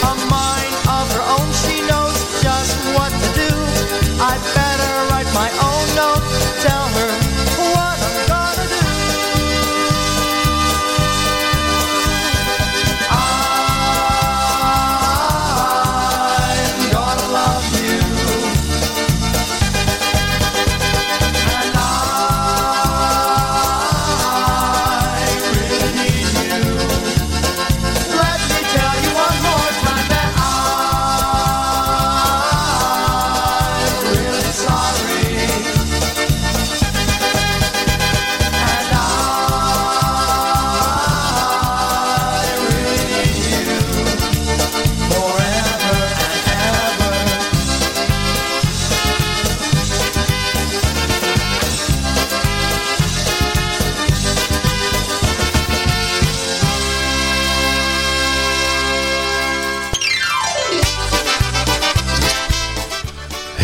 A 0.10 0.14
mind 0.30 0.74
of 0.90 1.06
her 1.16 1.26
own, 1.36 1.50
she 1.64 1.82
knows 1.90 2.18
just 2.42 2.74
what 2.96 3.12
to 3.12 3.30
do. 3.38 3.52
I 4.20 4.34
better 4.58 4.94
write 5.10 5.30
my 5.34 5.50
own 5.70 5.86
note, 5.96 6.26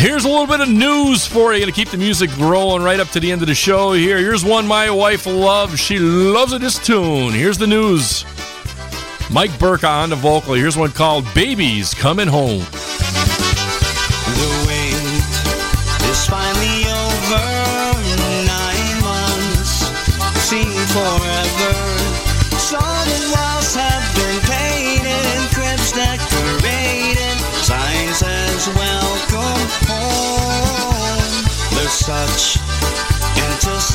Here's 0.03 0.25
a 0.25 0.27
little 0.27 0.47
bit 0.47 0.59
of 0.59 0.67
news 0.67 1.25
for 1.25 1.53
you. 1.53 1.61
Gonna 1.61 1.71
keep 1.71 1.87
the 1.87 1.95
music 1.95 2.29
rolling 2.37 2.83
right 2.83 2.99
up 2.99 3.07
to 3.11 3.21
the 3.21 3.31
end 3.31 3.41
of 3.41 3.47
the 3.47 3.55
show 3.55 3.93
here. 3.93 4.17
Here's 4.17 4.43
one 4.43 4.67
my 4.67 4.89
wife 4.89 5.25
loves. 5.25 5.79
She 5.79 5.97
loves 5.97 6.51
it, 6.51 6.59
this 6.59 6.77
tune. 6.77 7.31
Here's 7.31 7.57
the 7.57 7.67
news. 7.67 8.25
Mike 9.31 9.57
Burka 9.57 9.87
on 9.87 10.09
the 10.09 10.17
vocal. 10.17 10.55
Here's 10.55 10.75
one 10.75 10.91
called 10.91 11.25
Babies 11.33 11.93
Coming 11.93 12.27
Home. 12.27 12.63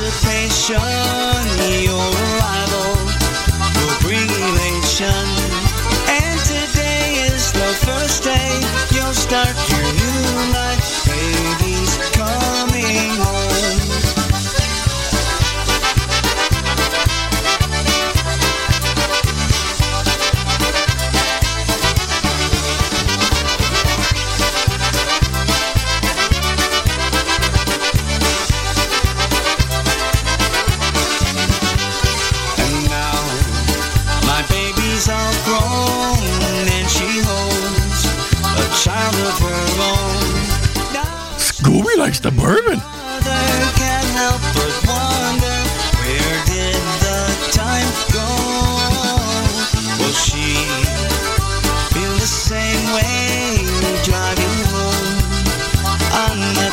Anticipation. 0.09 0.81
Your 1.85 2.01
arrival 2.01 2.95
will 3.77 3.97
bring 4.01 4.29
elation. 4.29 5.27
And 6.09 6.41
today 6.41 7.29
is 7.29 7.53
the 7.53 7.71
first 7.85 8.23
day 8.23 8.61
you'll 8.93 9.13
start 9.13 9.55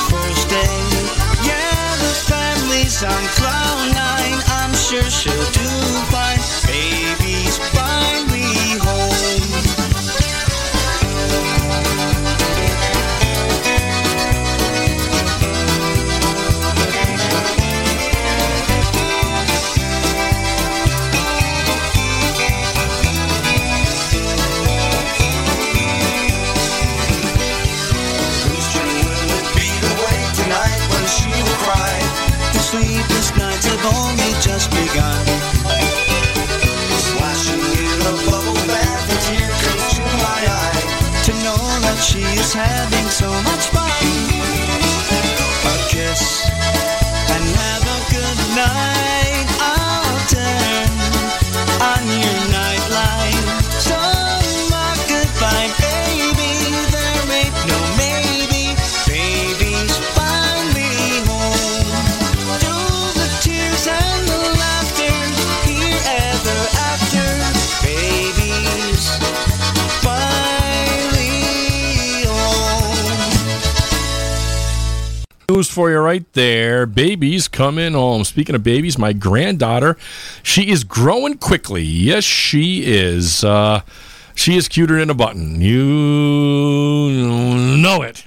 first 0.09 0.49
the 1.99 2.13
family's 2.27 3.03
on 3.03 3.23
cloud 3.37 3.93
nine. 3.93 4.41
I'm 4.47 4.73
sure 4.73 5.09
she'll 5.09 5.51
do 5.51 5.67
fine. 6.11 6.24
There. 76.35 76.85
Baby's 76.85 77.47
coming 77.47 77.93
home. 77.93 78.23
Speaking 78.23 78.53
of 78.53 78.63
babies, 78.63 78.97
my 78.97 79.11
granddaughter, 79.11 79.97
she 80.43 80.69
is 80.69 80.83
growing 80.83 81.37
quickly. 81.37 81.81
Yes, 81.81 82.23
she 82.23 82.83
is. 82.85 83.43
Uh, 83.43 83.81
she 84.35 84.55
is 84.55 84.67
cuter 84.67 84.99
than 84.99 85.09
a 85.09 85.15
button. 85.15 85.59
You 85.61 85.81
know 87.77 88.03
it. 88.03 88.25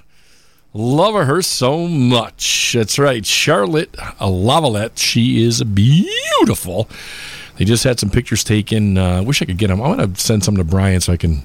Love 0.74 1.14
her 1.14 1.40
so 1.42 1.86
much. 1.86 2.72
That's 2.74 2.98
right. 2.98 3.24
Charlotte 3.24 3.92
Lavalette. 3.92 4.98
She 4.98 5.42
is 5.42 5.62
beautiful. 5.62 6.88
They 7.56 7.64
just 7.64 7.84
had 7.84 7.98
some 7.98 8.10
pictures 8.10 8.44
taken. 8.44 8.98
I 8.98 9.18
uh, 9.18 9.22
wish 9.22 9.42
I 9.42 9.44
could 9.44 9.58
get 9.58 9.68
them. 9.68 9.80
I 9.82 9.88
want 9.88 10.16
to 10.16 10.20
send 10.20 10.44
some 10.44 10.56
to 10.56 10.64
Brian 10.64 11.00
so 11.00 11.12
I 11.12 11.16
can 11.16 11.42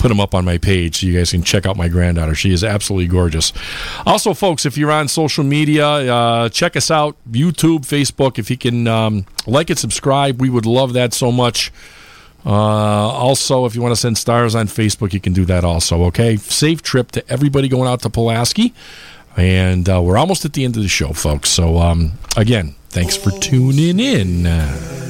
put 0.00 0.08
them 0.08 0.18
up 0.18 0.34
on 0.34 0.44
my 0.44 0.58
page 0.58 1.00
so 1.00 1.06
you 1.06 1.16
guys 1.16 1.30
can 1.30 1.42
check 1.42 1.66
out 1.66 1.76
my 1.76 1.86
granddaughter. 1.86 2.34
She 2.34 2.52
is 2.52 2.64
absolutely 2.64 3.06
gorgeous. 3.06 3.52
Also, 4.06 4.32
folks, 4.34 4.64
if 4.64 4.76
you're 4.76 4.90
on 4.90 5.08
social 5.08 5.44
media, 5.44 5.86
uh, 5.86 6.48
check 6.48 6.74
us 6.74 6.90
out 6.90 7.16
YouTube, 7.30 7.80
Facebook. 7.80 8.38
If 8.38 8.50
you 8.50 8.56
can 8.56 8.88
um, 8.88 9.26
like 9.46 9.68
and 9.68 9.78
subscribe, 9.78 10.40
we 10.40 10.48
would 10.48 10.66
love 10.66 10.94
that 10.94 11.12
so 11.12 11.30
much. 11.30 11.70
Uh, 12.44 12.50
also, 12.50 13.66
if 13.66 13.74
you 13.74 13.82
want 13.82 13.92
to 13.92 14.00
send 14.00 14.16
stars 14.16 14.54
on 14.54 14.66
Facebook, 14.66 15.12
you 15.12 15.20
can 15.20 15.34
do 15.34 15.44
that 15.44 15.62
also. 15.62 16.04
Okay, 16.04 16.36
safe 16.36 16.82
trip 16.82 17.12
to 17.12 17.30
everybody 17.30 17.68
going 17.68 17.86
out 17.86 18.00
to 18.00 18.08
Pulaski, 18.08 18.72
and 19.36 19.86
uh, 19.86 20.00
we're 20.00 20.16
almost 20.16 20.46
at 20.46 20.54
the 20.54 20.64
end 20.64 20.76
of 20.76 20.82
the 20.82 20.88
show, 20.88 21.12
folks. 21.12 21.50
So, 21.50 21.76
um, 21.76 22.12
again, 22.38 22.74
thanks 22.88 23.14
for 23.14 23.30
tuning 23.30 24.00
in. 24.00 25.09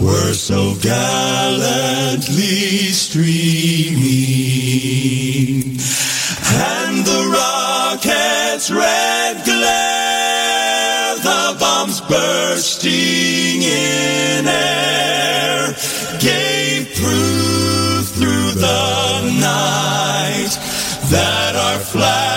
were 0.00 0.32
so 0.32 0.74
gallantly 0.80 2.24
streaming, 2.92 4.02
and 6.52 7.04
the 7.04 7.22
rocket's 7.32 8.70
red 8.70 9.44
glare, 9.44 11.16
the 11.16 11.56
bombs 11.60 12.00
bursting 12.02 13.62
in 13.62 14.46
air, 14.48 15.74
gave 16.18 16.92
proof 16.96 18.08
through 18.08 18.52
the 18.60 19.22
night 19.40 20.58
that 21.10 21.54
our 21.56 21.78
flag 21.78 22.33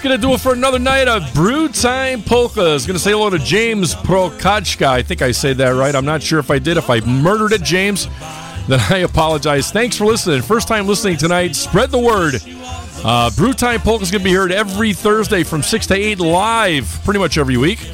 That's 0.00 0.08
going 0.08 0.18
to 0.18 0.26
do 0.28 0.32
it 0.32 0.40
for 0.40 0.54
another 0.54 0.78
night 0.78 1.08
of 1.08 1.34
Brew 1.34 1.68
Time 1.68 2.22
Polkas. 2.22 2.86
Going 2.86 2.94
to 2.94 2.98
say 2.98 3.10
hello 3.10 3.28
to 3.28 3.38
James 3.38 3.94
Prokachka. 3.94 4.86
I 4.86 5.02
think 5.02 5.20
I 5.20 5.30
said 5.30 5.58
that 5.58 5.72
right. 5.72 5.94
I'm 5.94 6.06
not 6.06 6.22
sure 6.22 6.38
if 6.38 6.50
I 6.50 6.58
did. 6.58 6.78
If 6.78 6.88
I 6.88 7.00
murdered 7.00 7.52
it, 7.52 7.62
James, 7.62 8.06
then 8.66 8.80
I 8.88 9.00
apologize. 9.00 9.70
Thanks 9.70 9.98
for 9.98 10.06
listening. 10.06 10.40
First 10.40 10.68
time 10.68 10.86
listening 10.86 11.18
tonight. 11.18 11.54
Spread 11.54 11.90
the 11.90 11.98
word. 11.98 12.36
Uh, 13.04 13.30
Brew 13.36 13.52
Time 13.52 13.78
Polka 13.80 14.02
is 14.02 14.10
going 14.10 14.22
to 14.22 14.24
be 14.24 14.32
heard 14.32 14.52
every 14.52 14.94
Thursday 14.94 15.42
from 15.42 15.62
6 15.62 15.88
to 15.88 15.94
8 15.94 16.18
live, 16.18 16.98
pretty 17.04 17.20
much 17.20 17.36
every 17.36 17.58
week, 17.58 17.86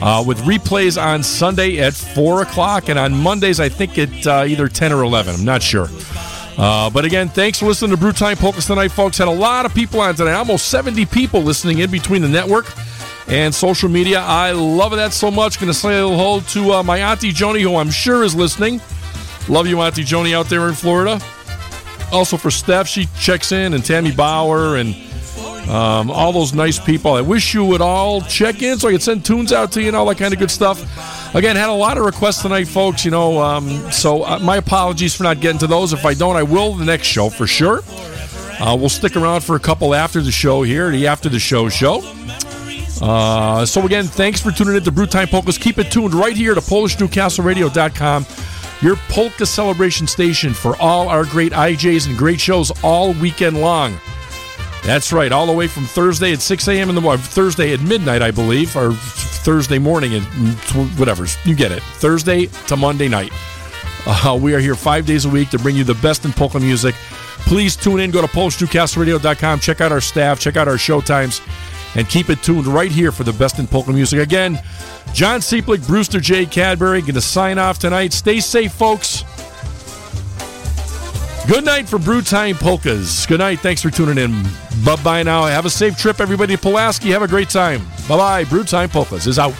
uh, 0.00 0.24
with 0.26 0.38
replays 0.44 0.98
on 0.98 1.22
Sunday 1.22 1.76
at 1.80 1.92
4 1.92 2.40
o'clock. 2.40 2.88
And 2.88 2.98
on 2.98 3.12
Mondays, 3.12 3.60
I 3.60 3.68
think 3.68 3.98
at 3.98 4.26
uh, 4.26 4.44
either 4.48 4.66
10 4.66 4.92
or 4.92 5.02
11. 5.02 5.34
I'm 5.34 5.44
not 5.44 5.62
sure. 5.62 5.88
Uh, 6.60 6.90
but 6.90 7.06
again, 7.06 7.26
thanks 7.26 7.58
for 7.58 7.64
listening 7.64 7.90
to 7.90 7.96
Brew 7.96 8.12
Time 8.12 8.36
Polkas 8.36 8.66
tonight, 8.66 8.88
folks. 8.88 9.16
Had 9.16 9.28
a 9.28 9.30
lot 9.30 9.64
of 9.64 9.74
people 9.74 9.98
on 9.98 10.14
tonight, 10.14 10.34
almost 10.34 10.68
70 10.68 11.06
people 11.06 11.40
listening 11.40 11.78
in 11.78 11.90
between 11.90 12.20
the 12.20 12.28
network 12.28 12.66
and 13.28 13.54
social 13.54 13.88
media. 13.88 14.20
I 14.20 14.52
love 14.52 14.94
that 14.96 15.14
so 15.14 15.30
much. 15.30 15.58
Going 15.58 15.72
to 15.72 15.74
say 15.74 15.98
a 15.98 16.06
little 16.06 16.18
hello 16.18 16.40
to 16.40 16.72
uh, 16.74 16.82
my 16.82 16.98
Auntie 16.98 17.32
Joni, 17.32 17.62
who 17.62 17.76
I'm 17.76 17.90
sure 17.90 18.24
is 18.24 18.34
listening. 18.34 18.78
Love 19.48 19.68
you, 19.68 19.80
Auntie 19.80 20.04
Joni, 20.04 20.34
out 20.34 20.50
there 20.50 20.68
in 20.68 20.74
Florida. 20.74 21.18
Also 22.12 22.36
for 22.36 22.50
Steph, 22.50 22.86
she 22.86 23.06
checks 23.18 23.52
in, 23.52 23.72
and 23.72 23.82
Tammy 23.82 24.12
Bauer, 24.12 24.76
and 24.76 24.94
Um, 25.68 26.10
all 26.10 26.32
those 26.32 26.52
nice 26.52 26.78
people. 26.78 27.12
I 27.12 27.20
wish 27.20 27.54
you 27.54 27.64
would 27.64 27.80
all 27.80 28.20
check 28.22 28.62
in 28.62 28.78
so 28.78 28.88
I 28.88 28.92
could 28.92 29.02
send 29.02 29.24
tunes 29.24 29.52
out 29.52 29.70
to 29.72 29.80
you 29.80 29.88
and 29.88 29.96
all 29.96 30.06
that 30.06 30.18
kind 30.18 30.32
of 30.32 30.40
good 30.40 30.50
stuff. 30.50 30.80
Again, 31.34 31.54
had 31.54 31.68
a 31.68 31.72
lot 31.72 31.96
of 31.96 32.04
requests 32.04 32.42
tonight, 32.42 32.66
folks. 32.66 33.04
You 33.04 33.12
know, 33.12 33.40
um, 33.40 33.68
so 33.92 34.24
uh, 34.24 34.38
my 34.40 34.56
apologies 34.56 35.14
for 35.14 35.22
not 35.22 35.40
getting 35.40 35.58
to 35.60 35.66
those. 35.68 35.92
If 35.92 36.04
I 36.04 36.14
don't, 36.14 36.36
I 36.36 36.42
will 36.42 36.72
the 36.74 36.84
next 36.84 37.06
show 37.06 37.28
for 37.28 37.46
sure. 37.46 37.82
Uh, 38.58 38.76
we'll 38.78 38.88
stick 38.88 39.16
around 39.16 39.42
for 39.42 39.56
a 39.56 39.60
couple 39.60 39.94
after 39.94 40.20
the 40.20 40.32
show 40.32 40.62
here, 40.62 40.90
the 40.90 41.06
after 41.06 41.28
the 41.28 41.38
show 41.38 41.68
show. 41.68 42.02
Uh, 43.00 43.64
so 43.64 43.84
again, 43.86 44.04
thanks 44.04 44.40
for 44.40 44.50
tuning 44.50 44.76
in 44.76 44.82
to 44.82 44.92
Brew 44.92 45.06
Time 45.06 45.28
Polkas. 45.28 45.56
Keep 45.56 45.78
it 45.78 45.90
tuned 45.90 46.14
right 46.14 46.36
here 46.36 46.54
to 46.54 46.60
PolishNewcastleRadio.com, 46.60 48.26
your 48.82 48.96
polka 49.08 49.46
celebration 49.46 50.06
station 50.06 50.52
for 50.52 50.76
all 50.76 51.08
our 51.08 51.24
great 51.24 51.52
IJs 51.52 52.08
and 52.08 52.18
great 52.18 52.40
shows 52.40 52.70
all 52.82 53.14
weekend 53.14 53.60
long. 53.60 53.98
That's 54.90 55.12
right, 55.12 55.30
all 55.30 55.46
the 55.46 55.52
way 55.52 55.68
from 55.68 55.84
Thursday 55.84 56.32
at 56.32 56.40
6 56.40 56.66
a.m. 56.66 56.88
in 56.88 56.96
the 56.96 57.00
morning, 57.00 57.22
Thursday 57.22 57.72
at 57.72 57.80
midnight, 57.80 58.22
I 58.22 58.32
believe, 58.32 58.76
or 58.76 58.92
Thursday 58.92 59.78
morning, 59.78 60.14
and 60.14 60.24
whatever. 60.98 61.26
You 61.44 61.54
get 61.54 61.70
it. 61.70 61.80
Thursday 61.80 62.46
to 62.66 62.76
Monday 62.76 63.06
night. 63.06 63.30
Uh, 64.04 64.36
we 64.42 64.52
are 64.52 64.58
here 64.58 64.74
five 64.74 65.06
days 65.06 65.26
a 65.26 65.28
week 65.28 65.48
to 65.50 65.60
bring 65.60 65.76
you 65.76 65.84
the 65.84 65.94
best 65.94 66.24
in 66.24 66.32
polka 66.32 66.58
music. 66.58 66.96
Please 67.46 67.76
tune 67.76 68.00
in. 68.00 68.10
Go 68.10 68.20
to 68.20 68.26
PolishNewcastleRadio.com. 68.26 69.60
Check 69.60 69.80
out 69.80 69.92
our 69.92 70.00
staff. 70.00 70.40
Check 70.40 70.56
out 70.56 70.66
our 70.66 70.76
show 70.76 71.00
times. 71.00 71.40
And 71.94 72.08
keep 72.08 72.28
it 72.28 72.42
tuned 72.42 72.66
right 72.66 72.90
here 72.90 73.12
for 73.12 73.22
the 73.22 73.32
best 73.32 73.60
in 73.60 73.68
polka 73.68 73.92
music. 73.92 74.18
Again, 74.18 74.60
John 75.12 75.38
Cieplik, 75.38 75.86
Brewster 75.86 76.18
J. 76.18 76.46
Cadbury, 76.46 77.00
going 77.00 77.14
to 77.14 77.20
sign 77.20 77.58
off 77.58 77.78
tonight. 77.78 78.12
Stay 78.12 78.40
safe, 78.40 78.72
folks. 78.72 79.22
Good 81.48 81.64
night 81.64 81.88
for 81.88 81.98
Brew 81.98 82.22
Time 82.22 82.54
Polkas. 82.56 83.26
Good 83.26 83.38
night. 83.40 83.58
Thanks 83.60 83.82
for 83.82 83.90
tuning 83.90 84.18
in. 84.18 84.42
Bye 84.84 84.96
bye 85.02 85.22
now. 85.22 85.46
Have 85.46 85.66
a 85.66 85.70
safe 85.70 85.96
trip, 85.98 86.20
everybody. 86.20 86.56
Pulaski. 86.56 87.10
Have 87.10 87.22
a 87.22 87.28
great 87.28 87.48
time. 87.48 87.80
Bye 88.08 88.16
bye. 88.16 88.44
Brew 88.44 88.62
Time 88.62 88.88
Polkas 88.88 89.26
is 89.26 89.38
out. 89.38 89.54